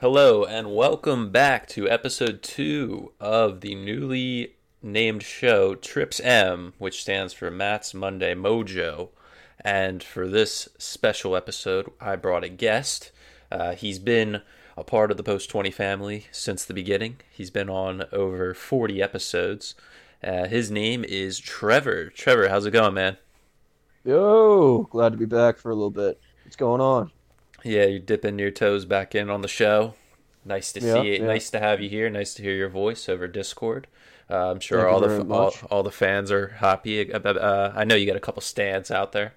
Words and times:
Hello, 0.00 0.44
and 0.46 0.74
welcome 0.74 1.28
back 1.28 1.68
to 1.68 1.86
episode 1.86 2.42
two 2.42 3.12
of 3.20 3.60
the 3.60 3.74
newly 3.74 4.54
named 4.82 5.22
show 5.22 5.74
Trips 5.74 6.18
M, 6.20 6.72
which 6.78 7.02
stands 7.02 7.34
for 7.34 7.50
Matt's 7.50 7.92
Monday 7.92 8.34
Mojo. 8.34 9.10
And 9.60 10.02
for 10.02 10.26
this 10.26 10.70
special 10.78 11.36
episode, 11.36 11.90
I 12.00 12.16
brought 12.16 12.44
a 12.44 12.48
guest. 12.48 13.12
Uh, 13.52 13.74
he's 13.74 13.98
been 13.98 14.40
a 14.74 14.84
part 14.84 15.10
of 15.10 15.18
the 15.18 15.22
Post 15.22 15.50
20 15.50 15.70
family 15.70 16.28
since 16.32 16.64
the 16.64 16.72
beginning, 16.72 17.16
he's 17.30 17.50
been 17.50 17.68
on 17.68 18.04
over 18.10 18.54
40 18.54 19.02
episodes. 19.02 19.74
Uh, 20.24 20.46
his 20.46 20.70
name 20.70 21.04
is 21.04 21.38
Trevor. 21.38 22.08
Trevor, 22.08 22.48
how's 22.48 22.64
it 22.64 22.70
going, 22.70 22.94
man? 22.94 23.18
Yo, 24.06 24.84
glad 24.84 25.12
to 25.12 25.18
be 25.18 25.26
back 25.26 25.58
for 25.58 25.70
a 25.70 25.74
little 25.74 25.90
bit. 25.90 26.18
What's 26.42 26.56
going 26.56 26.80
on? 26.80 27.10
Yeah, 27.64 27.84
you're 27.86 27.98
dipping 28.00 28.38
your 28.38 28.50
toes 28.50 28.84
back 28.84 29.14
in 29.14 29.30
on 29.30 29.42
the 29.42 29.48
show. 29.48 29.94
Nice 30.44 30.72
to 30.72 30.80
Yeah, 30.80 31.04
see 31.04 31.12
it. 31.12 31.22
yeah. 31.22 31.26
Nice 31.26 31.50
to 31.50 31.58
have 31.60 31.80
you 31.80 31.88
here. 31.88 32.08
Nice 32.08 32.34
to 32.34 32.42
hear 32.42 32.54
your 32.54 32.68
voice 32.68 33.08
over 33.08 33.28
Discord. 33.28 33.86
Uh, 34.30 34.50
I'm 34.52 34.60
sure 34.60 34.86
Thank 34.86 34.88
all 34.88 35.00
the 35.00 35.22
all, 35.28 35.54
all 35.70 35.82
the 35.82 35.90
fans 35.90 36.30
are 36.30 36.48
happy. 36.48 37.12
Uh, 37.12 37.72
I 37.74 37.84
know 37.84 37.94
you 37.96 38.06
got 38.06 38.16
a 38.16 38.20
couple 38.20 38.40
stands 38.42 38.90
out 38.90 39.12
there. 39.12 39.34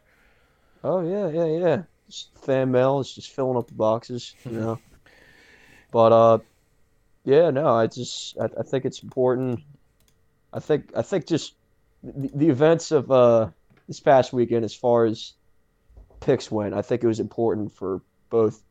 Oh 0.84 1.02
yeah, 1.02 1.28
yeah, 1.30 1.46
yeah. 1.46 1.84
Just 2.10 2.38
fan 2.38 2.72
mail 2.72 3.00
is 3.00 3.14
just 3.14 3.32
filling 3.32 3.58
up 3.58 3.68
the 3.68 3.74
boxes, 3.74 4.36
you 4.48 4.56
know. 4.60 4.82
But 5.92 6.12
uh, 6.12 6.40
yeah, 7.26 7.52
no, 7.52 7.68
I 7.68 7.88
just 7.88 8.38
I, 8.40 8.46
I 8.60 8.64
think 8.64 8.86
it's 8.86 9.04
important. 9.04 9.62
I 10.54 10.60
think 10.62 10.92
I 10.96 11.02
think 11.04 11.28
just 11.28 11.56
the, 12.04 12.32
the 12.36 12.50
events 12.50 12.92
of 12.92 13.12
uh 13.12 13.52
this 13.88 14.00
past 14.02 14.34
weekend, 14.34 14.66
as 14.66 14.76
far 14.76 15.06
as 15.06 15.36
picks 16.22 16.52
went, 16.52 16.74
I 16.76 16.82
think 16.84 17.04
it 17.04 17.08
was 17.08 17.20
important 17.22 17.72
for 17.74 18.02
both. 18.34 18.64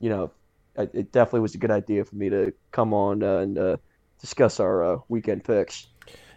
You 0.00 0.10
know, 0.10 0.30
it, 0.76 0.90
it 0.92 1.12
definitely 1.12 1.40
was 1.40 1.54
a 1.54 1.58
good 1.58 1.70
idea 1.70 2.04
for 2.04 2.16
me 2.16 2.28
to 2.28 2.52
come 2.72 2.92
on 2.92 3.22
uh, 3.22 3.38
and 3.38 3.56
uh, 3.56 3.76
discuss 4.20 4.58
our 4.58 4.82
uh, 4.82 4.98
weekend 5.08 5.44
picks. 5.44 5.86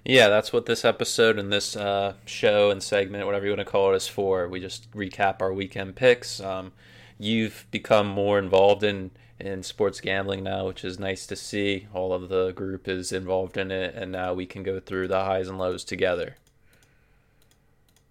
Yeah, 0.06 0.30
that's 0.30 0.53
what 0.53 0.68
this 0.68 0.86
episode 0.86 1.40
and 1.40 1.52
this 1.52 1.76
uh, 1.76 2.14
show 2.26 2.70
and 2.70 2.81
segment, 2.81 3.26
whatever 3.26 3.45
you 3.45 3.52
want 3.52 3.59
to 3.59 3.66
call 3.66 3.94
it, 3.94 3.98
is 3.98 4.08
for. 4.08 4.48
We 4.48 4.59
just 4.59 4.92
recap 4.92 5.42
our 5.42 5.52
weekend 5.52 5.95
picks. 5.95 6.40
Um, 6.40 6.72
you've 7.20 7.66
become 7.72 8.08
more 8.08 8.38
involved 8.38 8.84
in, 8.84 9.12
in 9.40 9.64
sports 9.64 10.00
gambling 10.00 10.44
now, 10.44 10.68
which 10.68 10.84
is 10.84 11.00
nice 11.00 11.25
to 11.28 11.36
see. 11.36 11.88
All 11.94 12.14
of 12.14 12.30
the 12.30 12.52
group 12.52 12.88
is 12.88 13.12
involved 13.12 13.58
in 13.58 13.72
it, 13.72 13.96
and 13.96 14.12
now 14.12 14.34
we 14.36 14.46
can 14.46 14.62
go 14.62 14.80
through 14.80 15.08
the 15.08 15.23
highs 15.23 15.48
and 15.48 15.58
lows 15.58 15.84
together. 15.84 16.36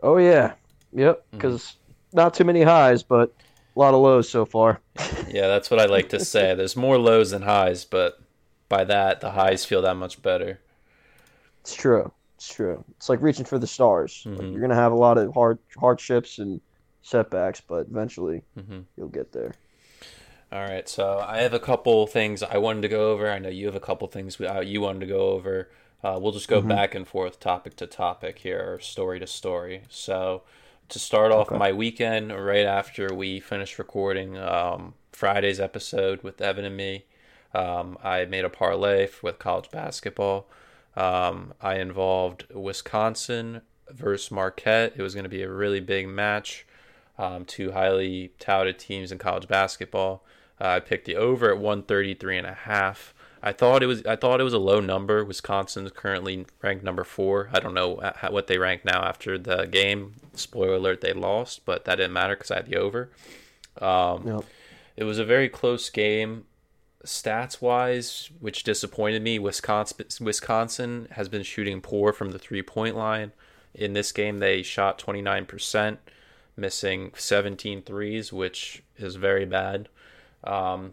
Oh 0.02 0.16
yeah, 0.16 0.54
yep. 0.92 1.24
Because 1.30 1.76
not 2.12 2.34
too 2.34 2.44
many 2.44 2.62
highs, 2.62 3.02
but 3.02 3.32
a 3.76 3.78
lot 3.78 3.94
of 3.94 4.00
lows 4.00 4.28
so 4.28 4.44
far. 4.46 4.80
Yeah, 5.26 5.46
that's 5.48 5.70
what 5.70 5.80
I 5.80 5.86
like 5.86 6.08
to 6.10 6.20
say. 6.20 6.54
There's 6.54 6.76
more 6.76 6.98
lows 6.98 7.30
than 7.30 7.42
highs, 7.42 7.84
but 7.84 8.20
by 8.68 8.84
that, 8.84 9.20
the 9.20 9.32
highs 9.32 9.64
feel 9.64 9.82
that 9.82 9.96
much 9.96 10.22
better. 10.22 10.60
It's 11.62 11.74
true. 11.74 12.12
It's 12.36 12.52
true. 12.52 12.84
It's 12.96 13.08
like 13.08 13.20
reaching 13.22 13.44
for 13.44 13.58
the 13.58 13.66
stars. 13.66 14.28
Like, 14.34 14.48
Mhm. 14.48 14.52
you're 14.52 14.60
gonna 14.62 14.74
have 14.74 14.92
a 14.92 14.96
lot 14.96 15.18
of 15.18 15.32
hard 15.34 15.58
hardships 15.78 16.38
and 16.38 16.60
setbacks, 17.02 17.60
but 17.60 17.86
eventually 17.88 18.44
hmm 18.56 18.80
you'll 18.96 19.08
get 19.08 19.32
there. 19.32 19.58
All 20.52 20.62
right, 20.62 20.88
so 20.88 21.20
I 21.26 21.38
have 21.42 21.54
a 21.54 21.60
couple 21.60 22.06
things 22.08 22.42
I 22.42 22.58
wanted 22.58 22.82
to 22.82 22.88
go 22.88 23.12
over. 23.12 23.30
I 23.30 23.38
know 23.38 23.48
you 23.48 23.66
have 23.66 23.76
a 23.76 23.80
couple 23.80 24.08
things 24.08 24.38
we, 24.38 24.46
uh, 24.46 24.60
you 24.60 24.80
wanted 24.80 25.00
to 25.00 25.06
go 25.06 25.30
over. 25.30 25.70
Uh, 26.02 26.18
we'll 26.20 26.32
just 26.32 26.48
go 26.48 26.60
Mhm. 26.60 26.60
back 26.60 26.94
and 26.94 27.06
forth, 27.06 27.38
topic 27.38 27.76
to 27.76 27.86
topic 27.86 28.38
here, 28.40 28.72
or 28.74 28.80
story 28.80 29.20
to 29.20 29.26
story. 29.28 29.82
So, 29.88 30.42
to 30.90 30.98
start 30.98 31.32
off 31.32 31.48
Okay. 31.48 31.56
my 31.58 31.72
weekend, 31.72 32.32
right 32.32 32.66
after 32.66 33.12
we 33.14 33.40
finished 33.40 33.78
recording 33.78 34.36
um, 34.38 34.94
Friday's 35.12 35.60
episode 35.60 36.22
with 36.22 36.40
Evan 36.40 36.64
and 36.64 36.76
me, 36.76 37.04
um, 37.54 37.96
I 38.02 38.24
made 38.26 38.44
a 38.44 38.50
parlay 38.50 39.08
with 39.22 39.38
college 39.38 39.70
basketball. 39.70 40.48
Um, 40.96 41.54
I 41.60 41.76
involved 41.76 42.46
Wisconsin 42.52 43.62
versus 43.90 44.30
Marquette. 44.30 44.94
It 44.96 45.02
was 45.02 45.14
going 45.14 45.24
to 45.24 45.30
be 45.30 45.42
a 45.42 45.50
really 45.50 45.80
big 45.80 46.08
match. 46.08 46.66
Um, 47.18 47.44
two 47.44 47.72
highly 47.72 48.32
touted 48.38 48.78
teams 48.78 49.12
in 49.12 49.18
college 49.18 49.46
basketball. 49.46 50.24
Uh, 50.60 50.68
I 50.68 50.80
picked 50.80 51.06
the 51.06 51.16
over 51.16 51.50
at 51.50 51.58
133 51.58 52.38
and 52.38 52.46
a 52.46 52.54
half. 52.54 53.14
I 53.42 53.52
thought 53.52 53.82
it 53.82 53.86
was 53.86 54.04
I 54.04 54.16
thought 54.16 54.40
it 54.40 54.44
was 54.44 54.52
a 54.52 54.58
low 54.58 54.80
number. 54.80 55.24
Wisconsin's 55.24 55.90
currently 55.92 56.46
ranked 56.62 56.84
number 56.84 57.04
4. 57.04 57.50
I 57.52 57.60
don't 57.60 57.74
know 57.74 58.00
how- 58.16 58.30
what 58.30 58.46
they 58.46 58.58
rank 58.58 58.84
now 58.84 59.02
after 59.02 59.38
the 59.38 59.66
game. 59.66 60.14
Spoiler 60.34 60.74
alert, 60.74 61.00
they 61.00 61.12
lost, 61.12 61.64
but 61.64 61.84
that 61.86 61.96
didn't 61.96 62.12
matter 62.12 62.36
cuz 62.36 62.50
I 62.50 62.56
had 62.56 62.66
the 62.66 62.76
over. 62.76 63.10
Um, 63.80 64.26
Yep. 64.26 64.44
it 64.96 65.04
was 65.04 65.18
a 65.18 65.24
very 65.24 65.48
close 65.48 65.88
game 65.90 66.44
stats 67.04 67.62
wise, 67.62 68.28
which 68.40 68.62
disappointed 68.62 69.22
me. 69.22 69.38
Wisconsin 69.38 70.06
Wisconsin 70.20 71.08
has 71.12 71.28
been 71.30 71.42
shooting 71.42 71.80
poor 71.80 72.12
from 72.12 72.32
the 72.32 72.38
three 72.38 72.62
point 72.62 72.94
line. 72.96 73.32
In 73.72 73.92
this 73.94 74.12
game, 74.12 74.38
they 74.40 74.62
shot 74.62 74.98
29%, 74.98 75.98
missing 76.56 77.12
17 77.16 77.80
threes, 77.82 78.32
which 78.32 78.82
is 78.98 79.14
very 79.16 79.46
bad. 79.46 79.88
Um, 80.44 80.92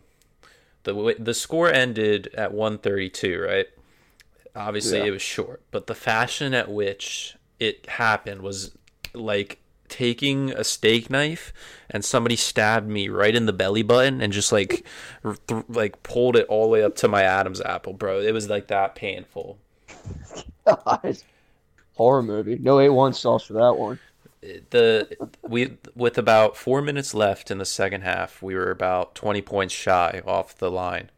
the 0.87 1.15
the 1.19 1.33
score 1.33 1.71
ended 1.71 2.29
at 2.35 2.53
132, 2.53 3.39
right? 3.41 3.67
Obviously, 4.55 4.97
Yeah. 4.99 5.05
it 5.05 5.11
was 5.11 5.21
short, 5.21 5.61
but 5.71 5.85
the 5.87 5.93
fashion 5.95 6.53
at 6.53 6.69
which 6.69 7.35
it 7.59 7.87
happened 7.87 8.41
was 8.41 8.75
like 9.13 9.59
taking 9.89 10.51
a 10.51 10.63
steak 10.63 11.09
knife 11.09 11.53
and 11.89 12.03
somebody 12.03 12.35
stabbed 12.35 12.89
me 12.89 13.07
right 13.07 13.35
in 13.35 13.45
the 13.45 13.53
belly 13.53 13.83
button 13.83 14.19
and 14.21 14.33
just 14.33 14.51
like 14.51 14.85
th- 15.47 15.63
like 15.69 16.03
pulled 16.03 16.35
it 16.35 16.45
all 16.47 16.63
the 16.63 16.69
way 16.69 16.83
up 16.83 16.95
to 16.95 17.07
my 17.07 17.23
Adam's 17.23 17.61
apple, 17.61 17.93
bro. 17.93 18.19
It 18.19 18.33
was 18.33 18.49
like 18.49 18.67
that 18.67 18.95
painful. 18.95 19.57
God. 20.65 21.17
Horror 21.95 22.21
movie. 22.23 22.57
No 22.59 22.77
A1 22.77 23.15
sauce 23.15 23.45
for 23.45 23.53
that 23.53 23.75
one. 23.77 23.97
The 24.41 25.15
we 25.41 25.77
with 25.95 26.17
about 26.17 26.55
four 26.57 26.81
minutes 26.81 27.13
left 27.13 27.49
in 27.51 27.57
the 27.57 27.65
second 27.65 28.01
half, 28.01 28.41
we 28.41 28.55
were 28.55 28.71
about 28.71 29.15
twenty 29.15 29.41
points 29.41 29.73
shy 29.73 30.21
off 30.25 30.57
the 30.57 30.71
line, 30.71 31.09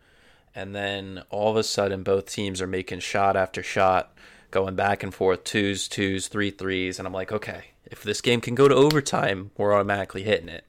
and 0.56 0.76
then 0.76 1.24
all 1.30 1.52
of 1.52 1.58
a 1.58 1.64
sudden, 1.64 2.04
both 2.04 2.28
teams 2.28 2.62
are 2.62 2.68
making 2.68 3.00
shot 3.00 3.36
after 3.36 3.62
shot, 3.62 4.14
going 4.52 4.76
back 4.76 5.04
and 5.04 5.14
forth, 5.14 5.44
twos, 5.44 5.88
twos, 5.88 6.28
three 6.28 6.52
threes, 6.52 6.98
and 7.00 7.08
I'm 7.08 7.14
like, 7.14 7.32
okay, 7.32 7.66
if 7.86 8.04
this 8.04 8.22
game 8.22 8.42
can 8.42 8.56
go 8.56 8.68
to 8.68 8.76
overtime, 8.76 9.52
we're 9.58 9.74
automatically 9.74 10.24
hitting 10.24 10.50
it, 10.50 10.66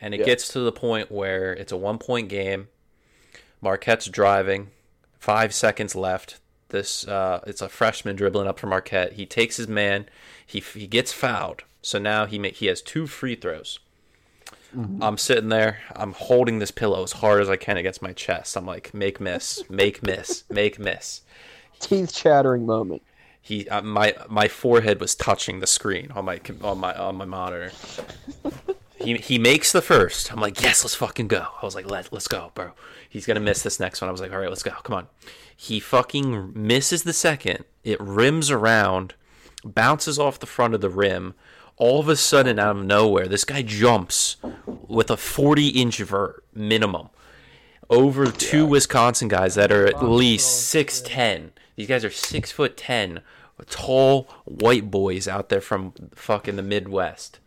and 0.00 0.14
it 0.14 0.20
Yeah. 0.20 0.26
gets 0.26 0.48
to 0.48 0.60
the 0.60 0.72
point 0.72 1.12
where 1.12 1.52
it's 1.52 1.72
a 1.72 1.76
one 1.76 1.98
point 1.98 2.28
game. 2.28 2.68
Marquette's 3.60 4.06
driving, 4.06 4.70
five 5.20 5.54
seconds 5.54 5.94
left. 5.94 6.40
This 6.72 7.06
uh, 7.06 7.40
it's 7.46 7.62
a 7.62 7.68
freshman 7.68 8.16
dribbling 8.16 8.48
up 8.48 8.58
from 8.58 8.70
Marquette. 8.70 9.12
He 9.12 9.24
takes 9.24 9.56
his 9.56 9.68
man. 9.68 10.06
He 10.44 10.58
he 10.58 10.88
gets 10.88 11.12
fouled. 11.12 11.62
So 11.82 11.98
now 11.98 12.26
he 12.26 12.38
ma- 12.38 12.48
he 12.48 12.66
has 12.66 12.82
two 12.82 13.06
free 13.06 13.36
throws. 13.36 13.78
I'm 15.02 15.18
sitting 15.18 15.50
there. 15.50 15.80
I'm 15.94 16.12
holding 16.12 16.58
this 16.58 16.70
pillow 16.70 17.02
as 17.02 17.12
hard 17.12 17.42
as 17.42 17.50
I 17.50 17.56
can 17.56 17.76
against 17.76 18.00
my 18.00 18.14
chest. 18.14 18.56
I'm 18.56 18.64
like, 18.64 18.94
make 18.94 19.20
miss, 19.20 19.62
make 19.68 20.02
miss, 20.02 20.44
make 20.48 20.78
miss. 20.78 21.20
Teeth 21.78 22.14
chattering 22.14 22.64
moment. 22.64 23.02
He 23.42 23.68
uh, 23.68 23.82
my 23.82 24.14
my 24.30 24.48
forehead 24.48 24.98
was 24.98 25.14
touching 25.14 25.60
the 25.60 25.66
screen 25.66 26.10
on 26.12 26.24
my 26.24 26.40
on 26.62 26.78
my 26.78 26.94
on 26.94 27.16
my 27.16 27.26
monitor. 27.26 27.72
He 29.02 29.16
he 29.16 29.38
makes 29.38 29.72
the 29.72 29.82
first. 29.82 30.32
I'm 30.32 30.40
like, 30.40 30.60
yes, 30.60 30.84
let's 30.84 30.94
fucking 30.94 31.28
go. 31.28 31.46
I 31.60 31.64
was 31.64 31.74
like, 31.74 31.90
let 31.90 32.12
let's 32.12 32.28
go, 32.28 32.52
bro. 32.54 32.72
He's 33.08 33.26
gonna 33.26 33.40
miss 33.40 33.62
this 33.62 33.80
next 33.80 34.00
one. 34.00 34.08
I 34.08 34.12
was 34.12 34.20
like, 34.20 34.32
all 34.32 34.38
right, 34.38 34.48
let's 34.48 34.62
go. 34.62 34.72
Come 34.82 34.96
on. 34.96 35.06
He 35.56 35.80
fucking 35.80 36.52
misses 36.54 37.02
the 37.02 37.12
second. 37.12 37.64
It 37.84 38.00
rims 38.00 38.50
around, 38.50 39.14
bounces 39.64 40.18
off 40.18 40.38
the 40.38 40.46
front 40.46 40.74
of 40.74 40.80
the 40.80 40.90
rim. 40.90 41.34
All 41.76 42.00
of 42.00 42.08
a 42.08 42.16
sudden, 42.16 42.58
out 42.58 42.76
of 42.76 42.84
nowhere, 42.84 43.26
this 43.26 43.44
guy 43.44 43.62
jumps 43.62 44.36
with 44.66 45.10
a 45.10 45.16
40 45.16 45.68
inch 45.68 45.98
vert 45.98 46.44
minimum 46.54 47.08
over 47.92 48.26
two 48.26 48.66
Wisconsin 48.66 49.28
guys 49.28 49.54
that 49.54 49.70
are 49.70 49.86
at 49.86 50.02
least 50.02 50.68
six 50.68 51.00
ten. 51.00 51.52
These 51.76 51.88
guys 51.88 52.04
are 52.04 52.10
six 52.10 52.50
foot 52.50 52.76
ten, 52.76 53.20
tall 53.68 54.28
white 54.44 54.90
boys 54.90 55.28
out 55.28 55.50
there 55.50 55.60
from 55.60 55.92
fucking 56.14 56.56
the 56.56 56.62
Midwest. 56.62 57.38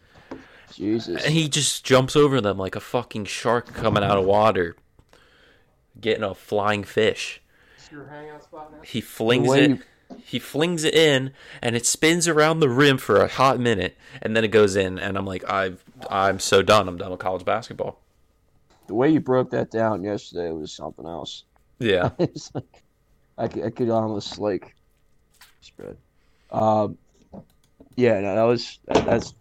Jesus. 0.73 1.23
And 1.25 1.33
he 1.33 1.47
just 1.49 1.83
jumps 1.85 2.15
over 2.15 2.41
them 2.41 2.57
like 2.57 2.75
a 2.75 2.79
fucking 2.79 3.25
shark 3.25 3.73
coming 3.73 4.03
out 4.03 4.17
of 4.17 4.25
water, 4.25 4.75
getting 5.99 6.23
a 6.23 6.33
flying 6.35 6.83
fish. 6.83 7.41
your 7.91 8.07
hangout 8.07 8.43
spot? 8.43 8.73
He 8.83 9.01
flings 9.01 9.53
it. 9.53 9.69
you- 9.69 9.79
He 10.27 10.39
flings 10.39 10.83
it 10.83 10.95
in, 10.95 11.33
and 11.61 11.75
it 11.75 11.85
spins 11.85 12.27
around 12.27 12.59
the 12.59 12.69
rim 12.69 12.97
for 12.97 13.17
a 13.17 13.27
hot 13.27 13.59
minute, 13.59 13.95
and 14.21 14.35
then 14.35 14.43
it 14.43 14.47
goes 14.49 14.75
in. 14.75 14.97
And 14.97 15.17
I'm 15.17 15.25
like, 15.25 15.47
I've, 15.49 15.83
I'm 16.09 16.39
so 16.39 16.61
done. 16.61 16.87
I'm 16.87 16.97
done 16.97 17.11
with 17.11 17.19
college 17.19 17.45
basketball. 17.45 17.99
The 18.87 18.95
way 18.95 19.09
you 19.11 19.19
broke 19.19 19.51
that 19.51 19.69
down 19.71 20.03
yesterday 20.03 20.51
was 20.51 20.71
something 20.71 21.05
else. 21.05 21.43
Yeah, 21.79 22.09
it's 22.19 22.53
like 22.55 22.83
I 23.37 23.47
could, 23.47 23.63
I 23.65 23.69
could 23.69 23.89
almost 23.89 24.39
like 24.39 24.75
spread. 25.61 25.97
Um, 26.51 26.97
yeah, 27.95 28.19
no, 28.21 28.35
that 28.35 28.43
was 28.43 28.79
that's 28.87 29.33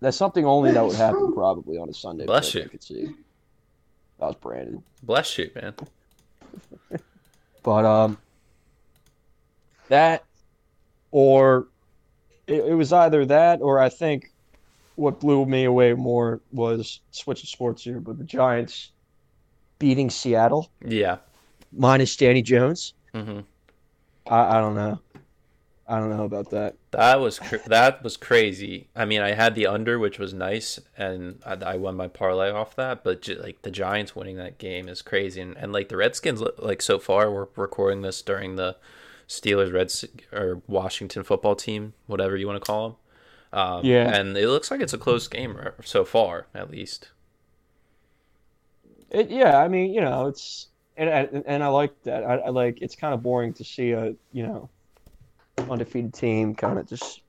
that's 0.00 0.16
something 0.16 0.44
only 0.44 0.72
that 0.72 0.84
would 0.84 0.96
happen 0.96 1.32
probably 1.32 1.78
on 1.78 1.88
a 1.88 1.94
Sunday. 1.94 2.26
Bless 2.26 2.54
you. 2.54 2.62
I 2.62 2.66
could 2.66 2.82
see. 2.82 3.06
That 4.18 4.26
was 4.26 4.36
Brandon. 4.36 4.82
Bless 5.02 5.38
you, 5.38 5.50
man. 5.54 5.74
But 7.64 7.84
um, 7.84 8.18
that 9.88 10.24
or 11.12 11.68
it, 12.48 12.64
it 12.64 12.74
was 12.74 12.92
either 12.92 13.24
that 13.26 13.60
or 13.62 13.78
I 13.78 13.88
think 13.88 14.32
what 14.96 15.20
blew 15.20 15.46
me 15.46 15.64
away 15.64 15.94
more 15.94 16.40
was 16.52 17.00
switching 17.12 17.46
sports 17.46 17.84
here, 17.84 18.00
but 18.00 18.18
the 18.18 18.24
Giants 18.24 18.90
beating 19.78 20.10
Seattle 20.10 20.70
Yeah. 20.84 21.18
minus 21.72 22.16
Danny 22.16 22.42
Jones. 22.42 22.94
Mm-hmm. 23.14 23.40
I, 24.26 24.58
I 24.58 24.60
don't 24.60 24.74
know. 24.74 24.98
I 25.86 25.98
don't 25.98 26.10
know 26.16 26.24
about 26.24 26.50
that. 26.50 26.76
That 26.92 27.20
was 27.20 27.38
cr- 27.38 27.56
that 27.66 28.02
was 28.04 28.16
crazy. 28.16 28.88
I 28.94 29.04
mean, 29.04 29.20
I 29.20 29.32
had 29.32 29.54
the 29.54 29.66
under, 29.66 29.98
which 29.98 30.18
was 30.18 30.32
nice, 30.32 30.78
and 30.96 31.40
I, 31.44 31.54
I 31.54 31.76
won 31.76 31.96
my 31.96 32.08
parlay 32.08 32.50
off 32.50 32.76
that. 32.76 33.02
But 33.04 33.22
j- 33.22 33.34
like 33.36 33.62
the 33.62 33.70
Giants 33.70 34.14
winning 34.14 34.36
that 34.36 34.58
game 34.58 34.88
is 34.88 35.02
crazy, 35.02 35.40
and, 35.40 35.56
and 35.56 35.72
like 35.72 35.88
the 35.88 35.96
Redskins, 35.96 36.40
like 36.58 36.82
so 36.82 36.98
far, 36.98 37.30
we're 37.30 37.48
recording 37.56 38.02
this 38.02 38.22
during 38.22 38.56
the 38.56 38.76
Steelers 39.28 39.72
Reds 39.72 40.04
or 40.32 40.62
Washington 40.66 41.24
football 41.24 41.56
team, 41.56 41.94
whatever 42.06 42.36
you 42.36 42.46
want 42.46 42.62
to 42.62 42.66
call 42.66 42.88
them. 42.88 42.96
Um, 43.60 43.84
Yeah. 43.84 44.08
and 44.14 44.36
it 44.36 44.48
looks 44.48 44.70
like 44.70 44.80
it's 44.80 44.94
a 44.94 44.98
close 44.98 45.28
game 45.28 45.58
so 45.84 46.04
far, 46.04 46.46
at 46.54 46.70
least. 46.70 47.10
It, 49.10 49.30
yeah, 49.30 49.58
I 49.58 49.68
mean, 49.68 49.92
you 49.92 50.00
know, 50.00 50.26
it's 50.28 50.68
and 50.96 51.08
and, 51.08 51.44
and 51.46 51.62
I 51.62 51.68
like 51.68 51.92
that. 52.04 52.24
I, 52.24 52.36
I 52.36 52.48
like 52.50 52.78
it's 52.80 52.94
kind 52.96 53.12
of 53.14 53.22
boring 53.22 53.52
to 53.54 53.64
see 53.64 53.92
a 53.92 54.14
you 54.32 54.46
know 54.46 54.70
undefeated 55.58 56.14
team 56.14 56.54
kind 56.54 56.78
of 56.78 56.88
just 56.88 57.22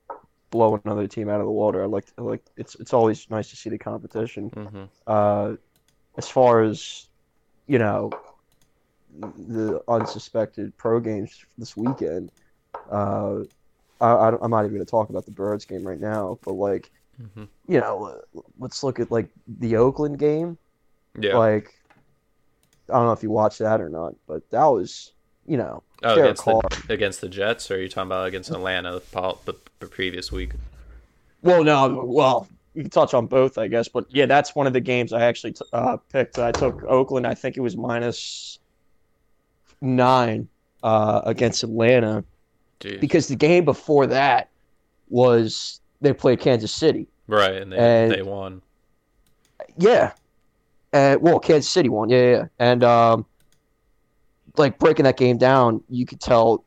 blow 0.51 0.79
another 0.85 1.07
team 1.07 1.29
out 1.29 1.39
of 1.39 1.45
the 1.45 1.51
water. 1.51 1.83
I 1.83 1.87
like 1.87 2.05
I 2.17 2.21
like 2.21 2.43
it's 2.57 2.75
it's 2.75 2.93
always 2.93 3.29
nice 3.29 3.49
to 3.49 3.55
see 3.55 3.69
the 3.69 3.77
competition. 3.77 4.49
hmm 4.49 4.83
Uh, 5.07 5.55
as 6.17 6.29
far 6.29 6.61
as 6.61 7.07
you 7.67 7.79
know, 7.79 8.11
the 9.11 9.81
unsuspected 9.87 10.75
pro 10.77 10.99
games 10.99 11.45
this 11.57 11.77
weekend. 11.77 12.31
Uh, 12.91 13.41
I, 14.01 14.09
I 14.11 14.37
I'm 14.41 14.51
not 14.51 14.65
even 14.65 14.75
going 14.75 14.85
to 14.85 14.91
talk 14.91 15.09
about 15.09 15.25
the 15.25 15.31
Birds 15.31 15.65
game 15.65 15.83
right 15.87 15.99
now, 15.99 16.39
but 16.43 16.53
like 16.53 16.91
hmm 17.17 17.43
you 17.67 17.79
know, 17.79 18.19
let's 18.59 18.83
look 18.83 18.99
at 18.99 19.11
like 19.11 19.29
the 19.47 19.77
Oakland 19.77 20.19
game. 20.19 20.57
Yeah. 21.19 21.37
Like, 21.37 21.73
I 22.89 22.93
don't 22.93 23.05
know 23.05 23.13
if 23.13 23.23
you 23.23 23.31
watched 23.31 23.59
that 23.59 23.81
or 23.81 23.89
not, 23.89 24.15
but 24.27 24.49
that 24.51 24.65
was, 24.65 25.12
you 25.47 25.57
know, 25.57 25.83
oh, 26.03 26.13
against 26.21 26.45
the 26.45 26.83
against 26.89 27.21
the 27.21 27.29
Jets, 27.29 27.69
or 27.69 27.75
are 27.75 27.79
you 27.79 27.89
talking 27.89 28.07
about 28.07 28.27
against 28.27 28.49
Atlanta 28.49 29.01
the, 29.11 29.35
the, 29.45 29.53
the 29.79 29.87
previous 29.87 30.31
week? 30.31 30.51
Well, 31.41 31.63
no, 31.63 32.03
well, 32.05 32.47
we 32.73 32.81
can 32.83 32.89
touch 32.89 33.13
on 33.13 33.27
both, 33.27 33.57
I 33.57 33.67
guess, 33.67 33.87
but 33.87 34.05
yeah, 34.09 34.25
that's 34.25 34.55
one 34.55 34.65
of 34.67 34.73
the 34.73 34.79
games 34.79 35.11
I 35.13 35.21
actually 35.23 35.53
t- 35.53 35.65
uh, 35.73 35.97
picked. 36.11 36.39
I 36.39 36.51
took 36.51 36.83
Oakland. 36.83 37.27
I 37.27 37.33
think 37.33 37.57
it 37.57 37.61
was 37.61 37.75
minus 37.75 38.59
nine 39.81 40.47
uh, 40.81 41.21
against 41.25 41.63
Atlanta 41.63 42.23
Dude. 42.79 43.01
because 43.01 43.27
the 43.27 43.35
game 43.35 43.65
before 43.65 44.07
that 44.07 44.49
was 45.09 45.81
they 46.01 46.13
played 46.13 46.39
Kansas 46.39 46.71
City. 46.71 47.07
Right, 47.27 47.53
and 47.53 47.71
they 47.71 47.77
And- 47.77 48.11
they 48.11 48.21
won. 48.21 48.61
Yeah. 49.77 50.13
Uh, 50.91 51.17
well, 51.19 51.39
Kansas 51.39 51.69
City 51.69 51.89
won. 51.89 52.09
Yeah, 52.09 52.21
yeah, 52.21 52.31
yeah. 52.31 52.45
And 52.59 52.83
um, 52.83 53.25
like 54.57 54.77
breaking 54.79 55.05
that 55.05 55.17
game 55.17 55.37
down, 55.37 55.83
you 55.89 56.05
could 56.05 56.19
tell 56.21 56.63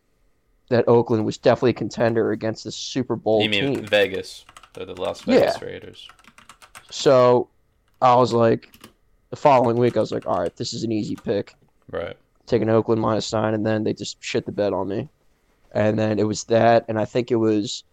that 0.69 0.87
Oakland 0.89 1.25
was 1.25 1.39
definitely 1.39 1.71
a 1.71 1.75
contender 1.75 2.33
against 2.33 2.65
the 2.65 2.73
Super 2.73 3.15
Bowl 3.17 3.43
You 3.43 3.49
mean 3.49 3.75
team. 3.77 3.87
Vegas? 3.87 4.45
They're 4.75 4.85
the 4.87 5.01
Las 5.01 5.21
Vegas 5.23 5.61
Raiders. 5.63 6.09
So 6.91 7.49
I 8.03 8.15
was 8.17 8.33
like, 8.33 8.73
the 9.31 9.37
following 9.37 9.77
week, 9.77 9.97
I 9.97 10.01
was 10.01 10.13
like, 10.13 10.27
all 10.27 10.41
right, 10.41 10.55
this 10.57 10.73
is 10.73 10.83
an 10.85 10.93
easy 10.93 11.17
pick. 11.17 11.55
Right. 11.91 12.17
Taking 12.47 12.69
Oakland 12.69 13.01
minus 13.01 13.33
nine, 13.33 13.55
and 13.55 13.65
then 13.65 13.85
they 13.85 13.93
just 13.93 14.23
shit 14.23 14.47
the 14.47 14.53
bed 14.53 14.73
on 14.73 14.89
me. 14.89 15.09
And 15.73 15.99
then 15.99 16.19
it 16.19 16.25
was 16.25 16.45
that, 16.45 16.85
and 16.89 16.99
I 16.99 17.05
think 17.05 17.31
it 17.31 17.37
was 17.37 17.85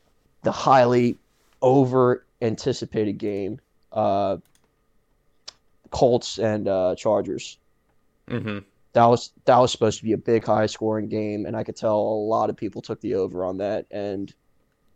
the 0.44 0.52
highly 0.52 1.18
over 1.62 2.26
anticipated 2.42 3.14
game, 3.18 3.60
uh, 3.92 4.38
Colts 5.92 6.38
and 6.40 6.68
uh, 6.68 6.96
Chargers. 6.96 7.58
hmm 8.28 8.60
that 8.94 9.06
was 9.06 9.32
that 9.46 9.58
was 9.58 9.72
supposed 9.72 9.98
to 10.00 10.04
be 10.04 10.14
a 10.14 10.18
big 10.18 10.46
high 10.46 10.66
scoring 10.68 11.08
game 11.10 11.46
and 11.46 11.56
i 11.56 11.64
could 11.64 11.76
tell 11.76 11.98
a 11.98 12.26
lot 12.28 12.50
of 12.50 12.56
people 12.56 12.82
took 12.82 13.02
the 13.02 13.16
over 13.16 13.44
on 13.46 13.58
that 13.58 13.86
and 13.92 14.34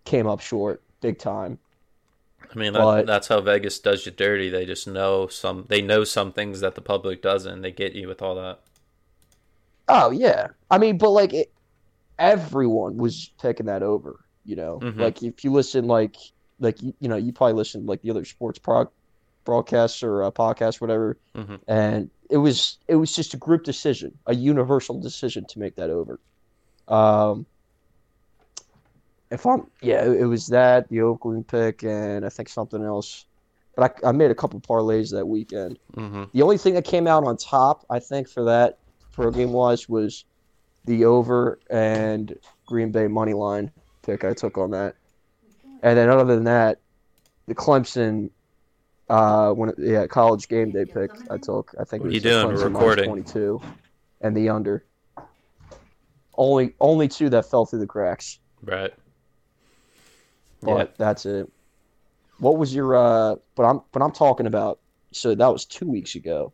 came 0.06 0.28
up 0.28 0.40
short 0.40 0.82
big 1.02 1.18
time 1.20 1.58
I 2.56 2.58
mean, 2.58 2.74
that, 2.74 2.80
But- 2.80 3.06
that's 3.08 3.28
how 3.28 3.42
Vegas 3.42 3.78
does 3.80 4.06
you 4.06 4.12
dirty. 4.12 4.48
They 4.50 4.66
just 4.66 4.88
know 4.88 5.28
some. 5.28 5.66
They 5.68 5.82
know 5.82 6.06
some 6.06 6.32
things 6.32 6.62
that 6.62 6.76
the 6.76 6.82
public 6.82 7.22
doesn't. 7.22 7.52
And 7.52 7.64
They 7.64 7.72
get 7.74 7.92
you 7.94 8.08
with 8.08 8.22
all 8.22 8.36
that. 8.36 8.60
oh 9.90 10.12
yeah 10.12 10.48
i 10.72 10.78
mean 10.78 10.98
but 10.98 11.10
like 11.10 11.34
it, 11.34 11.52
everyone 12.20 12.96
was 12.98 13.32
picking 13.42 13.66
that 13.66 13.84
over 13.84 14.24
you 14.46 14.56
know 14.56 14.80
Mhm. 14.80 14.98
like 15.00 15.24
if 15.24 15.44
you 15.44 15.52
listen 15.52 15.88
like 15.88 16.16
like 16.60 16.82
you, 16.82 16.94
you 17.00 17.10
know 17.10 17.16
you 17.18 17.34
probably 17.34 17.54
listen 17.54 17.86
like 17.86 18.02
the 18.02 18.10
other 18.12 18.24
sports 18.26 18.60
pro- 18.60 18.92
broadcasts 19.44 20.02
or 20.04 20.24
uh, 20.24 20.32
podcasts 20.32 20.80
whatever 20.80 21.18
hmm 21.36 21.56
and 21.68 22.10
it 22.30 22.38
was 22.38 22.78
it 22.88 22.96
was 22.96 23.16
just 23.16 23.34
a 23.34 23.38
group 23.38 23.64
decision 23.64 24.18
a 24.28 24.36
universal 24.36 25.00
decision 25.00 25.46
to 25.46 25.60
make 25.60 25.76
that 25.76 25.90
over. 25.90 26.20
Um 26.88 27.46
if 29.30 29.46
i'm 29.46 29.68
yeah 29.82 30.04
it, 30.06 30.22
it 30.22 30.26
was 30.26 30.48
that 30.48 30.88
the 30.88 31.02
oakland 31.02 31.46
pick 31.48 31.84
and 31.84 32.26
i 32.26 32.30
think 32.30 32.50
something 32.50 32.84
else. 32.84 33.26
But 33.76 34.00
i, 34.04 34.10
I 34.10 34.12
made 34.12 34.32
a 34.32 34.36
couple 34.36 34.60
parlays 34.60 35.12
that 35.12 35.26
weekend. 35.28 35.80
Hmm 35.96 36.26
the 36.34 36.42
only 36.42 36.58
thing 36.58 36.74
that 36.76 36.86
came 36.86 37.08
out 37.08 37.24
on 37.24 37.38
top 37.38 37.86
i 37.90 38.00
think 38.00 38.28
for 38.30 38.44
that 38.46 38.78
pro 39.12 39.32
game 39.32 39.52
wise 39.52 39.90
was 39.90 40.26
the 40.86 41.06
over 41.06 41.60
and 41.70 42.38
green 42.66 42.92
bay 42.92 43.08
money 43.08 43.34
line 43.34 43.72
pick 44.02 44.24
i 44.24 44.34
took 44.34 44.58
on 44.58 44.72
that. 44.72 44.96
And 45.84 45.98
then 45.98 46.10
other 46.10 46.36
than 46.36 46.46
that 46.46 46.80
the 47.48 47.56
clemson 47.56 48.30
uh, 49.09 49.51
when 49.51 49.71
yeah, 49.77 50.07
college 50.07 50.48
game 50.48 50.71
day 50.71 50.86
pick 50.86 51.09
I 51.30 51.38
took. 51.38 51.74
I 51.80 51.83
think 51.83 52.04
What 52.04 52.07
it 52.07 52.09
are 52.09 52.13
you 52.13 52.21
was 52.21 52.24
doing? 52.24 52.48
We're 52.48 52.69
Clemson 52.69 52.71
minus 52.71 52.80
recording. 52.80 53.06
22 53.06 53.62
and 54.21 54.36
the 54.36 54.50
under. 54.50 54.86
Only 56.36 56.75
only 56.80 57.07
two 57.07 57.30
that 57.30 57.50
fell 57.50 57.65
through 57.65 57.80
the 57.80 57.88
cracks, 57.88 58.39
Right. 58.62 58.94
but 60.62 60.77
Yeah. 60.77 60.86
that's 60.98 61.25
it. 61.25 61.51
What 62.39 62.57
was 62.57 62.74
your 62.75 62.95
uh 62.95 63.36
but 63.56 63.63
I'm 63.63 63.81
but 63.92 64.01
I'm 64.04 64.12
talking 64.12 64.45
about 64.45 64.80
so 65.13 65.33
that 65.33 65.48
was 65.48 65.65
2 65.65 65.88
weeks 65.89 66.15
ago. 66.15 66.54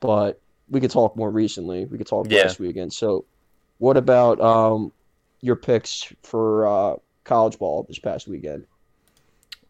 But 0.00 0.40
we 0.68 0.80
could 0.80 0.90
talk 0.90 1.16
more 1.16 1.30
recently. 1.30 1.86
We 1.86 1.96
could 1.98 2.06
talk 2.06 2.26
Yeah. 2.30 2.42
last 2.42 2.58
weekend. 2.60 2.92
So 2.92 3.24
what 3.78 3.96
about 3.96 4.38
um 4.40 4.92
your 5.40 5.56
picks 5.56 6.12
for 6.22 6.66
uh 6.66 6.96
college 7.24 7.58
ball 7.58 7.84
this 7.88 7.98
past 7.98 8.28
weekend? 8.28 8.66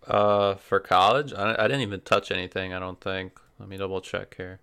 Uh, 0.06 0.54
for 0.56 0.80
college, 0.80 1.32
I, 1.32 1.54
I 1.58 1.68
didn't 1.68 1.82
even 1.82 2.00
touch 2.00 2.30
anything. 2.30 2.72
I 2.72 2.78
don't 2.78 3.00
think. 3.00 3.38
Let 3.58 3.68
me 3.68 3.76
double 3.76 4.00
check 4.00 4.36
here. 4.36 4.60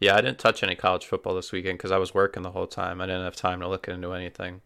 Yeah, 0.00 0.16
I 0.16 0.20
didn't 0.20 0.38
touch 0.38 0.62
any 0.62 0.76
college 0.76 1.06
football 1.06 1.34
this 1.34 1.50
weekend 1.52 1.78
because 1.78 1.90
I 1.90 1.98
was 1.98 2.14
working 2.14 2.42
the 2.42 2.50
whole 2.52 2.66
time. 2.68 3.00
I 3.00 3.06
didn't 3.06 3.24
have 3.24 3.36
time 3.36 3.60
to 3.60 3.68
look 3.68 3.88
into 3.88 4.12
anything. 4.12 4.60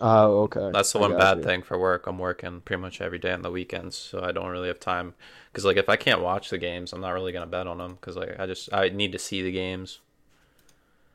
Oh, 0.00 0.42
okay. 0.42 0.72
That's 0.72 0.92
the 0.92 0.98
one 0.98 1.16
bad 1.16 1.38
you. 1.38 1.44
thing 1.44 1.62
for 1.62 1.78
work. 1.78 2.06
I'm 2.06 2.18
working 2.18 2.60
pretty 2.62 2.80
much 2.80 3.00
every 3.00 3.18
day 3.18 3.32
on 3.32 3.42
the 3.42 3.50
weekends, 3.50 3.96
so 3.96 4.22
I 4.22 4.32
don't 4.32 4.48
really 4.50 4.68
have 4.68 4.80
time. 4.80 5.14
Because 5.50 5.64
like, 5.64 5.76
if 5.76 5.88
I 5.88 5.96
can't 5.96 6.20
watch 6.20 6.50
the 6.50 6.58
games, 6.58 6.92
I'm 6.92 7.00
not 7.00 7.10
really 7.10 7.32
gonna 7.32 7.46
bet 7.46 7.66
on 7.66 7.78
them. 7.78 7.94
Because 8.00 8.16
like, 8.16 8.38
I 8.38 8.46
just 8.46 8.72
I 8.72 8.88
need 8.90 9.12
to 9.12 9.18
see 9.18 9.42
the 9.42 9.52
games. 9.52 10.00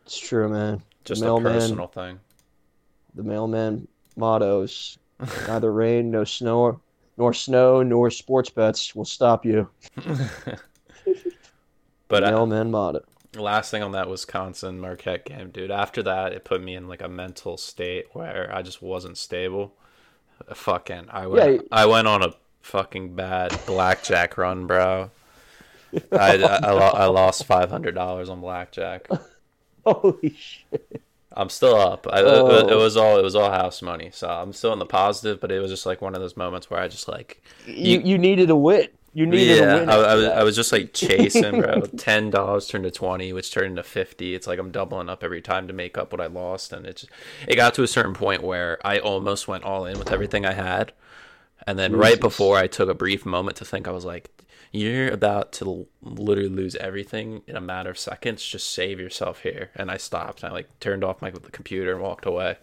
It's 0.06 0.18
true, 0.18 0.50
man. 0.50 0.82
Just 1.04 1.26
a 1.26 1.30
Mailman. 1.30 1.44
personal 1.44 1.88
thing. 1.88 2.20
the 3.16 3.24
mailman 3.24 3.88
mottos 4.16 4.98
neither 5.48 5.72
rain 5.72 6.12
no 6.12 6.24
snow 6.24 6.80
nor 7.18 7.34
snow 7.34 7.82
nor 7.84 8.10
sports 8.12 8.50
bets 8.50 8.96
will 8.96 9.06
stop 9.06 9.46
you 9.46 9.70
But 12.08 12.24
uh, 12.24 12.32
mailman 12.32 12.72
motto 12.72 13.04
last 13.36 13.72
thing 13.72 13.84
on 13.84 13.92
that 13.94 14.10
Wisconsin 14.10 14.80
Marquette 14.80 15.26
game, 15.26 15.50
dude. 15.50 15.72
After 15.72 16.04
that, 16.04 16.34
it 16.34 16.44
put 16.44 16.64
me 16.64 16.76
in 16.76 16.88
like 16.88 17.02
a 17.02 17.10
mental 17.10 17.58
state 17.58 18.08
where 18.14 18.54
I 18.54 18.62
just 18.62 18.82
wasn't 18.82 19.18
stable. 19.18 19.74
Fucking, 20.54 21.08
I 21.10 21.28
went, 21.28 21.54
Yeah. 21.54 21.62
I 21.72 21.86
went 21.86 22.08
on 22.08 22.24
a 22.24 22.34
fucking 22.62 23.16
bad 23.16 23.58
blackjack 23.66 24.38
run, 24.38 24.68
bro. 24.68 25.12
I, 26.12 26.38
I, 26.38 26.58
I, 26.58 26.72
I 26.72 27.06
lost 27.06 27.46
five 27.46 27.70
hundred 27.70 27.96
dollars 27.96 28.30
on 28.30 28.42
blackjack. 28.42 29.08
holy 29.86 30.36
shit 30.38 31.02
I'm 31.36 31.50
still 31.50 31.76
up. 31.76 32.08
I, 32.12 32.20
it, 32.22 32.26
Oh. 32.26 32.68
it 32.70 32.76
was 32.76 32.98
all 32.98 33.18
it 33.20 33.24
was 33.24 33.36
all 33.36 33.52
house 33.52 33.82
money, 33.82 34.10
so 34.14 34.30
I'm 34.30 34.54
still 34.54 34.74
in 34.74 34.80
the 34.80 34.86
positive. 34.86 35.40
But 35.40 35.52
it 35.52 35.60
was 35.60 35.72
just 35.72 35.86
like 35.86 36.02
one 36.02 36.16
of 36.16 36.22
those 36.22 36.38
moments 36.38 36.70
where 36.70 36.80
I 36.80 36.88
just 36.88 37.08
like 37.08 37.44
you, 37.66 38.00
you 38.00 38.18
needed 38.18 38.50
a 38.50 38.56
win 38.56 38.88
you 39.16 39.26
needed 39.26 39.60
a 39.60 39.62
yeah, 39.62 39.76
win 39.80 39.90
I, 39.90 39.94
I 39.94 40.16
was. 40.16 40.26
I 40.26 40.44
was 40.44 40.56
just 40.58 40.72
like 40.74 40.94
chasing, 40.94 41.62
bro. 41.62 41.82
Ten 41.98 42.30
dollars 42.30 42.68
turned 42.68 42.84
to 42.84 42.92
twenty, 42.92 43.32
which 43.32 43.50
turned 43.50 43.68
into 43.68 43.84
fifty. 43.84 44.36
It's 44.36 44.46
like 44.46 44.60
I'm 44.60 44.72
doubling 44.72 45.08
up 45.10 45.24
every 45.24 45.42
time 45.42 45.68
to 45.68 45.74
make 45.74 45.98
up 45.98 46.12
what 46.12 46.20
I 46.20 46.28
lost, 46.28 46.74
and 46.74 46.86
it 46.86 46.98
just 46.98 47.12
it 47.48 47.56
got 47.56 47.74
to 47.76 47.84
a 47.84 47.88
certain 47.88 48.14
point 48.14 48.44
where 48.44 48.78
I 48.86 49.00
almost 49.00 49.48
went 49.48 49.64
all 49.64 49.86
in 49.86 49.98
with 49.98 50.12
everything 50.12 50.46
I 50.46 50.52
had, 50.52 50.92
and 51.66 51.80
then 51.80 51.96
right 51.96 52.20
before 52.20 52.58
I 52.58 52.68
took 52.68 52.90
a 52.90 52.94
brief 52.94 53.26
moment 53.26 53.56
to 53.58 53.66
think, 53.66 53.88
I 53.88 53.92
was 53.92 54.04
like, 54.04 54.30
you're 54.76 55.12
about 55.12 55.52
to 55.54 55.88
literally 56.02 56.50
lose 56.50 56.76
everything 56.76 57.42
in 57.48 57.56
a 57.56 57.62
matter 57.62 57.90
of 57.90 57.98
seconds. 57.98 58.46
Just 58.46 58.72
save 58.74 59.00
yourself 59.00 59.42
here. 59.42 59.72
And 59.76 59.90
I 59.90 59.98
stopped. 59.98 60.44
I 60.44 60.52
like 60.52 60.80
turned 60.80 61.04
off 61.04 61.22
my 61.22 61.32
computer 61.32 61.94
and 61.94 62.02
walked 62.02 62.26
away. 62.26 62.58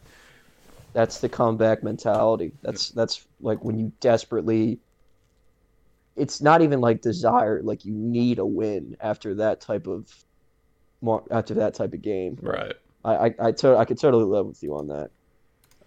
That's 0.92 1.20
the 1.20 1.28
comeback 1.28 1.82
mentality. 1.82 2.52
That's 2.62 2.90
that's 2.90 3.26
like 3.40 3.64
when 3.64 3.78
you 3.78 3.92
desperately. 4.00 4.78
It's 6.14 6.42
not 6.42 6.60
even 6.60 6.80
like 6.80 7.00
desire. 7.00 7.62
Like 7.62 7.84
you 7.86 7.94
need 7.94 8.38
a 8.38 8.44
win 8.46 8.96
after 9.00 9.34
that 9.36 9.62
type 9.62 9.86
of, 9.86 10.12
after 11.30 11.54
that 11.54 11.72
type 11.74 11.94
of 11.94 12.02
game. 12.02 12.38
Right. 12.42 12.74
I 13.04 13.14
I 13.14 13.34
I, 13.38 13.52
to- 13.52 13.78
I 13.78 13.86
could 13.86 13.98
totally 13.98 14.24
live 14.24 14.46
with 14.46 14.62
you 14.62 14.76
on 14.76 14.88
that. 14.88 15.10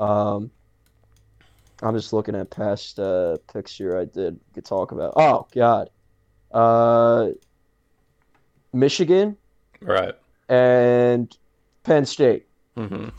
Um, 0.04 0.50
I'm 1.84 1.96
just 1.96 2.14
looking 2.14 2.36
at 2.36 2.50
past 2.50 3.00
uh, 3.00 3.38
picks 3.52 3.78
here. 3.78 3.98
I 3.98 4.06
did 4.06 4.40
could 4.54 4.66
talk 4.66 4.92
about. 4.92 5.14
Oh 5.16 5.46
God, 5.54 5.90
uh, 6.56 7.30
Michigan 8.74 9.38
Right. 9.82 10.16
and 10.50 11.36
Penn 11.84 12.06
State. 12.06 12.48
Mm-hmm. 12.78 13.10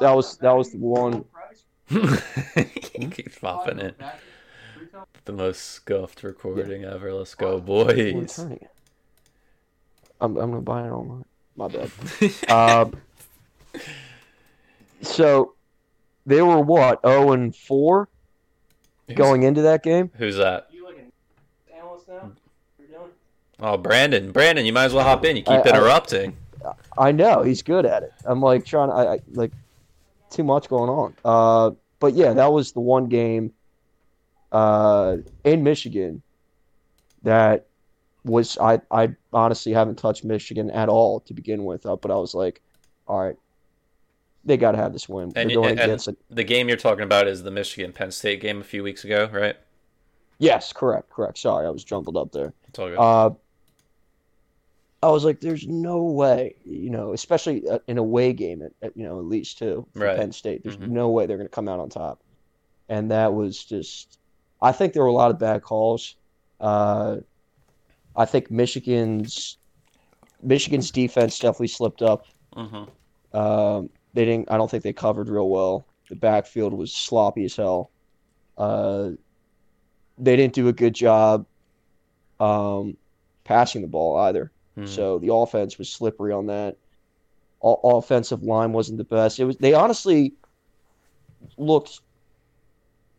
That 0.00 0.12
was 0.16 0.36
that 0.38 0.52
was 0.52 0.72
the 0.72 0.78
one. 0.78 1.24
he 1.88 3.06
keeps 3.08 3.38
popping 3.38 3.78
it. 3.78 4.00
The 5.24 5.32
most 5.32 5.62
scuffed 5.62 6.22
recording 6.22 6.84
ever. 6.84 7.12
Let's 7.12 7.34
go, 7.34 7.60
boys. 7.60 8.38
I'm, 8.38 8.58
I'm 10.20 10.34
gonna 10.36 10.60
buy 10.60 10.86
it 10.86 10.90
online. 10.90 11.24
My 11.56 11.68
bad. 11.68 11.90
um, 12.50 12.94
so 15.02 15.54
they 16.26 16.40
were 16.42 16.60
what? 16.60 17.00
Oh 17.04 17.32
and 17.32 17.54
four 17.54 18.08
going 19.14 19.42
into 19.42 19.62
that 19.62 19.82
game. 19.82 20.10
Who's 20.16 20.36
that? 20.36 20.68
You 20.72 20.84
like 20.86 20.98
an 20.98 21.12
analyst 21.76 22.08
now? 22.08 22.32
You're 22.78 22.88
doing? 22.88 23.10
Oh, 23.62 23.76
Brandon. 23.76 24.32
Brandon, 24.32 24.66
you 24.66 24.72
might 24.72 24.86
as 24.86 24.92
well 24.92 25.04
hop 25.04 25.24
in. 25.24 25.36
You 25.36 25.42
keep 25.42 25.52
I- 25.54 25.60
I- 25.60 25.68
interrupting. 25.70 26.36
I 26.96 27.10
know 27.10 27.42
he's 27.42 27.62
good 27.62 27.86
at 27.86 28.02
it. 28.04 28.12
I'm 28.24 28.40
like 28.40 28.64
trying 28.64 28.88
to, 28.88 28.94
I, 28.94 29.14
I 29.14 29.18
like 29.32 29.52
too 30.30 30.44
much 30.44 30.68
going 30.68 30.90
on. 30.90 31.14
Uh, 31.24 31.70
but 31.98 32.14
yeah, 32.14 32.32
that 32.34 32.52
was 32.52 32.72
the 32.72 32.80
one 32.80 33.06
game 33.06 33.52
uh, 34.52 35.16
in 35.44 35.64
Michigan 35.64 36.22
that 37.22 37.66
was 38.24 38.56
I 38.58 38.80
I 38.92 39.10
honestly 39.32 39.72
haven't 39.72 39.96
touched 39.96 40.22
Michigan 40.24 40.70
at 40.70 40.88
all 40.88 41.20
to 41.20 41.34
begin 41.34 41.64
with. 41.64 41.84
Uh, 41.86 41.96
but 41.96 42.10
I 42.12 42.14
was 42.14 42.32
like, 42.34 42.60
all 43.08 43.20
right, 43.24 43.36
they 44.44 44.56
got 44.56 44.72
to 44.72 44.78
have 44.78 44.92
this 44.92 45.08
win. 45.08 45.32
And- 45.34 45.50
going 45.52 45.78
and-. 45.80 46.16
The 46.30 46.44
game 46.44 46.68
you're 46.68 46.76
talking 46.76 47.04
about 47.04 47.26
is 47.26 47.42
the 47.42 47.50
Michigan 47.50 47.92
Penn 47.92 48.12
State 48.12 48.40
game 48.40 48.60
a 48.60 48.64
few 48.64 48.82
weeks 48.84 49.02
ago, 49.04 49.28
right? 49.32 49.56
Yes, 50.38 50.72
correct, 50.72 51.10
correct. 51.10 51.38
Sorry, 51.38 51.66
I 51.66 51.70
was 51.70 51.82
jumbled 51.82 52.16
up 52.16 52.30
there. 52.32 52.52
It's 52.68 52.78
all 52.78 52.88
good. 52.88 52.98
Uh, 52.98 53.30
I 55.02 55.10
was 55.10 55.24
like, 55.24 55.40
"There's 55.40 55.66
no 55.66 56.02
way," 56.04 56.54
you 56.64 56.90
know, 56.90 57.12
especially 57.12 57.68
uh, 57.68 57.80
in 57.88 57.98
a 57.98 58.02
away 58.02 58.32
game, 58.32 58.62
at, 58.62 58.72
at, 58.82 58.96
you 58.96 59.04
know, 59.04 59.18
at 59.18 59.24
least 59.24 59.58
too 59.58 59.86
for 59.92 60.00
Right. 60.06 60.16
Penn 60.16 60.32
State. 60.32 60.62
There's 60.62 60.76
Mhm. 60.76 60.88
no 60.88 61.10
way 61.10 61.26
they're 61.26 61.36
going 61.38 61.48
to 61.48 61.54
come 61.54 61.68
out 61.68 61.80
on 61.80 61.88
top, 61.88 62.20
and 62.88 63.10
that 63.10 63.34
was 63.34 63.64
just. 63.64 64.18
I 64.60 64.70
think 64.70 64.92
there 64.92 65.02
were 65.02 65.08
a 65.08 65.12
lot 65.12 65.32
of 65.32 65.40
bad 65.40 65.62
calls. 65.62 66.14
Uh, 66.60 67.16
I 68.14 68.24
think 68.26 68.50
Michigan's 68.50 69.58
Michigan's 70.40 70.90
defense 70.90 71.38
definitely 71.38 71.68
slipped 71.68 72.02
up. 72.02 72.26
hmm 72.54 72.84
Um, 73.32 73.88
they 74.14 74.24
didn't. 74.24 74.50
I 74.50 74.56
don't 74.56 74.70
think 74.70 74.84
they 74.84 74.92
covered 74.92 75.28
real 75.28 75.48
well. 75.48 75.84
The 76.10 76.16
backfield 76.16 76.74
was 76.74 76.92
sloppy 76.92 77.44
as 77.44 77.56
hell. 77.56 77.90
Uh, 78.58 79.12
they 80.18 80.36
didn't 80.36 80.54
do 80.54 80.68
a 80.68 80.72
good 80.72 80.94
job 80.94 81.46
um, 82.38 82.96
passing 83.44 83.82
the 83.82 83.88
ball 83.88 84.16
either. 84.18 84.52
Hmm. 84.74 84.86
So 84.86 85.18
the 85.18 85.32
offense 85.32 85.78
was 85.78 85.90
slippery 85.90 86.32
on 86.32 86.46
that. 86.46 86.76
O- 87.62 87.98
offensive 87.98 88.42
line 88.42 88.72
wasn't 88.72 88.98
the 88.98 89.04
best. 89.04 89.38
It 89.38 89.44
was. 89.44 89.56
They 89.56 89.74
honestly 89.74 90.34
looked 91.56 92.00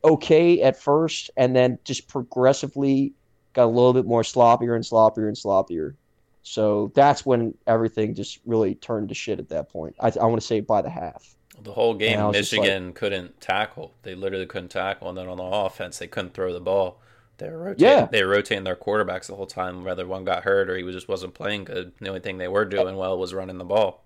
okay 0.04 0.62
at 0.62 0.82
first, 0.82 1.32
and 1.38 1.56
then 1.56 1.80
just 1.84 2.08
progressively 2.08 3.14
got 3.54 3.66
a 3.66 3.68
little 3.68 3.94
bit 3.94 4.06
more 4.06 4.24
sloppier 4.24 4.76
and 4.76 4.84
sloppier 4.84 5.28
and 5.28 5.38
sloppier. 5.38 5.96
So 6.42 6.92
that's 6.94 7.26
when 7.26 7.54
everything 7.68 8.16
just 8.16 8.40
really 8.46 8.76
turned 8.76 9.10
to 9.10 9.16
shit 9.16 9.40
at 9.40 9.50
that 9.50 9.70
point. 9.70 9.96
I, 10.00 10.12
I 10.20 10.26
want 10.26 10.42
to 10.42 10.46
say 10.46 10.60
by 10.60 10.82
the 10.82 10.90
half. 10.90 11.36
The 11.62 11.72
whole 11.72 11.94
game, 11.94 12.14
And 12.14 12.22
I 12.22 12.28
was 12.28 12.38
just 12.38 12.52
Michigan 12.52 12.94
couldn't 12.94 13.40
tackle. 13.40 13.94
They 14.02 14.16
literally 14.16 14.46
couldn't 14.46 14.70
tackle, 14.70 15.08
and 15.08 15.18
then 15.18 15.30
on 15.30 15.38
the 15.38 15.44
offense, 15.44 16.00
they 16.00 16.08
couldn't 16.08 16.34
throw 16.34 16.52
the 16.52 16.60
ball. 16.60 17.00
They 17.38 17.50
were 17.50 17.58
rotating, 17.58 17.88
Yeah. 17.88 18.06
they 18.12 18.24
were 18.24 18.32
rotating 18.32 18.64
their 18.64 18.76
quarterbacks 18.76 19.28
the 19.28 19.36
whole 19.36 19.48
time, 19.48 19.84
whether 19.84 20.06
one 20.08 20.24
got 20.24 20.44
hurt 20.44 20.70
or 20.70 20.78
he 20.78 20.84
was 20.84 20.96
just 20.96 21.08
wasn't 21.08 21.34
playing 21.34 21.66
good. 21.66 21.92
The 22.00 22.08
only 22.08 22.20
thing 22.22 22.38
they 22.38 22.48
were 22.48 22.66
doing 22.66 22.96
well 22.96 23.18
was 23.18 23.34
running 23.34 23.58
the 23.58 23.66
ball. 23.66 24.02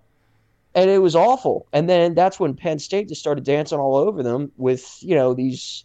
and 0.74 0.90
it 0.90 0.98
was 0.98 1.16
awful. 1.16 1.66
And 1.72 1.88
then 1.88 2.14
that's 2.14 2.38
when 2.38 2.54
Penn 2.54 2.78
State 2.78 3.08
just 3.08 3.20
started 3.20 3.44
dancing 3.44 3.78
all 3.78 3.96
over 3.96 4.22
them 4.22 4.52
with 4.56 4.98
you 5.02 5.14
know 5.14 5.34
these. 5.34 5.84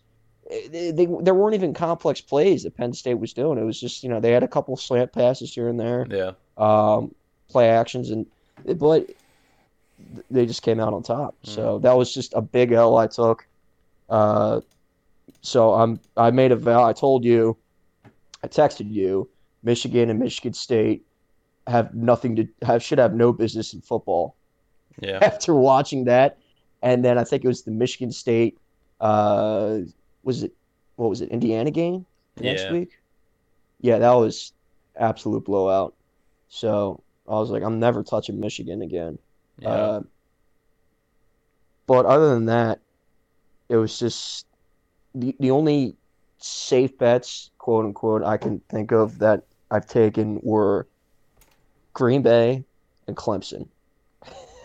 They, 0.50 0.92
they, 0.92 1.08
there 1.22 1.34
weren't 1.34 1.56
even 1.56 1.74
complex 1.74 2.20
plays 2.22 2.64
that 2.64 2.76
Penn 2.76 2.94
State 2.94 3.18
was 3.18 3.34
doing. 3.34 3.58
It 3.58 3.64
was 3.64 3.80
just 3.80 4.04
you 4.04 4.10
know 4.10 4.20
they 4.20 4.32
had 4.32 4.44
a 4.44 4.48
couple 4.48 4.76
slant 4.78 5.14
passes 5.14 5.54
here 5.54 5.70
and 5.70 5.80
there, 5.80 6.06
Yeah, 6.10 6.32
um, 6.58 7.16
play 7.50 7.70
actions, 7.70 8.10
and 8.10 8.26
but 8.78 9.10
they 10.30 10.46
just 10.46 10.62
came 10.64 10.80
out 10.82 10.94
on 10.94 11.02
top. 11.02 11.36
So 11.44 11.80
that 11.80 11.94
was 11.98 12.14
just 12.14 12.34
a 12.34 12.42
big 12.42 12.72
L 12.74 12.98
I 12.98 13.08
took. 13.08 13.48
Uh, 14.10 14.60
so 15.42 15.74
I'm 15.74 16.00
I 16.18 16.32
made 16.32 16.52
a 16.52 16.56
vow. 16.56 16.84
I 16.84 16.94
told 16.94 17.24
you, 17.24 17.58
I 18.44 18.48
texted 18.48 18.92
you. 18.92 19.30
Michigan 19.64 20.10
and 20.10 20.20
Michigan 20.20 20.54
State 20.54 21.06
have 21.68 21.94
nothing 21.96 22.36
to 22.36 22.48
have 22.64 22.84
should 22.84 23.00
have 23.00 23.14
no 23.14 23.32
business 23.32 23.74
in 23.74 23.82
football 23.82 24.36
yeah. 25.02 25.20
after 25.22 25.56
watching 25.56 26.06
that. 26.06 26.38
And 26.82 27.04
then 27.06 27.18
I 27.18 27.24
think 27.24 27.46
it 27.46 27.48
was 27.48 27.64
the 27.64 27.72
Michigan 27.72 28.12
State, 28.12 28.58
uh, 29.00 29.80
was 30.24 30.44
it, 30.44 30.52
what 30.98 31.10
was 31.10 31.22
it, 31.22 31.30
Indiana 31.30 31.72
game 31.72 32.06
next 32.42 32.64
Yeah. 32.64 32.72
week? 32.74 32.90
Yeah, 33.80 34.00
that 34.00 34.12
was 34.12 34.52
absolute 34.98 35.46
blowout. 35.46 35.96
So 36.50 37.02
I 37.26 37.36
was 37.36 37.50
like, 37.50 37.64
I'm 37.64 37.80
never 37.80 38.04
touching 38.04 38.40
Michigan 38.40 38.82
again. 38.82 39.18
yeah. 39.60 39.70
Uh, 39.70 40.02
but 41.88 42.06
other 42.06 42.34
than 42.34 42.46
that, 42.46 42.80
it 43.70 43.78
was 43.78 43.98
just 43.98 44.46
the, 45.16 45.36
the 45.40 45.52
only 45.52 45.96
safe 46.38 46.98
bets, 46.98 47.52
quote 47.58 47.86
unquote, 47.86 48.24
I 48.24 48.38
can 48.38 48.60
think 48.70 48.92
of 48.92 49.20
that 49.20 49.44
I've 49.72 49.88
taken 49.88 50.40
were 50.44 50.88
Green 51.94 52.22
Bay 52.22 52.64
and 53.08 53.16
Clemson. 53.16 53.68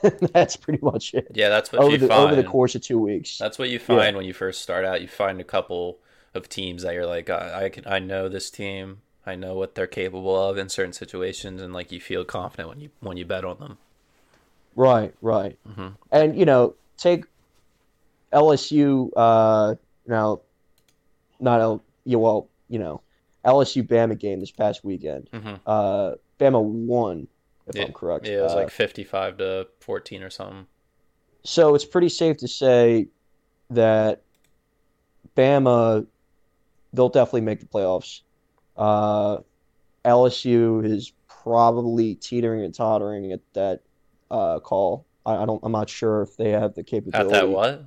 That's 0.32 0.56
pretty 0.56 0.78
much 0.80 1.12
it 1.14 1.26
yeah, 1.34 1.48
that's 1.48 1.72
what 1.72 1.82
over 1.82 1.90
you 1.90 1.98
the 1.98 2.06
find. 2.06 2.20
over 2.20 2.36
the 2.36 2.44
course 2.44 2.76
of 2.76 2.82
two 2.82 3.00
weeks. 3.00 3.36
That's 3.36 3.58
what 3.58 3.68
you 3.68 3.80
find 3.80 4.16
when 4.16 4.24
you 4.26 4.32
first 4.32 4.62
start 4.62 4.84
out. 4.84 5.02
You 5.02 5.08
find 5.08 5.40
a 5.40 5.44
couple 5.44 5.98
of 6.34 6.48
teams 6.48 6.82
that 6.82 6.94
you're 6.94 7.04
like, 7.04 7.28
I, 7.28 7.64
I 7.64 7.68
can, 7.68 7.84
I 7.84 7.98
know 7.98 8.28
this 8.28 8.48
team. 8.48 8.98
I 9.26 9.34
know 9.34 9.54
what 9.54 9.74
they're 9.74 9.88
capable 9.88 10.40
of 10.40 10.56
in 10.56 10.68
certain 10.68 10.92
situations, 10.92 11.60
and 11.60 11.74
like 11.74 11.90
you 11.90 12.00
feel 12.00 12.24
confident 12.24 12.68
when 12.68 12.80
you 12.80 12.90
when 13.00 13.16
you 13.16 13.24
bet 13.24 13.44
on 13.44 13.58
them. 13.58 13.78
Right, 14.76 15.12
right. 15.20 15.58
Mhm. 15.68 15.94
And 16.12 16.38
you 16.38 16.44
know, 16.44 16.74
take 16.96 17.24
LSU. 18.32 19.10
Uh, 19.16 19.74
now, 20.08 20.40
not 21.40 21.60
L. 21.60 21.84
Yeah, 22.04 22.16
well, 22.16 22.48
you 22.68 22.78
know, 22.78 23.02
LSU 23.44 23.86
Bama 23.86 24.18
game 24.18 24.40
this 24.40 24.50
past 24.50 24.82
weekend. 24.84 25.28
hmm 25.32 25.54
Uh, 25.66 26.12
Bama 26.40 26.62
won, 26.62 27.28
if 27.66 27.76
Yeah, 27.76 27.84
I'm 27.84 27.92
correct. 27.92 28.26
Yeah, 28.26 28.38
it 28.38 28.42
was 28.42 28.52
Uh, 28.52 28.56
like 28.56 28.70
fifty-five 28.70 29.36
to 29.38 29.68
fourteen 29.80 30.22
or 30.22 30.30
something. 30.30 30.66
so 31.44 31.74
it's 31.74 31.84
pretty 31.84 32.08
safe 32.08 32.38
to 32.38 32.48
say 32.48 33.08
that 33.70 34.22
Bama, 35.36 36.06
they'll 36.92 37.08
definitely 37.08 37.42
make 37.42 37.60
the 37.60 37.66
playoffs. 37.66 38.22
Uh, 38.76 39.38
LSU 40.04 40.84
is 40.84 41.12
probably 41.28 42.14
teetering 42.14 42.64
and 42.64 42.74
tottering 42.74 43.32
at 43.32 43.40
that 43.54 43.80
uh, 44.30 44.58
call. 44.60 45.06
I, 45.26 45.36
I 45.42 45.46
don't. 45.46 45.60
I'm 45.62 45.72
not 45.72 45.88
sure 45.90 46.22
if 46.22 46.36
they 46.36 46.50
have 46.50 46.74
the 46.74 46.80
At 46.80 46.86
capability 46.86 47.30
that 47.32 47.48
what? 47.48 47.84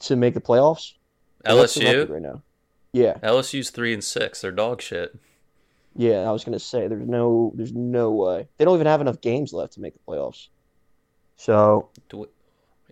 To 0.00 0.16
make 0.16 0.34
the 0.34 0.40
playoffs. 0.40 0.92
What's 1.44 1.76
LSU. 1.76 2.08
right 2.08 2.22
now. 2.22 2.42
Yeah, 2.92 3.18
LSU's 3.22 3.70
three 3.70 3.92
and 3.94 4.04
six. 4.04 4.40
They're 4.40 4.52
dog 4.52 4.80
shit. 4.82 5.14
yeah. 5.96 6.20
I 6.28 6.30
was 6.30 6.44
gonna 6.44 6.58
say 6.58 6.88
there's 6.88 7.08
no, 7.08 7.52
there's 7.54 7.72
no 7.72 8.10
way 8.12 8.48
they 8.58 8.64
don't 8.64 8.74
even 8.74 8.86
have 8.86 9.00
enough 9.00 9.20
games 9.20 9.52
left 9.52 9.72
to 9.74 9.80
make 9.80 9.94
the 9.94 10.00
playoffs. 10.06 10.48
So 11.36 11.88
Do 12.08 12.18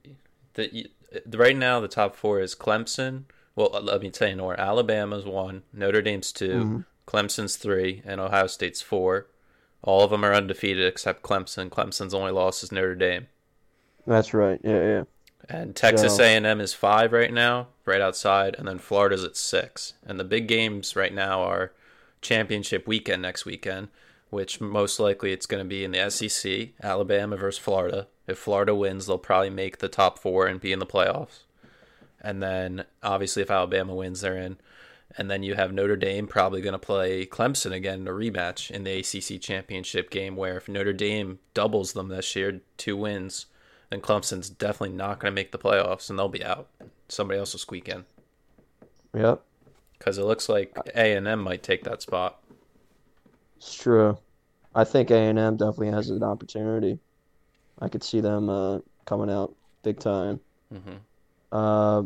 we- 0.04 0.14
the, 0.54 0.74
you- 0.74 0.88
the 1.26 1.38
right 1.38 1.56
now 1.56 1.80
the 1.80 1.88
top 1.88 2.14
four 2.16 2.40
is 2.40 2.54
Clemson. 2.54 3.24
Well, 3.56 3.70
let 3.82 4.00
me 4.00 4.10
tell 4.10 4.28
you 4.28 4.36
more. 4.36 4.58
Alabama's 4.58 5.24
one, 5.24 5.62
Notre 5.72 6.02
Dame's 6.02 6.32
2 6.32 6.48
Mhm. 6.48 6.84
Clemson's 7.06 7.56
three, 7.56 8.02
and 8.04 8.20
Ohio 8.20 8.46
State's 8.46 8.80
four. 8.80 9.26
All 9.82 10.04
of 10.04 10.10
them 10.10 10.24
are 10.24 10.32
undefeated 10.34 10.86
except 10.86 11.22
Clemson. 11.22 11.68
Clemson's 11.68 12.14
only 12.14 12.30
loss 12.32 12.62
is 12.62 12.70
Notre 12.72 12.94
Dame. 12.94 13.26
that's 14.06 14.32
right. 14.34 14.60
Yeah, 14.64 14.82
yeah. 14.82 15.02
And 15.48 15.74
Texas 15.74 16.16
So- 16.16 16.22
A&M 16.22 16.60
is 16.60 16.74
five 16.74 17.12
right 17.12 17.32
now, 17.32 17.68
right 17.84 18.00
outside, 18.00 18.54
and 18.58 18.68
then 18.68 18.78
Florida's 18.78 19.24
at 19.24 19.36
six. 19.36 19.94
And 20.06 20.18
the 20.18 20.24
big 20.24 20.46
games 20.48 20.94
right 20.96 21.12
now 21.14 21.42
are 21.42 21.72
championship 22.22 22.86
weekend 22.86 23.22
next 23.22 23.44
weekend, 23.44 23.88
which 24.30 24.60
most 24.60 25.00
likely 25.00 25.32
it's 25.32 25.46
going 25.46 25.62
to 25.62 25.68
be 25.68 25.84
in 25.84 25.92
the 25.92 26.10
SEC, 26.10 26.68
Alabama 26.82 27.36
versus 27.36 27.58
Florida. 27.58 28.06
If 28.26 28.38
Florida 28.38 28.74
wins, 28.74 29.06
they'll 29.06 29.18
probably 29.18 29.50
make 29.50 29.78
the 29.78 29.88
top 29.88 30.18
four 30.18 30.46
and 30.46 30.60
be 30.60 30.72
in 30.72 30.78
the 30.78 30.86
playoffs. 30.86 31.40
And 32.20 32.42
then 32.42 32.84
obviously, 33.02 33.42
if 33.42 33.50
Alabama 33.50 33.94
wins, 33.94 34.20
they're 34.20 34.36
in. 34.36 34.58
And 35.18 35.28
then 35.28 35.42
you 35.42 35.54
have 35.56 35.72
Notre 35.72 35.96
Dame 35.96 36.28
probably 36.28 36.60
going 36.60 36.74
to 36.74 36.78
play 36.78 37.26
Clemson 37.26 37.72
again 37.72 38.02
in 38.02 38.08
a 38.08 38.12
rematch 38.12 38.70
in 38.70 38.84
the 38.84 38.98
ACC 39.00 39.40
championship 39.40 40.10
game. 40.10 40.36
Where 40.36 40.58
if 40.58 40.68
Notre 40.68 40.92
Dame 40.92 41.40
doubles 41.54 41.94
them 41.94 42.08
this 42.08 42.36
year, 42.36 42.60
two 42.76 42.96
wins, 42.96 43.46
then 43.90 44.00
Clemson's 44.00 44.48
definitely 44.50 44.96
not 44.96 45.18
going 45.20 45.30
to 45.32 45.34
make 45.34 45.52
the 45.52 45.58
playoffs 45.58 46.08
and 46.10 46.18
they'll 46.18 46.28
be 46.28 46.44
out. 46.44 46.68
Somebody 47.08 47.38
else 47.38 47.52
will 47.52 47.58
squeak 47.60 47.88
in 47.88 48.04
Yep, 49.14 49.42
because 49.98 50.18
it 50.18 50.24
looks 50.24 50.48
like 50.48 50.76
A 50.94 51.14
and 51.16 51.26
M 51.26 51.40
might 51.40 51.62
take 51.62 51.84
that 51.84 52.02
spot. 52.02 52.40
it's 53.56 53.74
true. 53.74 54.16
I 54.74 54.84
think 54.84 55.10
A 55.10 55.16
and 55.16 55.38
M 55.38 55.56
definitely 55.56 55.90
has 55.90 56.10
an 56.10 56.22
opportunity. 56.22 56.98
I 57.80 57.88
could 57.88 58.04
see 58.04 58.20
them 58.20 58.48
uh, 58.48 58.78
coming 59.06 59.30
out 59.30 59.54
big 59.82 59.98
time. 59.98 60.40
hmm 60.70 60.96
Uh, 61.50 62.02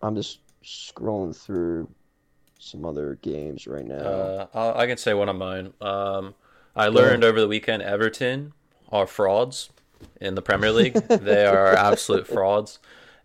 I'm 0.00 0.14
just 0.14 0.40
scrolling 0.64 1.36
through 1.36 1.88
some 2.58 2.84
other 2.84 3.16
games 3.16 3.66
right 3.66 3.84
now. 3.86 4.48
Uh, 4.54 4.72
I 4.76 4.86
can 4.86 4.96
say 4.96 5.14
one 5.14 5.28
of 5.28 5.36
mine. 5.36 5.72
Um, 5.80 6.34
I 6.74 6.88
learned 6.88 7.24
over 7.24 7.40
the 7.40 7.48
weekend 7.48 7.82
Everton 7.82 8.52
are 8.90 9.06
frauds 9.06 9.70
in 10.20 10.34
the 10.34 10.42
Premier 10.42 10.72
League. 10.72 10.94
they 10.94 11.44
are 11.46 11.74
absolute 11.74 12.26
frauds. 12.34 12.78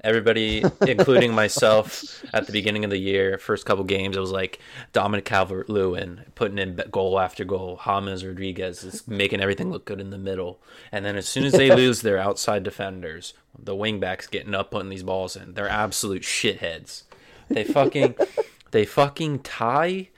Everybody, 0.03 0.65
including 0.85 1.33
myself, 1.33 2.25
at 2.33 2.45
the 2.45 2.51
beginning 2.51 2.83
of 2.83 2.89
the 2.89 2.97
year, 2.97 3.37
first 3.37 3.65
couple 3.65 3.85
games, 3.85 4.17
it 4.17 4.19
was 4.19 4.31
like 4.31 4.59
Dominic 4.91 5.23
Calvert-Lewin 5.23 6.25
putting 6.35 6.57
in 6.57 6.77
goal 6.91 7.17
after 7.17 7.45
goal. 7.45 7.79
James 7.85 8.25
Rodriguez 8.25 8.83
is 8.83 9.07
making 9.07 9.39
everything 9.39 9.71
look 9.71 9.85
good 9.85 10.01
in 10.01 10.09
the 10.09 10.17
middle, 10.17 10.59
and 10.91 11.05
then 11.05 11.15
as 11.15 11.25
soon 11.25 11.45
as 11.45 11.53
they 11.53 11.73
lose 11.73 12.01
their 12.01 12.17
outside 12.17 12.63
defenders, 12.63 13.33
the 13.57 13.75
wingbacks 13.75 14.29
getting 14.29 14.53
up 14.53 14.71
putting 14.71 14.89
these 14.89 15.03
balls 15.03 15.37
in. 15.37 15.53
They're 15.53 15.69
absolute 15.69 16.23
shitheads. 16.23 17.03
They 17.47 17.63
fucking, 17.63 18.15
they 18.71 18.83
fucking 18.83 19.39
tie 19.39 20.09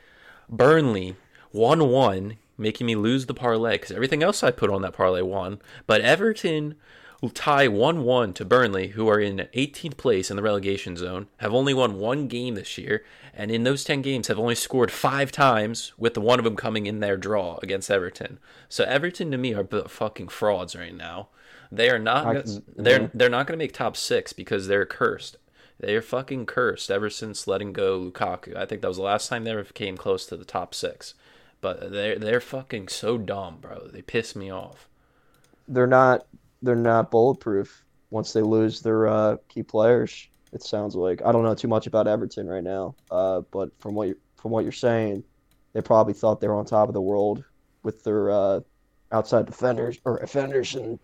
Burnley 0.50 1.16
1 1.52 1.90
1, 1.90 2.38
making 2.58 2.88
me 2.88 2.96
lose 2.96 3.26
the 3.26 3.34
parlay 3.34 3.74
because 3.74 3.92
everything 3.92 4.24
else 4.24 4.44
I 4.44 4.52
put 4.52 4.70
on 4.70 4.82
that 4.82 4.94
parlay 4.94 5.22
won. 5.22 5.60
But 5.88 6.02
Everton 6.02 6.76
will 7.22 7.30
tie 7.30 7.68
1 7.68 8.04
1 8.04 8.34
to 8.34 8.46
Burnley, 8.46 8.90
who 8.90 9.08
are 9.08 9.20
in 9.20 9.48
18th 9.54 9.98
place 9.98 10.30
in 10.30 10.38
the 10.38 10.44
relegation 10.44 10.96
zone, 10.96 11.28
have 11.38 11.54
only 11.54 11.74
won 11.74 11.98
one 11.98 12.28
game 12.28 12.56
this 12.56 12.78
year, 12.78 13.04
and 13.34 13.52
in 13.52 13.64
those 13.64 13.84
10 13.84 14.02
games 14.02 14.28
have 14.28 14.40
only 14.40 14.56
scored 14.56 14.92
five 14.92 15.32
times, 15.32 15.94
with 15.98 16.14
the 16.14 16.22
one 16.22 16.40
of 16.40 16.46
them 16.46 16.56
coming 16.56 16.86
in 16.86 17.00
their 17.00 17.18
draw 17.18 17.58
against 17.64 17.90
Everton. 17.90 18.40
So 18.70 18.84
Everton 18.84 19.32
to 19.32 19.38
me 19.38 19.54
are 19.54 19.66
fucking 19.66 20.28
frauds 20.28 20.76
right 20.76 20.96
now. 20.96 21.30
They 21.72 21.90
are 21.90 22.00
not. 22.00 22.46
Can- 22.46 22.64
they're 22.76 23.02
yeah. 23.02 23.08
they're 23.14 23.30
not 23.30 23.48
going 23.48 23.58
to 23.58 23.64
make 23.64 23.74
top 23.74 23.98
six 23.98 24.34
because 24.34 24.68
they're 24.68 24.86
cursed. 24.86 25.38
They're 25.80 26.02
fucking 26.02 26.46
cursed 26.46 26.90
ever 26.90 27.10
since 27.10 27.48
letting 27.48 27.74
go 27.74 28.00
Lukaku. 28.00 28.56
I 28.56 28.66
think 28.66 28.82
that 28.82 28.88
was 28.88 28.98
the 28.98 29.04
last 29.04 29.28
time 29.28 29.44
they 29.44 29.52
ever 29.52 29.64
came 29.64 29.98
close 29.98 30.26
to 30.28 30.38
the 30.38 30.46
top 30.46 30.74
six. 30.74 31.16
But 31.65 31.91
they're 31.91 32.19
they're 32.19 32.41
fucking 32.41 32.89
so 32.89 33.17
dumb, 33.17 33.57
bro. 33.60 33.88
They 33.88 34.03
piss 34.03 34.36
me 34.36 34.51
off. 34.51 34.88
they're 35.67 35.88
not 35.88 36.27
they're 36.62 36.75
not 36.75 37.10
bulletproof 37.10 37.84
once 38.12 38.34
they 38.34 38.43
lose 38.43 38.81
their 38.81 39.07
uh, 39.07 39.38
key 39.50 39.63
players. 39.63 40.27
It 40.53 40.62
sounds 40.62 40.95
like 40.95 41.24
I 41.25 41.31
don't 41.31 41.41
know 41.41 41.55
too 41.55 41.67
much 41.67 41.88
about 41.88 42.05
Everton 42.07 42.45
right 42.45 42.63
now, 42.63 42.93
uh, 43.10 43.41
but 43.50 43.72
from 43.79 43.95
what 43.95 44.10
you 44.10 44.17
from 44.36 44.51
what 44.51 44.62
you're 44.62 44.72
saying, 44.72 45.24
they 45.74 45.81
probably 45.81 46.13
thought 46.13 46.39
they 46.39 46.48
were 46.48 46.53
on 46.53 46.65
top 46.65 46.88
of 46.88 46.93
the 46.93 47.01
world 47.01 47.43
with 47.81 48.03
their 48.03 48.29
uh, 48.29 48.60
outside 49.12 49.48
defenders 49.48 49.98
or 50.05 50.17
offenders, 50.17 50.75
and 50.75 51.00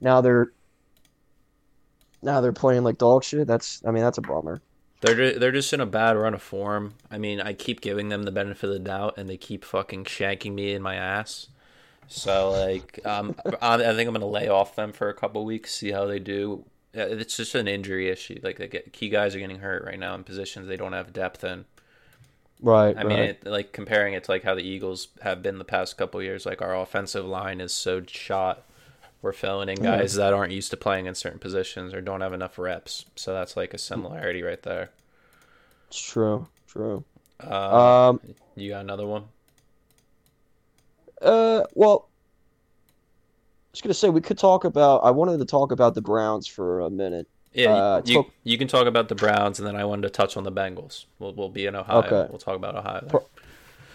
now 0.00 0.20
they're 0.20 0.52
now 2.22 2.40
they're 2.40 2.52
playing 2.52 2.84
like 2.84 2.98
dog 2.98 3.24
shit. 3.24 3.48
That's 3.48 3.82
I 3.84 3.90
mean 3.90 4.04
that's 4.04 4.18
a 4.18 4.22
bummer. 4.22 4.62
They're 5.04 5.38
they're 5.38 5.52
just 5.52 5.72
in 5.74 5.80
a 5.80 5.86
bad 5.86 6.16
run 6.16 6.32
of 6.32 6.42
form. 6.42 6.94
I 7.10 7.18
mean, 7.18 7.40
I 7.40 7.52
keep 7.52 7.82
giving 7.82 8.08
them 8.08 8.22
the 8.22 8.32
benefit 8.32 8.64
of 8.64 8.72
the 8.72 8.78
doubt, 8.78 9.18
and 9.18 9.28
they 9.28 9.36
keep 9.36 9.64
fucking 9.64 10.04
shanking 10.04 10.54
me 10.54 10.72
in 10.72 10.80
my 10.80 10.94
ass. 10.94 11.48
So 12.08 12.52
like, 12.52 13.00
um, 13.04 13.36
I, 13.62 13.76
think 13.76 14.08
I'm 14.08 14.14
gonna 14.14 14.26
lay 14.26 14.48
off 14.48 14.76
them 14.76 14.92
for 14.92 15.10
a 15.10 15.14
couple 15.14 15.44
weeks, 15.44 15.74
see 15.74 15.90
how 15.90 16.06
they 16.06 16.18
do. 16.18 16.64
It's 16.94 17.36
just 17.36 17.54
an 17.54 17.68
injury 17.68 18.08
issue. 18.08 18.38
Like, 18.42 18.56
they 18.56 18.68
get, 18.68 18.92
key 18.92 19.08
guys 19.08 19.34
are 19.34 19.40
getting 19.40 19.58
hurt 19.58 19.84
right 19.84 19.98
now 19.98 20.14
in 20.14 20.22
positions 20.22 20.68
they 20.68 20.76
don't 20.76 20.92
have 20.92 21.12
depth 21.12 21.42
in. 21.42 21.64
Right, 22.62 22.96
I 22.96 23.02
mean, 23.02 23.18
it, 23.18 23.44
like 23.44 23.72
comparing 23.72 24.14
it 24.14 24.24
to 24.24 24.30
like 24.30 24.44
how 24.44 24.54
the 24.54 24.62
Eagles 24.62 25.08
have 25.20 25.42
been 25.42 25.58
the 25.58 25.64
past 25.64 25.98
couple 25.98 26.22
years. 26.22 26.46
Like 26.46 26.62
our 26.62 26.74
offensive 26.74 27.26
line 27.26 27.60
is 27.60 27.72
so 27.72 28.02
shot. 28.06 28.62
We're 29.24 29.32
filling 29.32 29.70
in 29.70 29.82
Yeah. 29.82 29.96
guys 29.96 30.12
that 30.16 30.34
aren't 30.34 30.52
used 30.52 30.70
to 30.72 30.76
playing 30.76 31.06
in 31.06 31.14
certain 31.14 31.38
positions 31.38 31.94
or 31.94 32.02
don't 32.02 32.20
have 32.20 32.34
enough 32.34 32.58
reps. 32.58 33.06
So 33.16 33.32
that's 33.32 33.56
like 33.56 33.72
a 33.72 33.78
similarity 33.78 34.42
right 34.42 34.62
there. 34.62 34.90
It's 35.88 35.98
true, 35.98 36.46
true. 36.68 37.04
Uh, 37.42 38.10
Um, 38.10 38.20
you 38.54 38.68
got 38.68 38.82
another 38.82 39.06
one? 39.06 39.24
Uh, 41.22 41.64
well, 41.72 42.08
I 42.10 43.68
was 43.72 43.80
gonna 43.80 43.94
say 43.94 44.10
we 44.10 44.20
could 44.20 44.36
talk 44.36 44.64
about. 44.64 44.98
I 45.04 45.10
wanted 45.10 45.38
to 45.38 45.46
talk 45.46 45.72
about 45.72 45.94
the 45.94 46.02
Browns 46.02 46.46
for 46.46 46.80
a 46.80 46.90
minute. 46.90 47.26
Yeah, 47.54 47.72
Uh, 47.74 48.02
you, 48.04 48.14
talk- 48.16 48.30
you 48.42 48.58
can 48.58 48.68
talk 48.68 48.86
about 48.86 49.08
the 49.08 49.14
Browns, 49.14 49.58
and 49.58 49.66
then 49.66 49.74
I 49.74 49.86
wanted 49.86 50.02
to 50.02 50.10
touch 50.10 50.36
on 50.36 50.44
the 50.44 50.52
Bengals. 50.52 51.06
We'll 51.18 51.32
we'll 51.32 51.48
be 51.48 51.64
in 51.64 51.74
Ohio. 51.74 52.00
Okay. 52.02 52.26
We'll 52.28 52.38
talk 52.38 52.56
about 52.56 52.76
Ohio. 52.76 53.06
Per- 53.08 53.24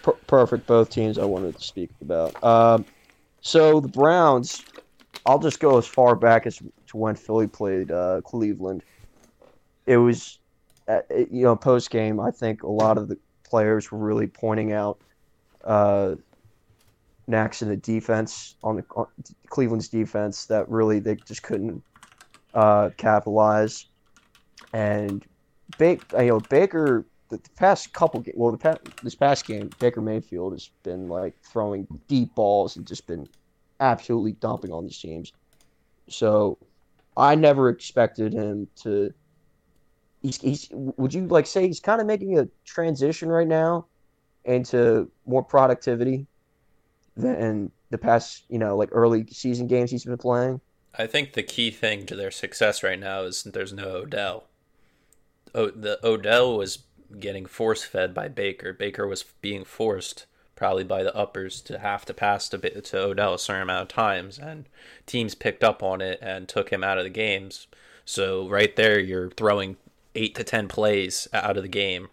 Per- 0.01 0.13
perfect, 0.27 0.65
both 0.65 0.89
teams 0.89 1.19
I 1.19 1.25
wanted 1.25 1.55
to 1.57 1.61
speak 1.63 1.91
about. 2.01 2.41
Um, 2.43 2.85
so 3.41 3.79
the 3.79 3.89
Browns, 3.89 4.63
I'll 5.29 5.37
just 5.37 5.59
go 5.59 5.77
as 5.77 5.85
far 5.85 6.15
back 6.15 6.47
as 6.47 6.57
to 6.57 6.97
when 6.97 7.13
Philly 7.13 7.45
played 7.45 7.91
uh, 7.91 8.21
Cleveland. 8.23 8.81
It 9.85 9.97
was, 9.97 10.39
uh, 10.87 11.01
you 11.09 11.43
know, 11.43 11.55
post 11.55 11.91
game. 11.91 12.19
I 12.19 12.31
think 12.31 12.63
a 12.63 12.67
lot 12.67 12.97
of 12.97 13.09
the 13.09 13.17
players 13.43 13.91
were 13.91 13.99
really 13.99 14.25
pointing 14.25 14.71
out 14.71 14.99
uh, 15.63 16.15
knacks 17.27 17.61
in 17.61 17.69
the 17.69 17.77
defense 17.77 18.55
on 18.63 18.77
the 18.77 18.85
on 18.95 19.05
Cleveland's 19.49 19.87
defense 19.87 20.47
that 20.47 20.67
really 20.67 20.97
they 20.97 21.15
just 21.17 21.43
couldn't 21.43 21.83
uh, 22.55 22.89
capitalize. 22.97 23.85
And 24.73 25.23
Ba- 25.77 25.99
you 26.13 26.25
know, 26.25 26.39
Baker 26.39 27.05
the, 27.29 27.39
past 27.55 27.93
couple 27.93 28.25
well 28.33 28.51
the 28.51 28.57
pa- 28.57 28.79
this 29.03 29.13
past 29.13 29.45
game 29.45 29.69
Baker 29.77 30.01
Mayfield 30.01 30.53
has 30.53 30.71
been 30.81 31.07
like 31.07 31.35
throwing 31.43 31.87
deep 32.07 32.33
balls 32.33 32.77
and 32.77 32.87
just 32.87 33.05
been 33.05 33.29
absolutely 33.79 34.33
dumping 34.33 34.71
on 34.71 34.85
these 34.85 34.97
teams. 34.97 35.33
So 36.09 36.57
I 37.15 37.35
never 37.35 37.69
expected 37.69 38.33
him 38.33 38.67
to. 38.83 39.13
He's, 40.21 40.37
he's 40.41 40.69
would 40.71 41.13
you 41.13 41.27
like 41.27 41.47
say 41.47 41.65
he's 41.65 41.79
kind 41.79 42.01
of 42.01 42.07
making 42.07 42.37
a 42.37 42.47
transition 42.65 43.29
right 43.29 43.47
now 43.47 43.85
into 44.45 45.09
more 45.25 45.43
productivity 45.43 46.27
than 47.15 47.71
the 47.89 47.97
past 47.97 48.43
you 48.49 48.59
know 48.59 48.75
like 48.77 48.89
early 48.91 49.25
season 49.27 49.67
games 49.67 49.91
he's 49.91 50.05
been 50.05 50.17
playing. 50.17 50.59
I 50.97 51.07
think 51.07 51.33
the 51.33 51.43
key 51.43 51.71
thing 51.71 52.05
to 52.07 52.15
their 52.15 52.31
success 52.31 52.83
right 52.83 52.99
now 52.99 53.21
is 53.21 53.43
there's 53.43 53.71
no 53.71 53.87
Odell. 53.97 54.45
Oh, 55.55 55.69
the 55.69 55.99
Odell 56.03 56.57
was 56.57 56.79
getting 57.19 57.45
force 57.45 57.83
fed 57.83 58.13
by 58.13 58.27
Baker. 58.27 58.73
Baker 58.73 59.07
was 59.07 59.23
being 59.41 59.63
forced 59.63 60.25
probably 60.59 60.83
by 60.83 61.03
the 61.03 61.15
uppers 61.15 61.61
to 61.61 61.79
have 61.79 62.03
to 62.05 62.13
pass 62.13 62.49
to 62.49 62.57
to 62.57 62.99
Odell 62.99 63.33
a 63.33 63.39
certain 63.39 63.63
amount 63.63 63.83
of 63.83 63.87
times, 63.87 64.37
and 64.37 64.65
teams 65.05 65.33
picked 65.33 65.63
up 65.63 65.81
on 65.81 66.01
it 66.01 66.19
and 66.21 66.49
took 66.49 66.69
him 66.69 66.83
out 66.83 66.97
of 66.97 67.05
the 67.05 67.09
games. 67.09 67.67
So 68.03 68.45
right 68.49 68.75
there, 68.75 68.99
you're 68.99 69.29
throwing 69.29 69.77
eight 70.15 70.35
to 70.35 70.43
ten 70.43 70.67
plays 70.67 71.29
out 71.31 71.55
of 71.55 71.63
the 71.63 71.69
game, 71.69 72.09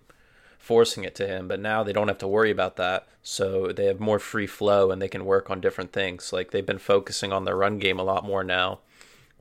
forcing 0.59 1.03
it 1.03 1.17
to 1.17 1.27
him. 1.27 1.49
But 1.49 1.59
now 1.59 1.83
they 1.83 1.93
don't 1.93 2.07
have 2.07 2.19
to 2.19 2.29
worry 2.29 2.53
about 2.53 2.77
that, 2.77 3.09
so 3.21 3.73
they 3.73 3.87
have 3.87 3.99
more 3.99 4.21
free 4.21 4.47
flow 4.47 4.93
and 4.93 5.03
they 5.03 5.09
can 5.09 5.25
work 5.25 5.51
on 5.51 5.61
different 5.61 5.93
things. 5.93 6.33
Like 6.33 6.53
they've 6.53 6.65
been 6.65 6.79
focusing 6.79 7.33
on 7.33 7.45
their 7.45 7.57
run 7.57 7.81
game 7.81 7.99
a 7.99 8.05
lot 8.05 8.25
more 8.25 8.45
now, 8.45 8.79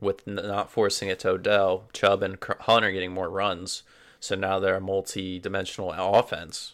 with 0.00 0.26
not 0.26 0.70
forcing 0.70 1.08
it 1.08 1.20
to 1.20 1.30
Odell, 1.30 1.84
Chubb, 1.92 2.24
and 2.24 2.38
Hunter 2.60 2.90
getting 2.90 3.12
more 3.12 3.30
runs. 3.30 3.84
So 4.18 4.34
now 4.34 4.58
they're 4.58 4.76
a 4.76 4.80
multi-dimensional 4.80 5.92
offense. 5.92 6.72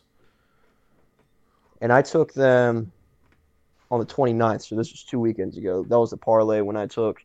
And 1.82 1.92
I 1.92 2.00
took 2.00 2.32
them 2.32 2.90
on 3.90 4.00
the 4.00 4.06
29th. 4.06 4.62
So 4.62 4.76
this 4.76 4.90
was 4.92 5.02
two 5.02 5.20
weekends 5.20 5.58
ago. 5.58 5.82
That 5.82 5.98
was 5.98 6.10
the 6.10 6.16
parlay 6.16 6.60
when 6.60 6.76
I 6.76 6.86
took 6.86 7.22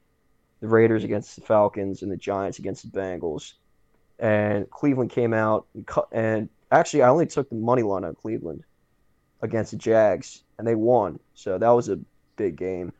the 0.60 0.67
Raiders 0.67 1.04
against 1.04 1.36
the 1.36 1.41
Falcons 1.43 2.02
and 2.02 2.12
the 2.12 2.17
Giants 2.17 2.60
against 2.60 2.91
the 2.91 3.00
Bengals. 3.00 3.54
And 4.20 4.70
Cleveland 4.72 5.12
came 5.12 5.32
out 5.32 5.67
and 5.76 5.86
cut. 5.86 6.08
And 6.12 6.50
actually, 6.72 7.04
I 7.04 7.10
only 7.10 7.28
took 7.28 7.48
the 7.50 7.56
money 7.56 7.84
line 7.84 8.04
on 8.04 8.15
Cleveland 8.15 8.63
against 9.43 9.72
the 9.72 9.78
Jags, 9.78 10.41
and 10.58 10.67
they 10.67 10.74
won. 10.74 11.20
So 11.36 11.60
that 11.60 11.70
was 11.70 11.88
a 11.89 12.00
big 12.36 12.58
game. 12.58 12.91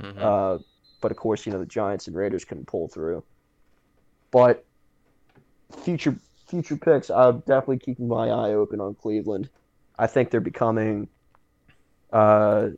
Mhm. 0.00 0.18
Uh, 0.18 0.62
but 1.02 1.10
of 1.10 1.18
course, 1.18 1.44
you 1.44 1.52
know 1.52 1.58
the 1.58 1.66
Giants 1.66 2.06
and 2.06 2.16
Raiders 2.16 2.44
couldn't 2.44 2.66
pull 2.66 2.88
through. 2.88 3.22
but 4.30 4.64
future 5.84 6.16
future 6.46 6.76
picks, 6.76 7.10
I'm 7.10 7.40
definitely 7.40 7.80
keeping 7.80 8.08
my 8.08 8.28
eye 8.30 8.54
open 8.54 8.80
on 8.80 8.94
Cleveland. 8.94 9.50
I 10.02 10.08
think 10.08 10.30
they're 10.30 10.40
becoming. 10.40 11.06
Uh, 12.12 12.70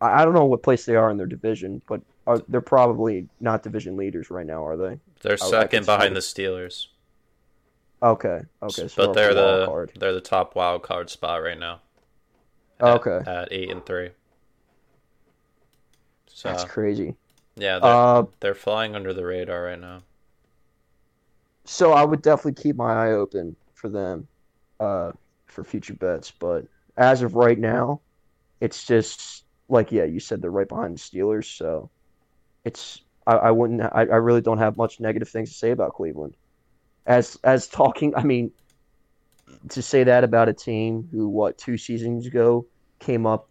I 0.00 0.20
I 0.22 0.24
don't 0.24 0.32
know 0.32 0.44
what 0.44 0.62
place 0.62 0.84
they 0.84 0.94
are 0.94 1.10
in 1.10 1.16
their 1.16 1.26
division, 1.26 1.82
but 1.88 2.00
are, 2.24 2.38
they're 2.46 2.60
probably 2.60 3.26
not 3.40 3.64
division 3.64 3.96
leaders 3.96 4.30
right 4.30 4.46
now, 4.46 4.64
are 4.64 4.76
they? 4.76 5.00
They're 5.22 5.32
I- 5.42 5.46
I 5.46 5.50
second 5.50 5.82
say 5.82 5.92
behind 5.96 6.14
the. 6.14 6.20
Steelers, 6.20 6.86
Okay, 8.00 8.42
okay. 8.62 8.86
So 8.86 9.06
but 9.06 9.12
they're 9.14 9.34
the 9.34 9.66
card. 9.66 9.92
they're 9.96 10.12
the 10.12 10.20
top 10.20 10.54
wild 10.54 10.82
card 10.84 11.10
spot 11.10 11.42
right 11.42 11.58
now. 11.58 11.80
At- 12.78 12.94
Okay, 13.06 13.28
at 13.28 13.48
eight 13.50 13.70
and 13.70 13.84
three. 13.84 14.10
So 16.28 16.48
that's 16.48 16.64
crazy. 16.64 17.16
yeah, 17.56 17.78
they're, 17.80 17.90
Uh, 17.90 18.24
they're 18.40 18.54
flying 18.54 18.94
under 18.94 19.12
the 19.12 19.24
radar 19.26 19.64
right 19.64 19.80
now. 19.80 20.02
so 21.64 21.92
I 21.92 22.04
would 22.04 22.22
definitely 22.22 22.60
keep 22.62 22.76
my 22.76 22.92
eye 23.08 23.12
open 23.12 23.54
for 23.74 23.88
them, 23.88 24.26
uh, 24.80 25.12
for 25.52 25.64
future 25.64 25.94
bets. 25.94 26.30
But 26.30 26.66
as 26.96 27.22
of 27.22 27.34
right 27.34 27.58
now, 27.58 28.00
it's 28.60 28.84
just 28.86 29.44
like 29.68 29.92
yeah, 29.92 30.04
you 30.04 30.20
said 30.20 30.42
they're 30.42 30.50
right 30.50 30.68
behind 30.68 30.96
the 30.96 31.00
Steelers. 31.00 31.44
So 31.56 31.90
it's 32.64 33.02
I, 33.26 33.34
I 33.34 33.50
wouldn't 33.50 33.82
I, 33.82 34.00
I 34.02 34.16
really 34.16 34.40
don't 34.40 34.58
have 34.58 34.76
much 34.76 35.00
negative 35.00 35.28
things 35.28 35.50
to 35.50 35.56
say 35.56 35.70
about 35.70 35.94
Cleveland. 35.94 36.36
As 37.06 37.38
as 37.44 37.66
talking, 37.68 38.14
I 38.14 38.22
mean, 38.22 38.52
to 39.70 39.82
say 39.82 40.04
that 40.04 40.24
about 40.24 40.48
a 40.48 40.52
team 40.52 41.08
who 41.12 41.28
what 41.28 41.58
two 41.58 41.76
seasons 41.76 42.26
ago 42.26 42.66
came 42.98 43.26
up 43.26 43.48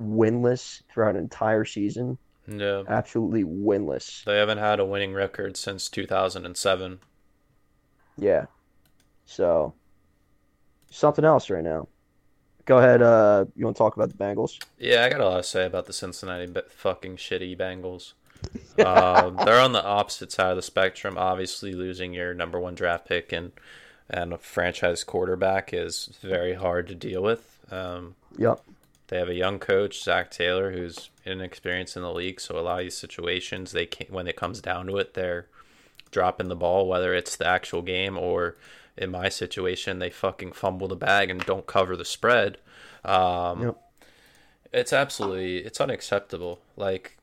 winless 0.00 0.82
throughout 0.92 1.16
an 1.16 1.22
entire 1.22 1.64
season, 1.64 2.18
No, 2.46 2.84
absolutely 2.88 3.44
winless. 3.44 4.24
they 4.24 4.36
haven't 4.38 4.58
had 4.58 4.80
a 4.80 4.84
winning 4.84 5.12
record 5.14 5.56
since 5.56 5.88
2007. 5.88 7.00
Yeah. 8.16 8.46
So 9.26 9.74
something 10.92 11.24
else 11.24 11.50
right 11.50 11.64
now. 11.64 11.88
Go 12.64 12.78
ahead. 12.78 13.02
Uh, 13.02 13.46
you 13.56 13.64
want 13.64 13.76
to 13.76 13.78
talk 13.78 13.96
about 13.96 14.10
the 14.10 14.16
Bengals? 14.16 14.58
Yeah, 14.78 15.04
I 15.04 15.08
got 15.10 15.20
a 15.20 15.24
lot 15.24 15.36
to 15.38 15.42
say 15.42 15.66
about 15.66 15.86
the 15.86 15.92
Cincinnati 15.92 16.46
be- 16.46 16.60
fucking 16.70 17.16
shitty 17.16 17.56
Bengals. 17.58 18.12
um, 18.84 19.36
they're 19.44 19.60
on 19.60 19.72
the 19.72 19.84
opposite 19.84 20.30
side 20.30 20.50
of 20.50 20.56
the 20.56 20.62
spectrum. 20.62 21.16
Obviously, 21.18 21.72
losing 21.72 22.12
your 22.12 22.34
number 22.34 22.60
one 22.60 22.74
draft 22.74 23.08
pick 23.08 23.32
and 23.32 23.52
and 24.10 24.32
a 24.34 24.38
franchise 24.38 25.04
quarterback 25.04 25.72
is 25.72 26.10
very 26.22 26.54
hard 26.54 26.86
to 26.88 26.94
deal 26.94 27.22
with. 27.22 27.56
Um, 27.70 28.14
Yep. 28.36 28.60
they 29.08 29.18
have 29.18 29.28
a 29.28 29.34
young 29.34 29.58
coach, 29.58 30.02
Zac 30.02 30.30
Taylor, 30.30 30.70
who's 30.72 31.08
inexperienced 31.24 31.96
in 31.96 32.02
the 32.02 32.12
league. 32.12 32.40
So 32.40 32.58
a 32.58 32.60
lot 32.60 32.80
of 32.80 32.84
these 32.84 32.96
situations, 32.96 33.72
they 33.72 33.86
can't, 33.86 34.10
when 34.10 34.26
it 34.26 34.36
comes 34.36 34.60
down 34.60 34.86
to 34.88 34.98
it, 34.98 35.14
they're 35.14 35.46
dropping 36.10 36.48
the 36.48 36.56
ball, 36.56 36.86
whether 36.88 37.14
it's 37.14 37.36
the 37.36 37.46
actual 37.46 37.80
game 37.80 38.18
or 38.18 38.56
in 38.96 39.10
my 39.10 39.28
situation, 39.28 39.98
they 39.98 40.10
fucking 40.10 40.52
fumble 40.52 40.88
the 40.88 40.96
bag 40.96 41.30
and 41.30 41.44
don't 41.44 41.66
cover 41.66 41.96
the 41.96 42.04
spread. 42.04 42.58
Um, 43.04 43.62
Yep. 43.62 43.76
It's 44.72 44.92
absolutely 44.92 45.58
it's 45.58 45.80
unacceptable. 45.80 46.60
Like, 46.76 47.18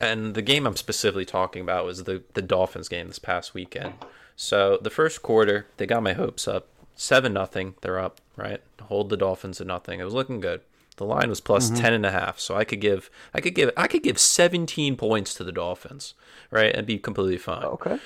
and 0.00 0.34
the 0.34 0.42
game 0.42 0.66
I'm 0.66 0.76
specifically 0.76 1.24
talking 1.24 1.62
about 1.62 1.84
was 1.84 2.02
the 2.04 2.22
the 2.34 2.42
Dolphins 2.42 2.88
game 2.88 3.06
this 3.08 3.20
past 3.20 3.54
weekend. 3.54 3.94
So 4.34 4.78
the 4.82 4.90
first 4.90 5.22
quarter, 5.22 5.66
they 5.76 5.86
got 5.86 6.02
my 6.02 6.14
hopes 6.14 6.48
up. 6.48 6.66
Seven 6.96 7.32
nothing, 7.32 7.74
they're 7.80 7.98
up, 8.00 8.20
right? 8.36 8.60
Hold 8.82 9.08
the 9.08 9.16
Dolphins 9.16 9.58
to 9.58 9.64
nothing. 9.64 10.00
It 10.00 10.04
was 10.04 10.14
looking 10.14 10.40
good. 10.40 10.62
The 10.96 11.04
line 11.04 11.28
was 11.28 11.40
plus 11.40 11.70
ten 11.70 11.92
and 11.92 12.04
a 12.06 12.10
half, 12.10 12.38
so 12.40 12.56
I 12.56 12.64
could 12.64 12.80
give 12.80 13.08
I 13.32 13.40
could 13.40 13.54
give 13.54 13.70
I 13.76 13.86
could 13.86 14.02
give 14.02 14.18
17 14.18 14.96
points 14.96 15.34
to 15.34 15.44
the 15.44 15.52
Dolphins, 15.52 16.14
right? 16.50 16.74
And 16.74 16.86
be 16.86 16.98
completely 16.98 17.38
fine. 17.38 17.64
Okay. 17.64 17.98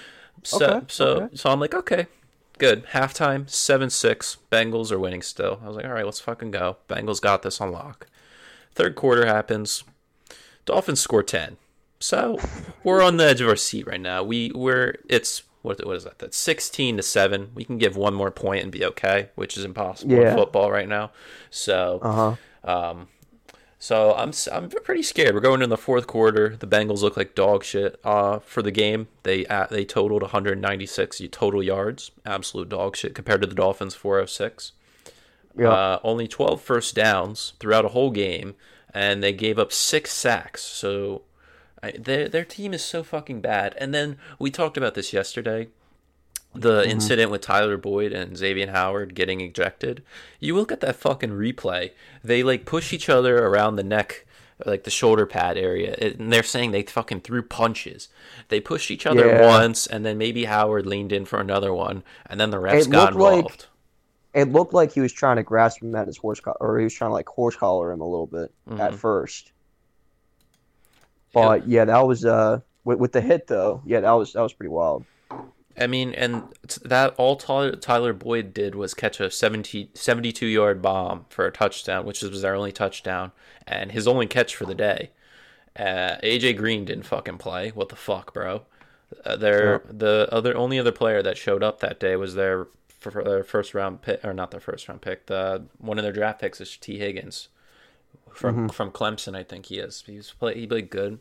So 0.42 0.64
Okay, 0.66 0.86
so 0.88 1.06
okay. 1.22 1.36
so 1.36 1.50
I'm 1.50 1.60
like, 1.60 1.74
okay, 1.74 2.06
good. 2.58 2.84
Halftime, 2.86 3.48
seven 3.48 3.90
six. 3.90 4.36
Bengals 4.50 4.90
are 4.92 4.98
winning 4.98 5.22
still. 5.22 5.60
I 5.62 5.68
was 5.68 5.76
like, 5.76 5.84
all 5.86 5.92
right, 5.92 6.04
let's 6.04 6.20
fucking 6.20 6.50
go. 6.50 6.76
Bengals 6.88 7.20
got 7.20 7.42
this 7.42 7.60
on 7.60 7.72
lock. 7.72 8.06
Third 8.74 8.94
quarter 8.94 9.26
happens. 9.26 9.84
Dolphins 10.64 11.00
score 11.00 11.22
ten. 11.22 11.56
So 12.00 12.38
we're 12.84 13.02
on 13.02 13.16
the 13.16 13.24
edge 13.24 13.40
of 13.40 13.48
our 13.48 13.56
seat 13.56 13.86
right 13.86 14.00
now. 14.00 14.22
We 14.22 14.52
we're 14.54 14.96
it's 15.08 15.42
what 15.62 15.84
what 15.84 15.96
is 15.96 16.04
that? 16.04 16.18
That's 16.18 16.36
sixteen 16.36 16.96
to 16.96 17.02
seven. 17.02 17.50
We 17.54 17.64
can 17.64 17.78
give 17.78 17.96
one 17.96 18.14
more 18.14 18.30
point 18.30 18.62
and 18.62 18.70
be 18.70 18.84
okay, 18.84 19.30
which 19.34 19.56
is 19.56 19.64
impossible 19.64 20.12
in 20.30 20.36
football 20.36 20.70
right 20.70 20.88
now. 20.88 21.10
So 21.50 21.98
Uh 22.02 22.34
huh. 22.64 22.70
um, 22.90 23.08
so 23.78 24.12
I'm 24.14 24.32
I'm 24.50 24.68
pretty 24.68 25.02
scared. 25.02 25.34
We're 25.34 25.40
going 25.40 25.62
in 25.62 25.70
the 25.70 25.76
fourth 25.76 26.06
quarter. 26.08 26.56
The 26.56 26.66
Bengals 26.66 27.02
look 27.02 27.16
like 27.16 27.36
dog 27.36 27.62
shit. 27.62 28.00
Uh, 28.02 28.40
for 28.40 28.60
the 28.60 28.72
game, 28.72 29.06
they 29.22 29.46
uh, 29.46 29.66
they 29.70 29.84
totaled 29.84 30.22
196 30.22 31.22
total 31.30 31.62
yards, 31.62 32.10
absolute 32.26 32.68
dog 32.68 32.96
shit 32.96 33.14
compared 33.14 33.40
to 33.42 33.46
the 33.46 33.54
Dolphins 33.54 33.94
406. 33.94 34.72
Yeah. 35.56 35.70
Uh, 35.70 35.98
only 36.02 36.28
12 36.28 36.60
first 36.60 36.94
downs 36.94 37.52
throughout 37.58 37.84
a 37.84 37.88
whole 37.88 38.10
game, 38.10 38.54
and 38.92 39.22
they 39.22 39.32
gave 39.32 39.58
up 39.58 39.72
six 39.72 40.12
sacks. 40.12 40.62
So 40.62 41.22
I, 41.80 41.92
their 41.92 42.28
their 42.28 42.44
team 42.44 42.74
is 42.74 42.84
so 42.84 43.04
fucking 43.04 43.40
bad. 43.40 43.74
And 43.78 43.94
then 43.94 44.18
we 44.40 44.50
talked 44.50 44.76
about 44.76 44.94
this 44.94 45.12
yesterday. 45.12 45.68
The 46.60 46.88
incident 46.88 47.30
with 47.30 47.40
Tyler 47.42 47.76
Boyd 47.76 48.12
and 48.12 48.36
Xavier 48.36 48.70
Howard 48.70 49.14
getting 49.14 49.40
ejected. 49.40 50.02
You 50.40 50.54
look 50.56 50.72
at 50.72 50.80
that 50.80 50.96
fucking 50.96 51.30
replay. 51.30 51.92
They 52.24 52.42
like 52.42 52.64
push 52.64 52.92
each 52.92 53.08
other 53.08 53.44
around 53.46 53.76
the 53.76 53.82
neck, 53.84 54.26
like 54.66 54.84
the 54.84 54.90
shoulder 54.90 55.24
pad 55.26 55.56
area, 55.56 55.94
and 56.00 56.32
they're 56.32 56.42
saying 56.42 56.70
they 56.72 56.82
fucking 56.82 57.20
threw 57.20 57.42
punches. 57.42 58.08
They 58.48 58.60
pushed 58.60 58.90
each 58.90 59.06
other 59.06 59.26
Yeah. 59.26 59.46
once, 59.46 59.86
and 59.86 60.04
then 60.04 60.18
maybe 60.18 60.44
Howard 60.46 60.86
leaned 60.86 61.12
in 61.12 61.24
for 61.24 61.38
another 61.40 61.72
one, 61.72 62.02
and 62.26 62.40
then 62.40 62.50
the 62.50 62.56
refs 62.60 62.86
It 62.86 62.90
got 62.90 63.12
looked 63.14 63.20
like- 63.22 63.34
involved. 63.36 63.66
it 64.34 64.52
looked 64.52 64.74
like 64.74 64.92
he 64.92 65.00
was 65.00 65.12
trying 65.12 65.36
to 65.36 65.42
grasp 65.42 65.82
him 65.82 65.94
at 65.94 66.06
his 66.06 66.16
horse 66.16 66.40
collar, 66.40 66.56
or 66.60 66.78
he 66.78 66.84
was 66.84 66.94
trying 66.94 67.10
to 67.10 67.14
like 67.14 67.28
horse 67.28 67.56
collar 67.56 67.92
him 67.92 68.00
a 68.00 68.08
little 68.08 68.26
bit 68.26 68.52
at 68.78 68.92
Mhm. 68.92 68.96
first. 68.96 69.52
But 71.32 71.68
yeah, 71.68 71.84
that 71.84 72.06
was 72.06 72.24
uh 72.24 72.60
with, 72.84 72.98
with 72.98 73.12
the 73.12 73.20
hit 73.20 73.46
though. 73.46 73.82
Yeah, 73.84 74.00
that 74.00 74.12
was 74.12 74.32
that 74.32 74.40
was 74.42 74.52
pretty 74.52 74.70
wild. 74.70 75.04
I 75.80 75.86
mean, 75.86 76.14
and 76.14 76.44
that 76.84 77.14
all 77.16 77.36
Tyler, 77.36 77.72
Tyler 77.72 78.12
Boyd 78.12 78.52
did 78.52 78.74
was 78.74 78.94
catch 78.94 79.20
a 79.20 79.30
70, 79.30 79.90
72 79.94 80.46
yard 80.46 80.82
bomb 80.82 81.26
for 81.28 81.46
a 81.46 81.52
touchdown, 81.52 82.04
which 82.04 82.22
was 82.22 82.42
their 82.42 82.54
only 82.54 82.72
touchdown, 82.72 83.32
and 83.66 83.92
his 83.92 84.06
only 84.08 84.26
catch 84.26 84.54
for 84.54 84.66
the 84.66 84.74
day. 84.74 85.10
Uh, 85.76 86.16
AJ 86.22 86.56
Green 86.56 86.84
didn't 86.84 87.04
fucking 87.04 87.38
play. 87.38 87.70
What 87.70 87.88
the 87.88 87.96
fuck, 87.96 88.34
bro? 88.34 88.62
Uh, 89.24 89.36
their 89.36 89.82
the 89.88 90.28
other 90.30 90.56
only 90.56 90.78
other 90.78 90.92
player 90.92 91.22
that 91.22 91.38
showed 91.38 91.62
up 91.62 91.80
that 91.80 92.00
day 92.00 92.16
was 92.16 92.34
their, 92.34 92.66
for, 92.88 93.22
their 93.24 93.44
first 93.44 93.74
round 93.74 94.02
pick, 94.02 94.24
or 94.24 94.34
not 94.34 94.50
their 94.50 94.60
first 94.60 94.88
round 94.88 95.00
pick. 95.00 95.26
The 95.26 95.64
one 95.78 95.98
of 95.98 96.02
their 96.02 96.12
draft 96.12 96.40
picks 96.40 96.60
is 96.60 96.76
Tee 96.76 96.98
Higgins 96.98 97.48
from 98.34 98.68
from 98.68 98.90
Clemson. 98.90 99.36
I 99.36 99.44
think 99.44 99.66
he 99.66 99.78
is. 99.78 100.02
He 100.06 100.16
was 100.16 100.32
play 100.32 100.54
he 100.54 100.66
played 100.66 100.90
good, 100.90 101.20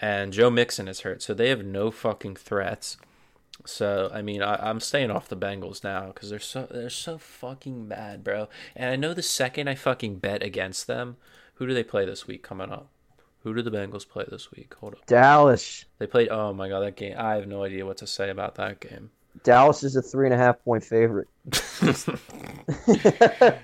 and 0.00 0.32
Joe 0.32 0.50
Mixon 0.50 0.88
is 0.88 1.00
hurt, 1.00 1.22
so 1.22 1.34
they 1.34 1.48
have 1.48 1.64
no 1.64 1.90
fucking 1.90 2.36
threats. 2.36 2.96
So 3.64 4.10
I 4.12 4.22
mean, 4.22 4.42
I, 4.42 4.68
I'm 4.68 4.80
staying 4.80 5.10
off 5.10 5.28
the 5.28 5.36
Bengals 5.36 5.82
now 5.82 6.06
because 6.08 6.30
they're 6.30 6.38
so 6.38 6.66
they're 6.70 6.90
so 6.90 7.18
fucking 7.18 7.86
bad, 7.88 8.22
bro. 8.22 8.48
And 8.74 8.90
I 8.90 8.96
know 8.96 9.14
the 9.14 9.22
second 9.22 9.68
I 9.68 9.74
fucking 9.74 10.18
bet 10.18 10.42
against 10.42 10.86
them, 10.86 11.16
who 11.54 11.66
do 11.66 11.74
they 11.74 11.84
play 11.84 12.04
this 12.04 12.26
week 12.26 12.42
coming 12.42 12.70
up? 12.70 12.88
Who 13.42 13.54
do 13.54 13.62
the 13.62 13.70
Bengals 13.70 14.08
play 14.08 14.24
this 14.28 14.50
week? 14.50 14.74
Hold 14.80 14.94
up, 14.94 15.06
Dallas. 15.06 15.84
they 15.98 16.06
played. 16.06 16.28
Oh 16.28 16.52
my 16.52 16.68
god, 16.68 16.80
that 16.80 16.96
game! 16.96 17.14
I 17.16 17.34
have 17.34 17.46
no 17.46 17.64
idea 17.64 17.86
what 17.86 17.96
to 17.98 18.06
say 18.06 18.30
about 18.30 18.56
that 18.56 18.80
game. 18.80 19.10
Dallas 19.42 19.84
is 19.84 19.96
a 19.96 20.02
three 20.02 20.26
and 20.26 20.34
a 20.34 20.38
half 20.38 20.62
point 20.64 20.82
favorite. 20.82 21.28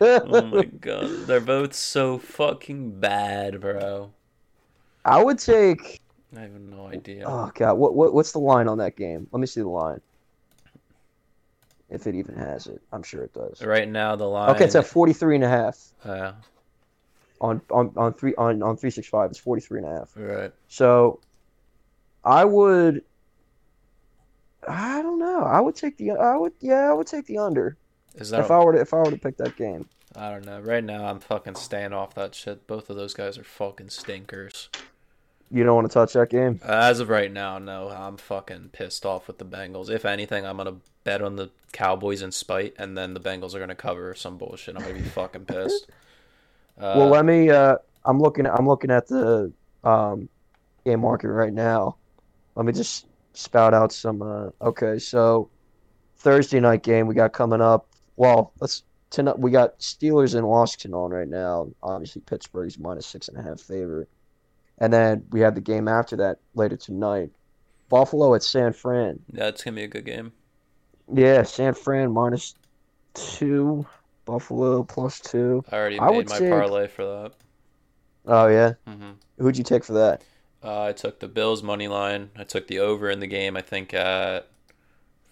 oh 0.00 0.46
my 0.52 0.64
god, 0.64 1.26
they're 1.26 1.40
both 1.40 1.74
so 1.74 2.18
fucking 2.18 3.00
bad, 3.00 3.60
bro. 3.60 4.12
I 5.04 5.22
would 5.22 5.38
take. 5.38 6.00
I 6.36 6.40
have 6.40 6.52
no 6.52 6.86
idea. 6.86 7.24
Oh 7.26 7.50
god, 7.54 7.74
what 7.74 7.94
what 7.94 8.14
what's 8.14 8.32
the 8.32 8.38
line 8.38 8.68
on 8.68 8.78
that 8.78 8.96
game? 8.96 9.26
Let 9.32 9.40
me 9.40 9.46
see 9.46 9.60
the 9.60 9.68
line. 9.68 10.00
If 11.90 12.06
it 12.06 12.14
even 12.14 12.36
has 12.36 12.66
it, 12.68 12.80
I'm 12.90 13.02
sure 13.02 13.22
it 13.22 13.34
does. 13.34 13.60
Right 13.60 13.88
now, 13.88 14.16
the 14.16 14.24
line. 14.24 14.50
Okay, 14.54 14.64
it's 14.64 14.74
at 14.74 14.86
43 14.86 15.34
and 15.34 15.44
a 15.44 15.48
half 15.48 15.78
uh, 16.04 16.32
on 17.40 17.60
on 17.70 17.92
on 17.96 18.14
three 18.14 18.34
on 18.36 18.62
on 18.62 18.76
365. 18.76 19.30
It's 19.30 19.38
43 19.38 19.80
and 19.80 19.88
a 19.88 19.90
half. 19.90 20.12
right. 20.16 20.52
So 20.68 21.20
I 22.24 22.44
would 22.46 23.02
I 24.66 25.02
don't 25.02 25.18
know. 25.18 25.42
I 25.42 25.60
would 25.60 25.74
take 25.74 25.98
the 25.98 26.12
I 26.12 26.36
would 26.36 26.52
yeah, 26.60 26.88
I 26.90 26.94
would 26.94 27.06
take 27.06 27.26
the 27.26 27.38
under 27.38 27.76
Is 28.14 28.30
that? 28.30 28.40
if 28.40 28.50
I 28.50 28.62
were 28.64 28.72
to 28.72 28.80
if 28.80 28.94
I 28.94 28.98
were 28.98 29.10
to 29.10 29.18
pick 29.18 29.36
that 29.38 29.56
game. 29.56 29.88
I 30.14 30.30
don't 30.30 30.44
know. 30.44 30.60
Right 30.60 30.84
now, 30.84 31.06
I'm 31.06 31.20
fucking 31.20 31.54
staying 31.54 31.92
off 31.94 32.14
that 32.14 32.34
shit. 32.34 32.66
Both 32.66 32.90
of 32.90 32.96
those 32.96 33.14
guys 33.14 33.38
are 33.38 33.44
fucking 33.44 33.88
stinkers. 33.88 34.68
You 35.52 35.64
don't 35.64 35.74
want 35.74 35.90
to 35.90 35.92
touch 35.92 36.14
that 36.14 36.30
game? 36.30 36.60
As 36.64 36.98
of 36.98 37.10
right 37.10 37.30
now, 37.30 37.58
no. 37.58 37.88
I'm 37.90 38.16
fucking 38.16 38.70
pissed 38.72 39.04
off 39.04 39.26
with 39.26 39.38
the 39.38 39.44
Bengals. 39.44 39.90
If 39.90 40.04
anything, 40.06 40.46
I'm 40.46 40.56
gonna 40.56 40.76
bet 41.04 41.20
on 41.20 41.36
the 41.36 41.50
Cowboys 41.72 42.22
in 42.22 42.32
spite, 42.32 42.74
and 42.78 42.96
then 42.96 43.12
the 43.12 43.20
Bengals 43.20 43.54
are 43.54 43.58
gonna 43.58 43.74
cover 43.74 44.14
some 44.14 44.38
bullshit. 44.38 44.76
I'm 44.76 44.82
gonna 44.82 44.94
be 44.94 45.02
fucking 45.02 45.44
pissed. 45.46 45.88
Uh, 46.78 46.94
well, 46.96 47.08
let 47.10 47.26
me 47.26 47.50
uh 47.50 47.76
I'm 48.06 48.18
looking 48.18 48.46
I'm 48.46 48.66
looking 48.66 48.90
at 48.90 49.06
the 49.06 49.52
um 49.84 50.26
game 50.86 51.00
market 51.00 51.28
right 51.28 51.52
now. 51.52 51.96
Let 52.54 52.64
me 52.64 52.72
just 52.72 53.06
spout 53.34 53.74
out 53.74 53.92
some. 53.92 54.22
Uh, 54.22 54.48
okay, 54.62 54.98
so 54.98 55.50
Thursday 56.16 56.60
night 56.60 56.82
game 56.82 57.06
we 57.06 57.14
got 57.14 57.32
coming 57.32 57.60
up. 57.60 57.86
Well, 58.16 58.52
let's 58.60 58.84
tonight 59.10 59.38
we 59.38 59.50
got 59.50 59.78
Steelers 59.80 60.34
and 60.34 60.46
Washington 60.46 60.94
on 60.94 61.10
right 61.10 61.28
now. 61.28 61.68
Obviously, 61.82 62.22
Pittsburgh's 62.22 62.78
minus 62.78 63.06
six 63.06 63.28
and 63.28 63.38
a 63.38 63.42
half 63.42 63.60
favorite, 63.60 64.08
and 64.82 64.92
then 64.92 65.24
we 65.30 65.38
have 65.40 65.54
the 65.54 65.60
game 65.60 65.86
after 65.86 66.16
that 66.16 66.38
later 66.56 66.76
tonight. 66.76 67.30
Buffalo 67.88 68.34
at 68.34 68.42
San 68.42 68.72
Fran. 68.72 69.20
Yeah, 69.32 69.46
it's 69.46 69.62
gonna 69.62 69.76
be 69.76 69.84
a 69.84 69.88
good 69.88 70.04
game. 70.04 70.32
Yeah, 71.12 71.44
San 71.44 71.74
Fran 71.74 72.12
minus 72.12 72.54
two, 73.14 73.86
Buffalo 74.24 74.82
plus 74.82 75.20
two. 75.20 75.62
I 75.70 75.76
already 75.76 76.00
I 76.00 76.08
made 76.08 76.16
would 76.16 76.28
my 76.30 76.38
say- 76.38 76.50
parlay 76.50 76.88
for 76.88 77.04
that. 77.04 77.32
Oh 78.26 78.48
yeah, 78.48 78.72
hmm 78.86 79.12
who'd 79.38 79.56
you 79.56 79.64
take 79.64 79.84
for 79.84 79.92
that? 79.94 80.22
Uh, 80.64 80.82
I 80.84 80.92
took 80.92 81.20
the 81.20 81.28
Bills 81.28 81.62
money 81.62 81.86
line. 81.88 82.30
I 82.36 82.44
took 82.44 82.66
the 82.68 82.78
over 82.80 83.08
in 83.10 83.20
the 83.20 83.26
game. 83.26 83.56
I 83.56 83.62
think 83.62 83.92
at 83.94 84.46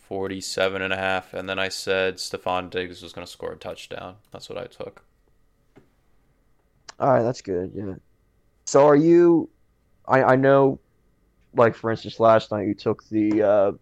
47 0.08 0.82
and 0.82 0.92
a 0.92 0.96
half, 0.96 1.32
and 1.34 1.48
then 1.48 1.58
I 1.58 1.68
said 1.68 2.16
Stefon 2.16 2.68
Diggs 2.70 3.00
was 3.02 3.12
going 3.12 3.24
to 3.24 3.30
score 3.30 3.52
a 3.52 3.56
touchdown. 3.56 4.16
That's 4.32 4.48
what 4.48 4.58
I 4.58 4.64
took. 4.66 5.04
All 6.98 7.12
right, 7.12 7.22
that's 7.22 7.42
good. 7.42 7.70
Yeah. 7.74 7.94
So 8.70 8.86
are 8.86 8.94
you? 8.94 9.50
I 10.06 10.22
I 10.22 10.36
know, 10.36 10.78
like 11.54 11.74
for 11.74 11.90
instance, 11.90 12.20
last 12.20 12.52
night 12.52 12.68
you 12.68 12.74
took 12.74 13.02
the 13.08 13.42
uh, 13.42 13.72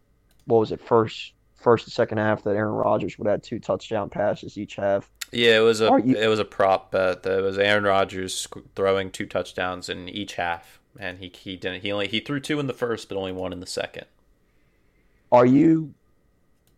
what 0.46 0.60
was 0.60 0.72
it 0.72 0.80
first 0.80 1.34
first 1.56 1.84
and 1.86 1.92
second 1.92 2.16
half 2.16 2.42
that 2.44 2.56
Aaron 2.56 2.72
Rodgers 2.72 3.18
would 3.18 3.28
have 3.28 3.42
two 3.42 3.58
touchdown 3.58 4.08
passes 4.08 4.56
each 4.56 4.76
half. 4.76 5.10
Yeah, 5.30 5.58
it 5.58 5.60
was 5.60 5.82
a 5.82 5.90
you- 6.02 6.16
it 6.16 6.28
was 6.28 6.38
a 6.38 6.44
prop 6.46 6.90
bet. 6.90 7.26
It 7.26 7.42
was 7.42 7.58
Aaron 7.58 7.84
Rodgers 7.84 8.48
throwing 8.74 9.10
two 9.10 9.26
touchdowns 9.26 9.90
in 9.90 10.08
each 10.08 10.36
half, 10.36 10.80
and 10.98 11.18
he 11.18 11.30
he 11.34 11.54
didn't. 11.56 11.82
He 11.82 11.92
only 11.92 12.08
he 12.08 12.20
threw 12.20 12.40
two 12.40 12.58
in 12.58 12.66
the 12.66 12.72
first, 12.72 13.10
but 13.10 13.18
only 13.18 13.32
one 13.32 13.52
in 13.52 13.60
the 13.60 13.66
second. 13.66 14.06
Are 15.30 15.44
you 15.44 15.92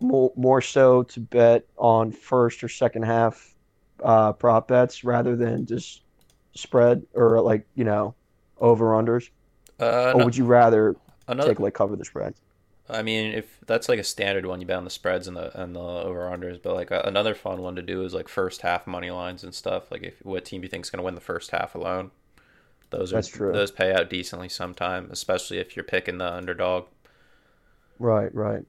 more 0.01 0.33
more 0.35 0.61
so 0.61 1.05
to 1.05 1.21
bet 1.21 1.65
on 1.77 2.11
first 2.11 2.65
or 2.65 2.69
second 2.69 3.05
half 3.05 3.55
uh, 4.03 4.33
prop 4.33 4.67
bets 4.67 5.05
rather 5.05 5.37
than 5.37 5.65
just 5.65 6.03
spread 6.55 7.07
or 7.15 7.41
like 7.41 7.67
you 7.75 7.85
know 7.85 8.15
over 8.59 8.87
unders, 8.93 9.31
Uh, 9.81 10.13
or 10.13 10.21
no- 10.21 10.25
would 10.25 10.37
you 10.37 10.45
rather 10.47 10.97
another. 11.29 11.51
take 11.51 11.61
like 11.61 11.75
cover 11.75 11.97
the 11.97 12.05
spread? 12.05 12.35
I 12.89 13.03
mean, 13.03 13.33
if 13.33 13.59
that's 13.67 13.89
like 13.89 14.01
a 14.01 14.05
standard 14.05 14.45
one, 14.47 14.61
you 14.61 14.67
bet 14.67 14.77
on 14.77 14.85
the 14.85 14.91
spreads 14.91 15.29
and 15.29 15.37
the 15.37 15.59
and 15.61 15.77
the 15.77 15.81
over 15.81 16.21
unders. 16.29 16.61
But 16.61 16.75
like 16.75 16.91
a, 16.91 17.01
another 17.03 17.35
fun 17.35 17.63
one 17.63 17.77
to 17.77 17.83
do 17.83 18.03
is 18.05 18.13
like 18.15 18.29
first 18.29 18.63
half 18.63 18.87
money 18.87 19.11
lines 19.11 19.45
and 19.45 19.55
stuff. 19.55 19.91
Like 19.93 20.03
if 20.03 20.25
what 20.25 20.45
team 20.45 20.61
do 20.61 20.65
you 20.67 20.71
think 20.71 20.85
is 20.85 20.91
going 20.91 20.99
to 20.99 21.05
win 21.05 21.15
the 21.15 21.21
first 21.21 21.53
half 21.53 21.75
alone. 21.75 22.11
Those 22.91 23.13
are 23.15 23.21
That's 23.21 23.29
true. 23.29 23.53
those 23.53 23.71
pay 23.73 23.93
out 23.95 24.11
decently 24.11 24.49
sometime, 24.51 25.09
especially 25.13 25.59
if 25.59 25.77
you're 25.77 25.85
picking 25.85 26.19
the 26.19 26.33
underdog. 26.33 26.87
Right, 27.99 28.35
right. 28.35 28.65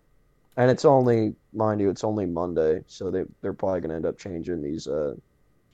And 0.57 0.71
it's 0.71 0.85
only, 0.85 1.35
mind 1.53 1.81
you, 1.81 1.89
it's 1.89 2.03
only 2.03 2.25
Monday, 2.25 2.83
so 2.87 3.11
they 3.11 3.25
they're 3.41 3.53
probably 3.53 3.81
gonna 3.81 3.95
end 3.95 4.05
up 4.05 4.17
changing 4.19 4.61
these 4.61 4.87
uh 4.87 5.15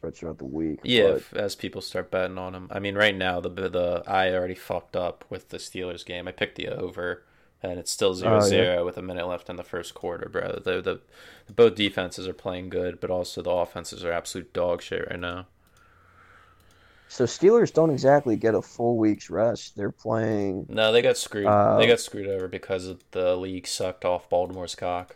throughout 0.01 0.37
the 0.37 0.45
week. 0.45 0.79
Yeah, 0.83 1.15
if, 1.15 1.33
as 1.33 1.55
people 1.55 1.81
start 1.81 2.11
betting 2.11 2.37
on 2.37 2.53
them. 2.53 2.67
I 2.71 2.79
mean, 2.79 2.95
right 2.95 3.15
now 3.15 3.39
the 3.39 3.49
the 3.49 4.03
I 4.07 4.31
already 4.33 4.55
fucked 4.55 4.95
up 4.95 5.25
with 5.29 5.49
the 5.49 5.57
Steelers 5.57 6.05
game. 6.05 6.27
I 6.27 6.31
picked 6.31 6.55
the 6.55 6.69
over, 6.69 7.23
and 7.61 7.79
it's 7.79 7.91
still 7.91 8.15
0-0 8.15 8.85
with 8.85 8.97
a 8.97 9.01
minute 9.01 9.27
left 9.27 9.49
in 9.49 9.55
the 9.55 9.63
first 9.63 9.93
quarter, 9.93 10.29
bro. 10.29 10.59
The, 10.63 10.81
the 10.81 11.01
the 11.47 11.53
both 11.53 11.75
defenses 11.75 12.27
are 12.27 12.33
playing 12.33 12.69
good, 12.69 12.99
but 12.99 13.09
also 13.09 13.41
the 13.41 13.49
offenses 13.51 14.03
are 14.05 14.11
absolute 14.11 14.53
dog 14.53 14.81
shit 14.81 15.07
right 15.09 15.19
now. 15.19 15.47
So 17.09 17.23
Steelers 17.23 17.73
don't 17.73 17.89
exactly 17.89 18.35
get 18.35 18.53
a 18.53 18.61
full 18.61 18.97
week's 18.97 19.29
rest. 19.29 19.77
They're 19.77 19.91
playing. 19.91 20.65
No, 20.67 20.91
they 20.91 21.01
got 21.01 21.17
screwed. 21.17 21.45
Uh, 21.45 21.77
they 21.77 21.87
got 21.87 22.01
screwed 22.01 22.27
over 22.27 22.47
because 22.47 22.93
the 23.11 23.35
league 23.37 23.65
sucked 23.65 24.03
off 24.03 24.29
Baltimore's 24.29 24.75
cock, 24.75 25.15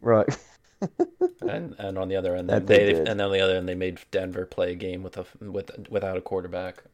Right. 0.00 0.26
and 1.42 1.74
and 1.78 1.98
on 1.98 2.08
the 2.08 2.16
other 2.16 2.34
end, 2.36 2.48
That 2.48 2.66
they, 2.66 2.92
they 2.92 3.10
and 3.10 3.20
on 3.20 3.32
the 3.32 3.40
other 3.40 3.56
end, 3.56 3.68
they 3.68 3.74
made 3.74 3.98
Denver 4.10 4.46
play 4.46 4.72
a 4.72 4.74
game 4.74 5.02
with 5.02 5.16
a 5.16 5.26
with 5.40 5.70
without 5.90 6.16
a 6.16 6.20
quarterback. 6.20 6.84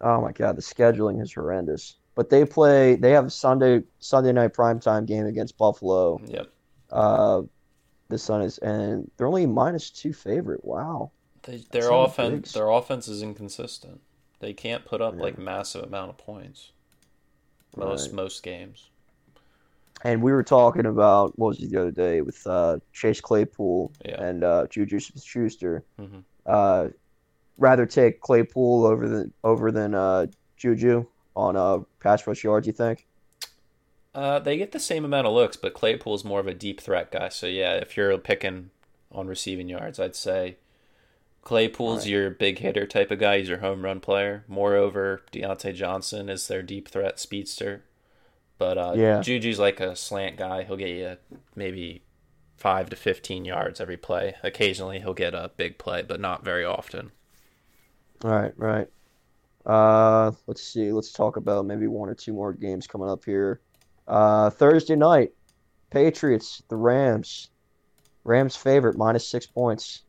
Oh 0.00 0.20
my 0.20 0.32
God, 0.32 0.56
the 0.56 0.62
scheduling 0.62 1.20
is 1.22 1.32
horrendous. 1.32 1.96
But 2.14 2.30
they 2.30 2.44
play. 2.44 2.96
They 2.96 3.12
have 3.12 3.26
a 3.26 3.30
Sunday 3.30 3.82
Sunday 4.00 4.32
night 4.32 4.52
primetime 4.54 5.06
game 5.06 5.26
against 5.26 5.56
Buffalo. 5.56 6.20
Yep, 6.26 6.48
Uh, 6.90 7.42
the 8.08 8.18
Sun 8.18 8.42
is, 8.42 8.58
and 8.58 9.10
they're 9.16 9.26
only 9.28 9.46
minus 9.46 9.90
two 9.90 10.12
favorite. 10.12 10.64
Wow. 10.64 11.12
they, 11.42 11.64
their 11.70 11.90
offense 11.92 12.52
their 12.52 12.68
offense 12.68 13.08
is 13.08 13.22
inconsistent. 13.22 14.00
They 14.40 14.52
can't 14.54 14.84
put 14.84 15.00
up 15.00 15.16
Yeah. 15.16 15.22
like 15.22 15.38
massive 15.38 15.84
amount 15.84 16.10
of 16.10 16.18
points. 16.18 16.72
Most 17.76 18.08
Right. 18.08 18.14
most 18.14 18.42
games. 18.42 18.90
And 20.04 20.22
we 20.22 20.30
were 20.32 20.44
talking 20.44 20.86
about 20.86 21.36
what 21.38 21.48
was 21.48 21.62
it 21.62 21.70
the 21.70 21.80
other 21.80 21.90
day 21.90 22.20
with 22.20 22.46
uh, 22.46 22.78
Chase 22.92 23.20
Claypool 23.20 23.92
Yeah. 24.04 24.22
and 24.22 24.44
uh, 24.44 24.66
Juju 24.68 25.00
Schuster. 25.00 25.84
Mhm. 25.98 26.22
Uh, 26.46 26.88
rather 27.58 27.84
take 27.86 28.20
Claypool 28.20 28.86
over 28.86 29.08
than 29.08 29.32
over 29.42 29.72
than 29.72 29.94
uh, 29.94 30.26
Juju 30.56 31.04
on 31.34 31.56
uh, 31.56 31.78
pass 32.00 32.26
rush 32.26 32.44
yards. 32.44 32.66
You 32.66 32.72
think? 32.72 33.06
Uh, 34.14 34.38
they 34.38 34.56
get 34.56 34.72
the 34.72 34.80
same 34.80 35.04
amount 35.04 35.26
of 35.26 35.32
looks, 35.32 35.56
but 35.56 35.74
Claypool's 35.74 36.24
more 36.24 36.40
of 36.40 36.46
a 36.46 36.54
deep 36.54 36.80
threat 36.80 37.10
guy. 37.12 37.28
So 37.28 37.46
yeah, 37.46 37.74
if 37.74 37.96
you're 37.96 38.16
picking 38.18 38.70
on 39.12 39.26
receiving 39.26 39.68
yards, 39.68 39.98
I'd 40.00 40.16
say 40.16 40.56
Claypool's 41.42 42.00
Right. 42.04 42.10
your 42.10 42.30
big 42.30 42.58
hitter 42.58 42.86
type 42.86 43.10
of 43.10 43.18
guy. 43.18 43.38
He's 43.38 43.48
your 43.48 43.58
home 43.58 43.82
run 43.84 44.00
player. 44.00 44.44
Moreover, 44.48 45.22
Diontae 45.32 45.74
Johnson 45.74 46.28
is 46.28 46.46
their 46.48 46.62
deep 46.62 46.88
threat 46.88 47.18
speedster. 47.18 47.82
But 48.58 48.78
uh, 48.78 48.92
Yeah. 48.96 49.20
Juju's 49.20 49.58
like 49.58 49.80
a 49.80 49.94
slant 49.96 50.36
guy. 50.36 50.64
He'll 50.64 50.76
get 50.76 50.88
you 50.88 51.16
maybe 51.54 52.02
five 52.56 52.90
to 52.90 52.96
fifteen 52.96 53.44
yards 53.44 53.80
every 53.80 53.96
play. 53.96 54.34
Occasionally, 54.42 54.98
he'll 55.00 55.14
get 55.14 55.34
a 55.34 55.50
big 55.56 55.78
play, 55.78 56.02
but 56.02 56.20
not 56.20 56.44
very 56.44 56.64
often. 56.64 57.12
Right, 58.22 58.52
right. 58.56 58.88
Uh, 59.64 60.32
let's 60.46 60.62
see. 60.62 60.92
Let's 60.92 61.12
talk 61.12 61.36
about 61.36 61.66
maybe 61.66 61.86
one 61.86 62.08
or 62.08 62.14
two 62.14 62.32
more 62.32 62.52
games 62.52 62.86
coming 62.86 63.08
up 63.08 63.24
here. 63.24 63.60
Uh, 64.08 64.50
Thursday 64.50 64.96
night, 64.96 65.32
Patriots, 65.90 66.62
the 66.68 66.76
Rams. 66.76 67.50
Rams 68.24 68.56
favorite 68.56 68.96
minus 68.96 69.26
six 69.26 69.46
points. 69.46 70.02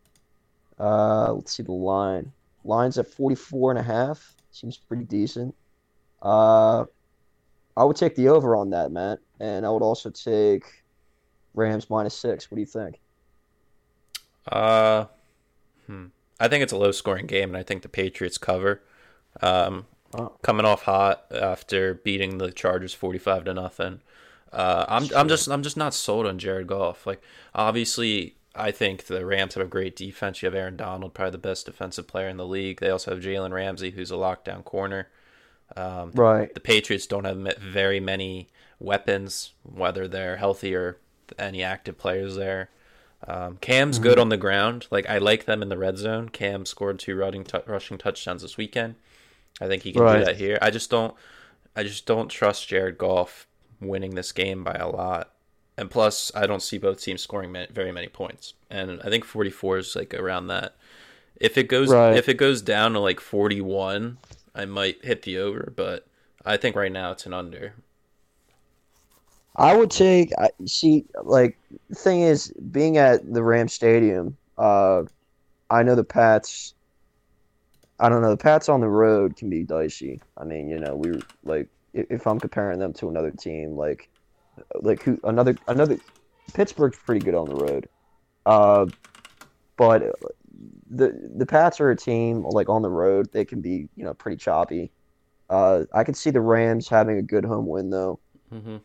Uh, 0.80 1.34
let's 1.34 1.52
see 1.54 1.64
the 1.64 1.72
line. 1.72 2.32
Line's 2.64 2.98
at 2.98 3.08
44 3.08 3.72
and 3.72 3.80
a 3.80 3.84
half. 3.84 4.34
Seems 4.52 4.78
pretty 4.78 5.04
decent. 5.04 5.56
Uh, 6.22 6.86
I 7.78 7.84
would 7.86 7.96
take 7.96 8.16
the 8.16 8.30
over 8.30 8.56
on 8.56 8.72
that, 8.72 8.92
Matt, 8.92 9.20
and 9.40 9.66
I 9.66 9.70
would 9.70 9.82
also 9.82 10.10
take 10.10 10.84
Rams 11.54 11.90
minus 11.90 12.16
six. 12.18 12.50
What 12.52 12.56
do 12.56 12.62
you 12.62 12.68
think? 12.68 13.00
Uh, 14.48 15.06
hmm. 15.88 16.08
I 16.40 16.48
think 16.48 16.64
it's 16.64 16.74
a 16.74 16.78
low 16.78 16.92
scoring 16.92 17.28
game, 17.28 17.50
and 17.50 17.58
I 17.58 17.64
think 17.64 17.82
the 17.82 17.90
Patriots 17.90 18.38
cover. 18.38 18.82
Um, 19.42 19.88
Oh. 20.14 20.34
coming 20.42 20.66
off 20.66 20.84
hot 20.84 21.26
after 21.32 21.94
beating 21.94 22.40
the 22.40 22.52
Chargers 22.52 22.94
forty 22.96 23.20
five 23.20 23.44
to 23.46 23.54
nothing. 23.54 24.02
Uh, 24.52 24.86
I'm 24.88 25.08
I'm 25.16 25.28
just 25.28 25.48
I'm 25.50 25.62
just 25.64 25.78
not 25.78 25.94
sold 25.94 26.26
on 26.26 26.40
Jared 26.40 26.68
Goff. 26.68 27.06
Like 27.06 27.22
obviously, 27.54 28.36
I 28.56 28.72
think 28.72 29.06
the 29.06 29.26
Rams 29.26 29.54
have 29.56 29.64
a 29.66 29.68
great 29.70 29.96
defense. 29.96 30.42
You 30.42 30.48
have 30.48 30.56
Aaron 30.56 30.78
Donald, 30.78 31.14
probably 31.14 31.32
the 31.34 31.38
best 31.38 31.68
defensive 31.68 32.08
player 32.08 32.28
in 32.28 32.38
the 32.38 32.48
league. 32.48 32.80
They 32.80 32.90
also 32.90 33.12
have 33.14 33.24
Jalen 33.24 33.52
Ramsey, 33.54 33.92
who's 33.92 34.12
a 34.12 34.16
lockdown 34.16 34.64
corner. 34.64 35.10
Um, 35.76 36.12
Right. 36.14 36.54
the 36.54 36.60
Patriots 36.60 37.06
don't 37.08 37.26
have 37.26 37.38
very 37.58 38.00
many 38.00 38.50
weapons, 38.80 39.52
whether 39.64 40.08
they're 40.08 40.38
healthy 40.38 40.74
or 40.76 40.98
any 41.38 41.64
active 41.64 41.98
players 41.98 42.36
there. 42.36 42.70
Um, 43.28 43.58
Cam's 43.58 44.00
good 44.00 44.18
on 44.18 44.30
the 44.30 44.38
ground. 44.38 44.88
Like 44.90 45.08
I 45.10 45.18
like 45.18 45.46
them 45.46 45.62
in 45.62 45.70
the 45.70 45.78
red 45.78 45.98
zone. 45.98 46.30
Cam 46.30 46.66
scored 46.66 47.00
two 47.00 47.16
running 47.16 47.44
tou 47.44 47.62
rushing 47.68 47.98
touchdowns 47.98 48.42
this 48.42 48.56
weekend. 48.58 48.96
I 49.60 49.68
think 49.68 49.84
he 49.84 49.92
can 49.92 50.02
Right. 50.04 50.20
do 50.20 50.26
that 50.26 50.38
here. 50.38 50.58
I 50.62 50.70
just 50.70 50.90
don't. 50.90 51.14
I 51.76 51.84
just 51.84 52.06
don't 52.06 52.30
trust 52.30 52.68
Jared 52.68 52.98
Goff 52.98 53.46
winning 53.82 54.16
this 54.16 54.32
game 54.32 54.64
by 54.64 54.74
a 54.76 54.88
lot. 54.88 55.32
And 55.78 55.92
plus, 55.92 56.32
I 56.36 56.46
don't 56.48 56.62
see 56.62 56.78
both 56.78 57.02
teams 57.02 57.22
scoring 57.22 57.56
very 57.72 57.92
many 57.92 58.08
points. 58.08 58.54
And 58.70 59.02
I 59.04 59.10
think 59.10 59.24
44 59.24 59.78
is 59.78 59.96
like 59.96 60.14
around 60.14 60.48
that. 60.48 60.76
If 61.36 61.58
it 61.58 61.68
goes 61.70 61.90
Right. 61.90 62.16
if 62.18 62.28
it 62.30 62.36
goes 62.38 62.62
down 62.62 62.94
to 62.94 63.00
like 63.00 63.20
41, 63.20 64.18
I 64.56 64.66
might 64.66 65.04
hit 65.04 65.22
the 65.24 65.38
over, 65.38 65.72
but 65.76 66.08
I 66.46 66.58
think 66.58 66.76
right 66.76 66.92
now 66.92 67.12
it's 67.12 67.26
an 67.26 67.34
under. 67.34 67.74
I 69.56 69.76
would 69.76 69.92
take. 69.92 70.32
See. 70.66 71.06
Like 71.24 71.58
thing 71.94 72.22
is, 72.22 72.54
being 72.72 72.98
at 72.98 73.34
the 73.34 73.44
Ram 73.44 73.68
Stadium, 73.68 74.38
uh, 74.58 75.04
I 75.70 75.84
know 75.84 75.96
the 75.96 76.04
Pats. 76.04 76.74
I 78.00 78.08
don't 78.08 78.22
know. 78.22 78.30
The 78.30 78.38
Pats 78.38 78.70
on 78.70 78.80
the 78.80 78.88
road 78.88 79.36
can 79.36 79.50
be 79.50 79.64
dicey. 79.64 80.22
I 80.38 80.46
mean, 80.46 80.70
you 80.70 80.80
know, 80.80 80.96
we 80.96 81.22
like 81.44 81.68
if 81.94 82.26
I'm 82.26 82.40
comparing 82.40 82.80
them 82.80 82.94
to 82.94 83.10
another 83.10 83.32
team, 83.32 83.76
like 83.76 84.10
like 84.82 85.04
who 85.04 85.20
another 85.24 85.56
another 85.68 85.98
Pittsburgh's 86.54 86.98
pretty 86.98 87.24
good 87.24 87.36
on 87.36 87.50
the 87.50 87.56
road, 87.56 87.90
uh, 88.46 88.86
but 89.78 90.16
the 90.90 91.30
the 91.36 91.46
Pats 91.46 91.80
are 91.80 91.92
a 91.92 91.96
team 91.96 92.44
like 92.44 92.70
on 92.70 92.82
the 92.82 92.90
road. 92.90 93.32
They 93.32 93.46
can 93.46 93.62
be 93.62 93.88
you 93.96 94.04
know 94.04 94.14
pretty 94.14 94.38
choppy. 94.38 94.92
Uh, 95.50 95.86
I 95.94 96.04
could 96.04 96.16
see 96.16 96.30
the 96.30 96.42
Rams 96.42 96.88
having 96.88 97.18
a 97.18 97.22
good 97.22 97.46
home 97.46 97.68
win 97.68 97.90
though. 97.90 98.20
Mm-hmm. 98.54 98.78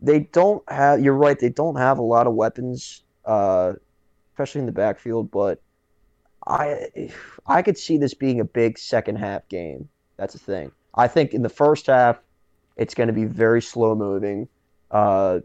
they 0.00 0.20
don't 0.20 0.62
have. 0.70 1.00
You're 1.00 1.14
right. 1.14 1.38
They 1.38 1.48
don't 1.48 1.76
have 1.76 1.98
a 1.98 2.02
lot 2.02 2.26
of 2.26 2.34
weapons, 2.34 3.02
uh, 3.24 3.72
especially 4.32 4.60
in 4.60 4.66
the 4.66 4.72
backfield. 4.72 5.30
But 5.30 5.60
I, 6.46 7.10
I 7.46 7.62
could 7.62 7.76
see 7.76 7.98
this 7.98 8.14
being 8.14 8.40
a 8.40 8.44
big 8.44 8.78
second 8.78 9.16
half 9.16 9.48
game. 9.48 9.88
That's 10.16 10.32
the 10.32 10.38
thing. 10.38 10.72
I 10.94 11.08
think 11.08 11.34
in 11.34 11.42
the 11.42 11.48
first 11.48 11.86
half, 11.86 12.18
it's 12.76 12.94
going 12.94 13.08
to 13.08 13.12
be 13.12 13.24
very 13.24 13.60
slow 13.62 13.94
moving. 13.94 14.48
Uh, 14.90 15.40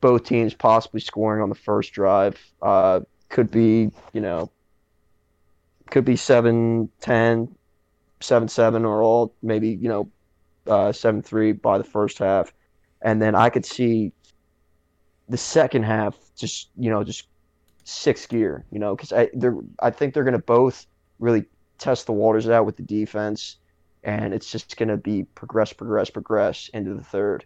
both 0.00 0.24
teams 0.24 0.54
possibly 0.54 1.00
scoring 1.00 1.42
on 1.42 1.48
the 1.48 1.54
first 1.54 1.92
drive. 1.92 2.38
Uh, 2.60 3.00
could 3.34 3.50
be, 3.50 3.90
you 4.12 4.20
know, 4.20 4.48
could 5.90 6.04
be 6.04 6.14
7 6.14 6.88
10, 7.00 7.54
7 8.20 8.48
7, 8.48 8.84
or 8.84 9.02
all 9.02 9.34
maybe, 9.42 9.70
you 9.70 9.88
know, 9.88 10.08
uh, 10.68 10.92
7 10.92 11.20
3 11.20 11.52
by 11.52 11.76
the 11.76 11.84
first 11.84 12.18
half. 12.18 12.54
And 13.02 13.20
then 13.20 13.34
I 13.34 13.50
could 13.50 13.66
see 13.66 14.12
the 15.28 15.36
second 15.36 15.82
half 15.82 16.16
just, 16.36 16.68
you 16.78 16.90
know, 16.90 17.02
just 17.02 17.26
sixth 17.82 18.28
gear, 18.28 18.64
you 18.70 18.78
know, 18.78 18.94
because 18.94 19.12
I, 19.12 19.30
they're, 19.34 19.58
I 19.80 19.90
think 19.90 20.14
they're 20.14 20.22
going 20.22 20.32
to 20.32 20.38
both 20.38 20.86
really 21.18 21.44
test 21.78 22.06
the 22.06 22.12
waters 22.12 22.48
out 22.48 22.64
with 22.64 22.76
the 22.76 22.84
defense. 22.84 23.56
And 24.04 24.32
it's 24.32 24.50
just 24.50 24.76
going 24.76 24.90
to 24.90 24.96
be 24.96 25.24
progress, 25.34 25.72
progress, 25.72 26.08
progress 26.08 26.70
into 26.72 26.94
the 26.94 27.02
third. 27.02 27.44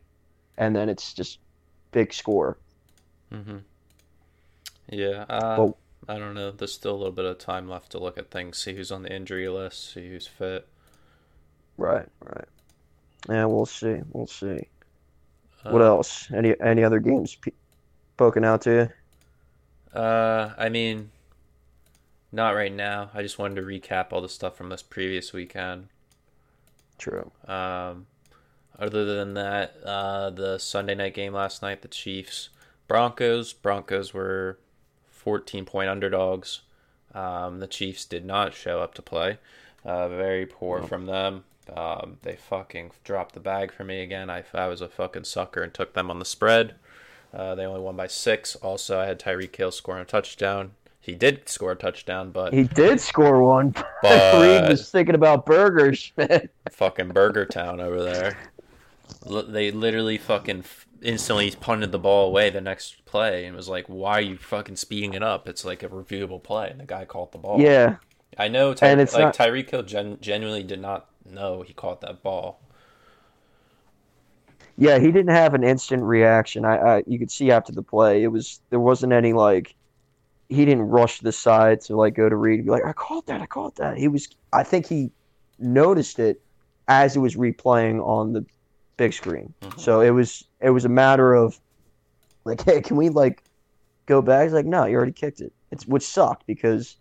And 0.58 0.76
then 0.76 0.90
it's 0.90 1.14
just 1.14 1.38
big 1.92 2.12
score. 2.12 2.58
Mm-hmm. 3.32 3.58
Yeah. 4.88 5.24
Uh, 5.28 5.56
Well- 5.58 5.78
I 6.08 6.18
don't 6.18 6.34
know. 6.34 6.50
There's 6.52 6.72
still 6.72 6.94
a 6.94 6.96
little 6.96 7.12
bit 7.12 7.26
of 7.26 7.38
time 7.38 7.68
left 7.68 7.92
to 7.92 7.98
look 7.98 8.16
at 8.16 8.30
things, 8.30 8.56
see 8.56 8.74
who's 8.74 8.90
on 8.90 9.02
the 9.02 9.12
injury 9.12 9.46
list, 9.48 9.92
see 9.92 10.08
who's 10.08 10.26
fit. 10.26 10.66
Right, 11.76 12.08
right. 12.24 12.48
Yeah, 13.28 13.44
we'll 13.44 13.66
see. 13.66 14.00
We'll 14.12 14.26
see. 14.26 14.68
What 15.64 15.82
Uh, 15.82 15.86
else? 15.86 16.30
Any 16.32 16.58
any 16.60 16.82
other 16.82 16.98
games 17.00 17.34
pe- 17.34 17.52
poking 18.16 18.44
out 18.44 18.62
to 18.62 18.70
you? 19.92 19.98
Uh, 20.00 20.54
I 20.56 20.68
mean, 20.70 21.10
not 22.32 22.54
right 22.54 22.72
now. 22.72 23.10
I 23.12 23.22
just 23.22 23.38
wanted 23.38 23.56
to 23.56 23.62
recap 23.62 24.12
all 24.12 24.20
the 24.22 24.28
stuff 24.28 24.56
from 24.56 24.70
this 24.70 24.82
previous 24.82 25.32
weekend. 25.32 25.88
True. 26.96 27.30
Um, 27.46 28.06
other 28.78 29.04
than 29.04 29.34
that, 29.34 29.76
uh, 29.84 30.30
the 30.30 30.58
Sunday 30.58 30.94
night 30.94 31.14
game 31.14 31.34
last 31.34 31.60
night, 31.60 31.82
the 31.82 31.88
Chiefs, 31.88 32.48
Broncos. 32.86 33.52
Broncos 33.52 34.14
were 34.14 34.58
14 35.18 35.64
point 35.64 35.90
underdogs. 35.90 36.60
Um, 37.14 37.60
the 37.60 37.66
Chiefs 37.66 38.04
did 38.04 38.24
not 38.24 38.54
show 38.54 38.80
up 38.80 38.94
to 38.94 39.02
play. 39.02 39.38
Uh, 39.84 40.08
very 40.08 40.46
poor 40.46 40.82
from 40.82 41.06
them. 41.06 41.44
Um, 41.74 42.18
they 42.22 42.36
fucking 42.36 42.92
dropped 43.04 43.34
the 43.34 43.40
bag 43.40 43.72
for 43.72 43.84
me 43.84 44.00
again. 44.02 44.30
I, 44.30 44.44
I 44.54 44.66
was 44.68 44.80
a 44.80 44.88
fucking 44.88 45.24
sucker 45.24 45.62
and 45.62 45.72
took 45.72 45.94
them 45.94 46.10
on 46.10 46.18
the 46.18 46.24
spread. 46.24 46.74
Uh, 47.34 47.54
they 47.54 47.64
only 47.66 47.80
won 47.80 47.96
by 47.96 48.06
six. 48.06 48.56
Also, 48.56 48.98
I 48.98 49.06
had 49.06 49.18
Tyreek 49.20 49.54
Hill 49.54 49.70
scoring 49.70 50.02
a 50.02 50.04
touchdown. 50.06 50.72
He 51.00 51.14
did 51.14 51.48
score 51.48 51.72
a 51.72 51.76
touchdown, 51.76 52.30
but 52.30 52.52
He 52.52 52.64
did 52.64 53.00
score 53.00 53.42
one. 53.42 53.74
But- 54.02 54.40
Reid 54.42 54.68
was 54.70 54.90
thinking 54.90 55.14
about 55.14 55.44
burgers, 55.46 56.12
man. 56.16 56.48
fucking 56.70 57.08
Burger 57.08 57.44
Town 57.46 57.80
over 57.80 58.02
there. 58.02 58.36
They 59.28 59.70
literally 59.70 60.18
fucking 60.18 60.64
instantly 61.02 61.50
punted 61.52 61.92
the 61.92 61.98
ball 61.98 62.28
away 62.28 62.50
the 62.50 62.60
next 62.60 63.04
play 63.04 63.44
and 63.46 63.54
was 63.56 63.68
like, 63.68 63.86
"Why 63.86 64.12
are 64.14 64.20
you 64.20 64.36
fucking 64.36 64.76
speeding 64.76 65.14
it 65.14 65.22
up? 65.22 65.48
It's 65.48 65.64
like 65.64 65.82
a 65.82 65.88
reviewable 65.88 66.42
play." 66.42 66.70
And 66.70 66.80
the 66.80 66.84
guy 66.86 67.04
caught 67.04 67.32
the 67.32 67.38
ball. 67.38 67.60
Yeah, 67.60 67.96
I 68.36 68.48
know. 68.48 68.74
Ty- 68.74 68.88
And 68.88 69.00
it's 69.00 69.14
like 69.14 69.22
not- 69.22 69.36
Tyreek 69.36 69.70
Hill 69.70 69.82
gen- 69.82 70.18
genuinely 70.20 70.62
did 70.62 70.80
not 70.80 71.06
know 71.24 71.62
he 71.62 71.72
caught 71.74 72.00
that 72.00 72.22
ball. 72.22 72.60
yeah. 74.76 74.98
He 74.98 75.06
didn't 75.12 75.34
have 75.34 75.54
an 75.54 75.64
instant 75.64 76.02
reaction. 76.02 76.64
I, 76.64 76.76
I 76.76 77.02
you 77.06 77.18
could 77.18 77.30
see 77.30 77.50
after 77.50 77.72
the 77.72 77.82
play, 77.82 78.22
it 78.22 78.28
was 78.28 78.60
there 78.70 78.80
wasn't 78.80 79.12
any 79.12 79.32
like 79.32 79.74
he 80.48 80.64
didn't 80.64 80.88
rush 80.88 81.20
the 81.20 81.32
side 81.32 81.80
to 81.82 81.96
like 81.96 82.14
go 82.14 82.28
to 82.28 82.36
read 82.36 82.56
and 82.60 82.64
be 82.64 82.70
like, 82.70 82.84
"I 82.84 82.92
caught 82.92 83.26
that. 83.26 83.40
I 83.40 83.46
caught 83.46 83.76
that." 83.76 83.98
He 83.98 84.08
was. 84.08 84.28
I 84.52 84.62
think 84.62 84.86
he 84.86 85.10
noticed 85.58 86.18
it 86.18 86.40
as 86.86 87.16
it 87.16 87.18
was 87.18 87.36
replaying 87.36 88.00
on 88.06 88.32
the 88.32 88.46
big 88.98 89.14
screen. 89.14 89.54
Mhm. 89.62 89.80
So 89.80 90.02
it 90.02 90.10
was 90.10 90.44
it 90.60 90.68
was 90.70 90.84
a 90.84 90.90
matter 90.90 91.32
of 91.32 91.58
like, 92.44 92.62
hey, 92.66 92.82
can 92.82 92.96
we 92.98 93.08
like 93.08 93.42
go 94.04 94.20
back? 94.20 94.42
He's 94.44 94.52
like, 94.52 94.66
no, 94.66 94.84
you 94.84 94.96
already 94.96 95.12
kicked 95.12 95.40
it. 95.40 95.52
It's 95.70 95.86
which 95.86 96.02
sucked 96.02 96.46
because 96.46 96.96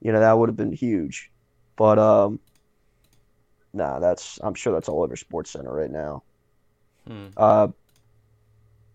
you 0.00 0.12
know 0.12 0.20
that 0.20 0.38
would 0.38 0.48
have 0.48 0.56
been 0.56 0.72
huge. 0.72 1.32
But 1.74 1.98
um, 1.98 2.38
nah, 3.72 3.98
that's 3.98 4.38
I'm 4.44 4.54
sure 4.54 4.72
that's 4.72 4.88
all 4.88 5.02
over 5.02 5.16
Sports 5.16 5.50
Center 5.50 5.72
right 5.72 5.90
now. 5.90 6.22
Hmm. 7.06 7.26
Uh, 7.36 7.68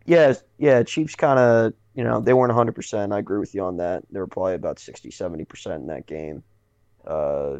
yeah, 0.05 0.33
yeah, 0.57 0.83
Chiefs 0.83 1.15
kind 1.15 1.39
of 1.39 1.73
you 1.95 2.03
know 2.03 2.19
they 2.19 2.33
weren't 2.33 2.49
100. 2.51 2.73
percent 2.73 3.11
I 3.13 3.19
agree 3.19 3.39
with 3.39 3.53
you 3.55 3.63
on 3.63 3.77
that. 3.77 4.03
They 4.11 4.19
were 4.19 4.27
probably 4.27 4.55
about 4.55 4.79
60, 4.79 5.11
70 5.11 5.45
percent 5.45 5.81
in 5.81 5.87
that 5.87 6.05
game. 6.05 6.43
Uh, 7.05 7.59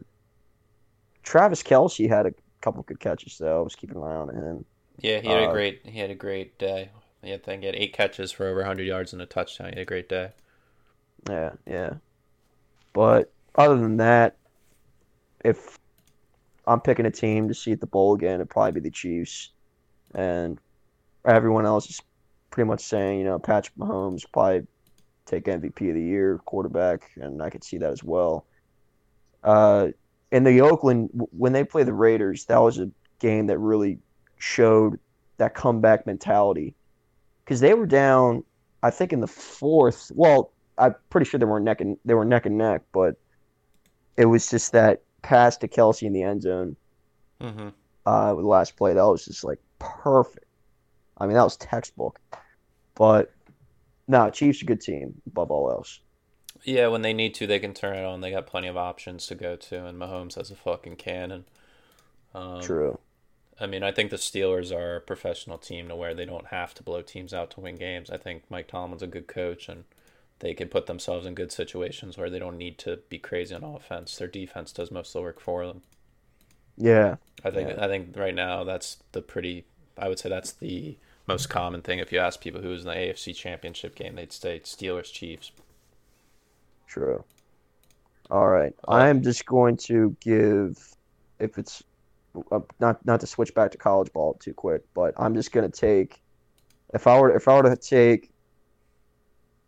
Travis 1.23 1.63
Kelce 1.63 2.08
had 2.08 2.25
a 2.25 2.34
couple 2.62 2.84
good 2.84 2.99
catches 2.99 3.38
though. 3.38 3.60
I 3.60 3.63
was 3.63 3.75
keeping 3.75 3.97
an 3.97 4.03
eye 4.03 4.15
on 4.15 4.29
him. 4.29 4.65
Yeah, 5.04 5.20
he 5.20 5.30
had 5.30 5.44
a 5.44 5.46
Uh, 5.46 5.52
great. 5.52 5.86
He 5.86 6.00
had 6.00 6.10
a 6.10 6.16
great 6.16 6.58
day. 6.58 6.89
He 7.22 7.30
had, 7.30 7.42
I 7.42 7.44
think 7.44 7.62
he 7.62 7.68
had 7.68 7.76
eight 7.76 7.94
catches 7.94 8.32
for 8.32 8.48
over 8.48 8.62
100 8.62 8.88
yards 8.88 9.13
and 9.13 9.22
a 9.22 9.28
touchdown. 9.28 9.68
He 9.70 9.76
had 9.76 9.84
a 9.84 9.86
great 9.86 10.10
day. 10.10 10.32
Yeah, 11.30 11.54
yeah. 11.66 11.96
But 12.94 13.32
other 13.56 13.78
than 13.78 13.98
that, 13.98 14.38
if 15.44 15.80
I'm 16.68 16.82
picking 16.82 17.06
a 17.06 17.12
team 17.12 17.48
to 17.48 17.54
see 17.54 17.72
at 17.74 17.80
the 17.82 17.88
bowl 17.88 18.16
again, 18.16 18.36
it'd 18.36 18.50
probably 18.50 18.74
be 18.74 18.80
the 18.82 18.92
Chiefs. 18.92 19.52
And 20.16 20.60
everyone 21.26 21.66
else 21.66 21.89
is 21.89 22.02
pretty 22.52 22.68
much 22.68 22.82
saying, 22.82 23.20
you 23.20 23.26
know, 23.26 23.39
Patrick 23.39 23.76
Mahomes 23.78 24.26
probably 24.32 24.68
take 25.26 25.48
MVP 25.48 25.89
of 25.89 25.96
the 25.96 26.04
year 26.04 26.39
quarterback, 26.46 27.12
and 27.16 27.42
I 27.42 27.50
could 27.50 27.63
see 27.63 27.78
that 27.80 27.92
as 27.92 28.04
well. 28.04 28.46
Uh, 29.44 29.89
in 30.32 30.44
the 30.44 30.62
Oakland, 30.62 31.10
when 31.13 31.54
they 31.54 31.63
play 31.63 31.84
the 31.84 31.94
Raiders, 31.94 32.46
that 32.46 32.62
was 32.62 32.80
a 32.80 32.92
game 33.20 33.48
that 33.48 33.60
really 33.60 34.00
showed 34.43 34.99
that 35.38 35.56
comeback 35.56 36.06
mentality 36.06 36.75
because 37.43 37.62
they 37.62 37.73
were 37.73 37.86
down, 37.86 38.43
I 38.84 38.89
think, 38.89 39.13
in 39.13 39.21
the 39.21 39.27
fourth. 39.27 40.12
Well, 40.13 40.51
I'm 40.77 40.95
pretty 41.10 41.25
sure 41.25 41.39
they 41.39 41.45
were 41.45 41.60
neck 41.62 41.79
and 41.82 41.97
they 42.03 42.13
were 42.13 42.25
neck 42.25 42.45
and 42.45 42.58
neck, 42.58 42.82
but 42.91 43.15
it 44.17 44.25
was 44.25 44.49
just 44.49 44.73
that 44.73 45.01
pass 45.21 45.56
to 45.58 45.67
Kelce 45.67 46.03
in 46.03 46.13
the 46.13 46.23
end 46.23 46.41
zone 46.41 46.75
Mm-hmm. 47.41 47.69
uh, 48.06 48.34
with 48.36 48.43
the 48.43 48.49
last 48.49 48.75
play. 48.75 48.93
That 48.93 49.06
was 49.06 49.25
just 49.25 49.43
like 49.43 49.60
perfect. 49.79 50.45
I 51.17 51.25
mean, 51.25 51.36
that 51.36 51.43
was 51.43 51.58
textbook. 51.58 52.19
But 52.95 53.32
no, 54.08 54.29
Chiefs 54.29 54.62
a 54.62 54.65
good 54.65 54.82
team 54.82 55.21
above 55.27 55.51
all 55.51 55.71
else. 55.71 55.99
Yeah, 56.63 56.88
when 56.88 57.01
they 57.01 57.13
need 57.13 57.34
to, 57.36 57.47
they 57.47 57.60
can 57.60 57.73
turn 57.73 57.97
it 57.97 58.06
on. 58.06 58.21
They 58.21 58.32
got 58.32 58.47
plenty 58.47 58.67
of 58.67 58.77
options 58.77 59.27
to 59.27 59.36
go 59.36 59.56
to, 59.56 59.86
and 59.86 59.97
Mahomes 59.99 60.36
has 60.36 60.51
a 60.51 60.56
fucking 60.56 60.95
cannon. 60.95 61.45
Um, 62.34 62.62
True. 62.62 62.97
I 63.60 63.68
mean, 63.68 63.84
I 63.84 63.92
think 63.92 64.10
the 64.10 64.18
Steelers 64.18 64.76
are 64.76 64.98
a 64.98 65.02
professional 65.02 65.58
team 65.58 65.88
to 65.89 65.96
where 65.96 66.13
they 66.13 66.26
don't 66.26 66.48
have 66.48 66.74
to 66.76 66.84
blow 66.84 67.02
teams 67.02 67.34
out 67.34 67.52
to 67.52 67.62
win 67.62 67.76
games. 67.76 68.10
I 68.10 68.18
think 68.18 68.44
Mike 68.50 68.68
Tomlin's 68.68 69.04
a 69.04 69.08
good 69.08 69.28
coach, 69.28 69.70
and 69.70 69.84
they 70.39 70.54
can 70.54 70.70
put 70.70 70.88
themselves 70.88 71.26
in 71.26 71.36
good 71.36 71.52
situations 71.52 72.18
where 72.18 72.30
they 72.30 72.39
don't 72.39 72.58
need 72.58 72.78
to 72.80 72.98
be 73.10 73.20
crazy 73.20 73.54
on 73.54 73.63
offense. 73.63 74.18
Their 74.18 74.28
defense 74.28 74.72
does 74.72 74.92
most 74.92 75.10
of 75.10 75.13
the 75.13 75.22
work 75.22 75.39
for 75.39 75.66
them. 75.68 75.82
Yeah. 76.78 77.18
I 77.44 77.52
think. 77.52 77.70
Yeah. 77.70 77.86
I 77.86 77.88
think 77.88 78.16
right 78.18 78.36
now 78.36 78.63
that's 78.63 78.98
the 79.12 79.22
pretty. 79.22 79.66
I 79.98 80.08
would 80.08 80.20
say 80.20 80.30
that's 80.30 80.52
the 80.52 80.98
most 81.28 81.50
common 81.50 81.82
thing. 81.82 82.00
If 82.00 82.12
you 82.12 82.20
ask 82.20 82.42
people 82.42 82.62
who 82.62 82.70
was 82.70 82.82
in 82.82 82.88
the 82.88 82.96
AFC 82.96 83.36
Championship 83.36 83.96
game, 83.96 84.16
they'd 84.16 84.34
say 84.34 84.60
Steelers 84.60 85.12
Chiefs. 85.12 85.52
True. 86.88 87.24
All 88.30 88.48
right. 88.48 88.74
I'm 88.88 89.22
just 89.22 89.46
going 89.46 89.78
to 89.78 90.16
give, 90.20 90.96
if 91.39 91.58
it's 91.58 91.82
uh, 91.82 91.86
not 92.80 93.06
not 93.06 93.19
to 93.19 93.28
switch 93.28 93.54
back 93.54 93.72
to 93.72 93.78
college 93.78 94.12
ball 94.13 94.36
too 94.36 94.54
quick, 94.54 94.84
but 94.93 95.13
I'm 95.17 95.36
just 95.36 95.52
to 95.52 95.69
take, 95.69 96.22
if 96.93 97.08
I 97.08 97.19
were 97.19 97.36
if 97.36 97.48
I 97.48 97.56
were 97.56 97.63
to 97.63 97.76
take 97.76 98.32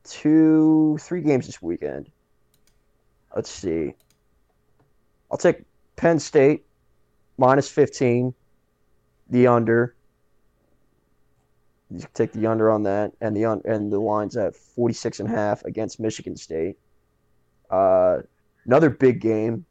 two 0.03 0.97
three 1.01 1.21
games 1.21 1.45
this 1.45 1.61
weekend. 1.61 2.09
Let's 3.35 3.49
see. 3.49 3.93
I'll 5.29 5.37
take 5.37 5.63
Penn 5.97 6.19
State 6.19 6.65
minus 7.37 7.69
15, 7.69 8.33
the 9.29 9.47
under. 9.47 9.95
You 11.91 12.03
take 12.13 12.31
the 12.31 12.47
under 12.47 12.71
on 12.71 12.83
that, 12.83 13.11
and 13.21 13.35
the 13.35 13.45
un- 13.45 13.61
and 13.65 13.91
the 13.91 13.99
lines 13.99 14.37
at 14.37 14.55
46 14.55 15.19
and 15.19 15.29
a 15.29 15.31
half 15.31 15.63
against 15.65 15.99
Michigan 15.99 16.35
State. 16.35 16.77
Uh, 17.69 18.19
another 18.65 18.89
big 18.89 19.21
game. 19.21 19.65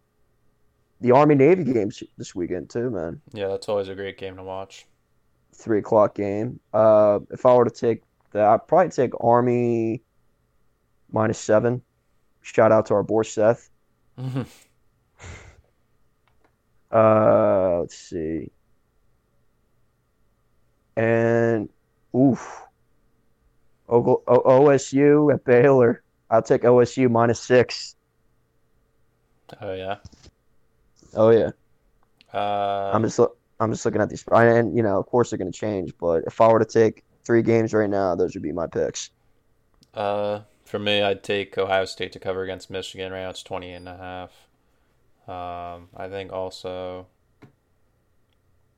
The 1.00 1.10
Army 1.12 1.34
Navy 1.34 1.64
games 1.64 2.02
this 2.16 2.34
weekend 2.34 2.70
too, 2.70 2.90
man. 2.90 3.20
Yeah, 3.32 3.48
that's 3.48 3.68
always 3.68 3.88
a 3.88 3.94
great 3.94 4.16
game 4.18 4.36
to 4.36 4.42
watch. 4.42 4.86
Three 5.54 5.78
o'clock 5.78 6.14
game. 6.14 6.60
Uh, 6.72 7.20
if 7.30 7.44
I 7.46 7.54
were 7.54 7.64
to 7.64 7.70
take 7.70 8.02
that, 8.32 8.44
I'd 8.46 8.66
probably 8.66 8.90
take 8.90 9.12
Army 9.20 10.02
minus 11.12 11.38
seven. 11.38 11.82
Shout 12.42 12.72
out 12.72 12.86
to 12.86 12.94
our 12.94 13.02
boy 13.02 13.22
Seth. 13.22 13.70
Uh, 16.90 17.80
let's 17.80 17.96
see. 17.98 18.50
and 20.96 21.68
oof, 22.14 22.62
o- 23.88 24.22
o- 24.28 24.42
OSU 24.62 25.34
at 25.34 25.44
Baylor. 25.44 26.02
I'll 26.30 26.42
take 26.42 26.62
OSU 26.62 27.10
minus 27.10 27.40
six. 27.40 27.96
Oh 29.60 29.74
yeah. 29.74 29.96
Oh 31.14 31.30
yeah, 31.30 31.50
Uh, 32.32 32.92
I'm 32.92 33.02
just 33.02 33.18
I'm 33.60 33.72
just 33.72 33.84
looking 33.84 34.00
at 34.00 34.08
these, 34.10 34.24
and 34.30 34.76
you 34.76 34.82
know, 34.82 34.98
of 34.98 35.06
course 35.06 35.30
they're 35.30 35.38
going 35.38 35.50
to 35.52 35.58
change. 35.58 35.92
But 35.98 36.24
if 36.26 36.40
I 36.40 36.48
were 36.48 36.58
to 36.58 36.64
take 36.64 37.04
three 37.24 37.42
games 37.42 37.72
right 37.74 37.90
now, 37.90 38.14
those 38.14 38.34
would 38.34 38.42
be 38.42 38.52
my 38.52 38.66
picks. 38.66 39.10
uh, 39.94 40.40
for 40.64 40.78
me, 40.78 41.02
I'd 41.02 41.22
take 41.22 41.56
Ohio 41.58 41.84
State 41.84 42.12
to 42.12 42.18
cover 42.18 42.42
against 42.42 42.70
Michigan. 42.70 43.12
Right 43.12 43.22
now, 43.22 43.30
it's 43.30 43.42
20 43.42 43.72
and 43.72 43.88
a 43.88 43.96
half. 43.96 44.30
Um, 45.28 45.88
I 45.96 46.08
think 46.08 46.32
also, 46.32 47.06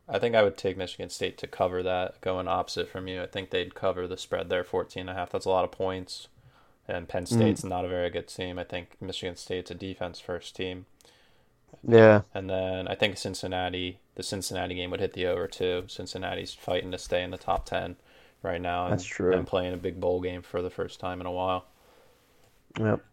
I 0.09 0.19
think 0.19 0.35
I 0.35 0.43
would 0.43 0.57
take 0.57 0.77
Michigan 0.77 1.11
State 1.11 1.39
to 1.39 1.47
cover 1.47 1.81
that. 1.85 2.21
Going 2.21 2.49
opposite 2.49 2.89
from 2.89 3.07
you, 3.07 3.23
I 3.23 3.27
think 3.29 3.51
they'd 3.51 3.77
cover 3.77 4.09
the 4.09 4.17
spread 4.17 4.49
there, 4.49 4.65
14 4.65 5.03
and 5.03 5.11
a 5.11 5.15
half. 5.15 5.31
That's 5.31 5.47
a 5.47 5.51
lot 5.51 5.63
of 5.65 5.71
points. 5.71 6.27
And 6.89 7.09
Penn 7.09 7.27
State's 7.27 7.65
not 7.65 7.85
a 7.85 7.89
very 7.89 8.11
good 8.11 8.29
team. 8.29 8.59
I 8.59 8.65
think 8.65 8.97
Michigan 9.01 9.37
State's 9.37 9.71
a 9.71 9.75
defense 9.77 10.21
first 10.21 10.57
team. 10.57 10.87
Yeah, 11.89 12.23
And 12.35 12.51
then 12.51 12.89
I 12.89 12.97
think 12.97 13.17
Cincinnati, 13.17 14.01
the 14.17 14.23
Cincinnati 14.25 14.75
game 14.75 14.91
would 14.91 14.99
hit 15.01 15.13
the 15.13 15.27
over 15.27 15.47
too. 15.47 15.85
Cincinnati's 15.87 16.53
fighting 16.53 16.91
to 16.91 16.99
stay 16.99 17.23
in 17.23 17.31
the 17.31 17.39
top 17.39 17.65
10 17.65 17.95
right 18.43 18.61
now 18.61 18.87
and, 18.87 18.93
That's 18.95 19.05
true. 19.05 19.33
and 19.33 19.47
playing 19.47 19.73
a 19.73 19.77
big 19.77 20.01
bowl 20.01 20.21
game 20.21 20.43
for 20.43 20.63
the 20.63 20.71
first 20.71 20.99
time 20.99 21.21
in 21.21 21.27
a 21.27 21.33
while. 21.33 21.67
yep. 22.81 23.05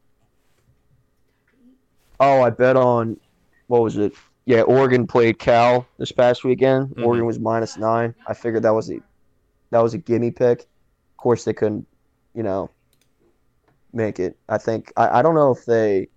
Oh, 2.19 2.41
I 2.41 2.49
bet 2.49 2.75
on 2.75 3.19
what 3.67 3.81
was 3.81 3.97
it? 3.97 4.13
Yeah, 4.45 4.61
Oregon 4.61 5.07
played 5.07 5.39
Cal 5.39 5.85
this 5.97 6.11
past 6.11 6.43
weekend. 6.43 6.89
Mhm. 6.95 7.05
Oregon 7.05 7.25
was 7.25 7.39
minus 7.39 7.77
nine. 7.77 8.13
I 8.27 8.33
figured 8.33 8.63
that 8.63 8.73
was 8.73 8.89
a 8.91 8.99
that 9.71 9.79
was 9.81 9.93
a 9.93 9.97
gimme 9.97 10.31
pick. 10.31 10.61
Of 10.61 11.17
course, 11.17 11.43
they 11.45 11.53
couldn't, 11.53 11.87
you 12.33 12.43
know, 12.43 12.69
make 13.93 14.19
it. 14.19 14.37
I 14.49 14.57
think 14.57 14.91
I, 14.97 15.19
I 15.19 15.21
don't 15.21 15.35
know 15.35 15.51
if 15.51 15.65
they. 15.65 16.09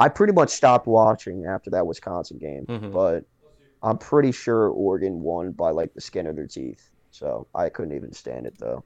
I 0.00 0.08
pretty 0.08 0.32
much 0.32 0.48
stopped 0.48 0.86
watching 0.86 1.44
after 1.46 1.70
that 1.70 1.86
Wisconsin 1.86 2.38
game, 2.38 2.64
Mhm. 2.66 2.92
but 2.92 3.24
I'm 3.82 3.98
pretty 3.98 4.32
sure 4.32 4.68
Oregon 4.68 5.22
won 5.22 5.52
by 5.52 5.70
like 5.70 5.94
the 5.94 6.00
skin 6.00 6.26
of 6.26 6.34
their 6.36 6.46
teeth. 6.46 6.90
So 7.12 7.46
I 7.54 7.68
couldn't 7.68 7.94
even 7.94 8.12
stand 8.12 8.46
it 8.46 8.58
though. 8.58 8.82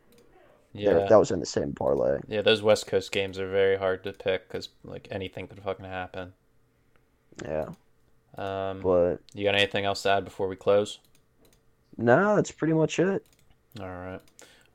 Yeah. 0.77 1.07
that 1.09 1.17
was 1.17 1.31
in 1.31 1.39
the 1.39 1.47
same 1.47 1.73
parlay. 1.73 2.19
Yeah, 2.27 2.43
those 2.43 2.61
West 2.61 2.89
Coast 2.89 3.13
games 3.13 3.39
are 3.39 3.49
very 3.49 3.77
hard 3.77 4.03
to 4.05 4.13
pick 4.13 4.49
because 4.49 4.71
like 4.83 5.07
anything 5.11 5.47
could 5.47 5.63
fucking 5.63 5.85
happen. 5.85 6.33
Yeah, 7.45 7.67
Um, 8.37 8.81
but 8.81 9.19
you 9.35 9.45
got 9.45 9.55
anything 9.55 9.85
else 9.85 10.03
to 10.03 10.11
add 10.11 10.25
before 10.25 10.49
we 10.49 10.57
close? 10.57 10.99
no, 11.97 12.35
that's 12.35 12.51
pretty 12.51 12.75
much 12.75 12.99
it. 12.99 13.25
All 13.81 13.87
right. 13.89 14.21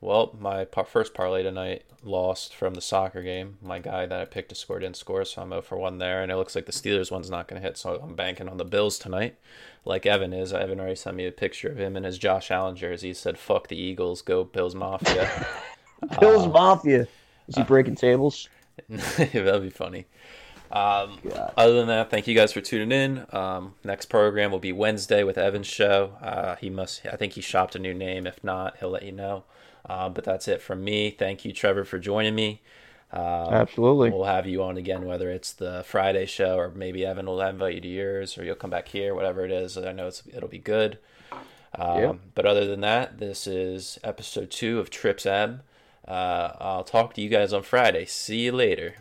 Well, 0.02 0.36
my 0.40 0.64
par- 0.66 0.86
first 0.86 1.14
parlay 1.14 1.44
tonight 1.44 1.84
lost 2.04 2.56
from 2.56 2.74
the 2.74 2.82
soccer 2.82 3.22
game. 3.22 3.58
My 3.62 3.80
guy 3.80 4.06
that 4.06 4.22
I 4.22 4.26
picked 4.26 4.50
to 4.50 4.56
score 4.56 4.80
didn't 4.80 4.96
score, 4.96 5.26
so 5.26 5.42
I'm 5.42 5.50
0 5.50 5.62
for 5.62 5.78
1 5.78 5.98
there. 5.98 6.24
And 6.24 6.32
it 6.32 6.38
looks 6.38 6.56
like 6.56 6.66
the 6.66 6.72
Steelers 6.72 7.12
one's 7.12 7.30
not 7.30 7.48
going 7.50 7.62
to 7.62 7.68
hit, 7.68 7.78
so 7.78 8.00
I'm 8.02 8.16
banking 8.16 8.48
on 8.48 8.56
the 8.58 8.64
Bills 8.66 8.98
tonight. 8.98 9.36
Like 9.84 10.06
Evan 10.06 10.32
is. 10.32 10.54
Evan 10.54 10.80
already 10.80 10.96
sent 10.96 11.18
me 11.18 11.26
a 11.28 11.32
picture 11.32 11.70
of 11.70 11.78
him 11.78 11.98
in 11.98 12.04
his 12.06 12.18
Josh 12.18 12.50
Allen 12.50 12.78
jersey. 12.78 13.10
He 13.10 13.14
said, 13.14 13.38
fuck 13.38 13.68
the 13.68 13.78
Eagles, 13.78 14.22
go 14.22 14.46
Bills 14.46 14.74
Mafia. 14.76 15.48
Bills 16.22 16.46
Uh, 16.46 16.50
Mafia. 16.50 17.08
Is 17.50 17.56
he 17.56 17.64
breaking 17.64 17.96
tables? 17.96 18.48
That'd 18.90 19.62
be 19.64 19.70
funny. 19.70 20.06
Um, 20.72 21.18
other 21.58 21.74
than 21.74 21.88
that, 21.88 22.10
thank 22.12 22.28
you 22.28 22.36
guys 22.36 22.54
for 22.54 22.62
tuning 22.62 22.92
in. 22.92 23.26
Um, 23.36 23.74
next 23.84 24.06
program 24.06 24.52
will 24.52 24.60
be 24.60 24.72
Wednesday 24.72 25.24
with 25.24 25.38
Evan's 25.38 25.68
show. 25.68 26.14
Uh, 26.22 26.56
he 26.58 26.70
must, 26.70 27.06
I 27.06 27.16
think 27.16 27.34
he 27.34 27.42
shopped 27.42 27.76
a 27.76 27.80
new 27.80 27.94
name. 27.94 28.28
If 28.28 28.42
not, 28.44 28.78
he'll 28.78 28.92
let 28.92 29.04
you 29.04 29.12
know. 29.12 29.44
Uh, 29.90 30.08
but 30.10 30.24
that's 30.24 30.48
it 30.48 30.62
from 30.62 30.84
me. 30.84 31.10
Thank 31.10 31.44
you, 31.46 31.52
Trevor, 31.52 31.84
for 31.84 31.98
joining 32.00 32.36
me. 32.36 32.62
Uh, 33.12 33.50
Absolutely. 33.52 34.12
we'll 34.12 34.26
have 34.26 34.46
you 34.46 34.62
on 34.64 34.78
again, 34.78 35.06
whether 35.06 35.32
it's 35.32 35.52
the 35.52 35.84
Friday 35.88 36.28
show 36.28 36.58
or 36.58 36.70
maybe 36.70 37.06
Evan 37.06 37.26
will 37.26 37.42
invite 37.42 37.74
you 37.74 37.82
to 37.82 37.88
yours, 37.88 38.38
or 38.38 38.44
you'll 38.44 38.56
come 38.56 38.70
back 38.70 38.90
here, 38.90 39.16
whatever 39.16 39.44
it 39.44 39.52
is. 39.52 39.78
I 39.78 39.92
know 39.94 40.08
it's, 40.08 40.22
it'll 40.32 40.48
be 40.48 40.60
good. 40.60 41.00
Um, 41.74 41.98
Yeah. 41.98 42.14
But 42.36 42.46
other 42.46 42.66
than 42.66 42.82
that, 42.82 43.18
this 43.18 43.48
is 43.48 43.98
episode 44.04 44.52
two 44.52 44.80
of 44.80 44.90
Trips 44.92 45.26
M. 45.26 45.62
Uh, 46.08 46.54
I'll 46.60 46.84
talk 46.84 47.14
to 47.16 47.22
you 47.22 47.30
guys 47.30 47.52
on 47.54 47.64
Friday. 47.64 48.06
See 48.06 48.42
you 48.46 48.52
later. 48.52 48.96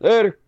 Later. 0.00 0.38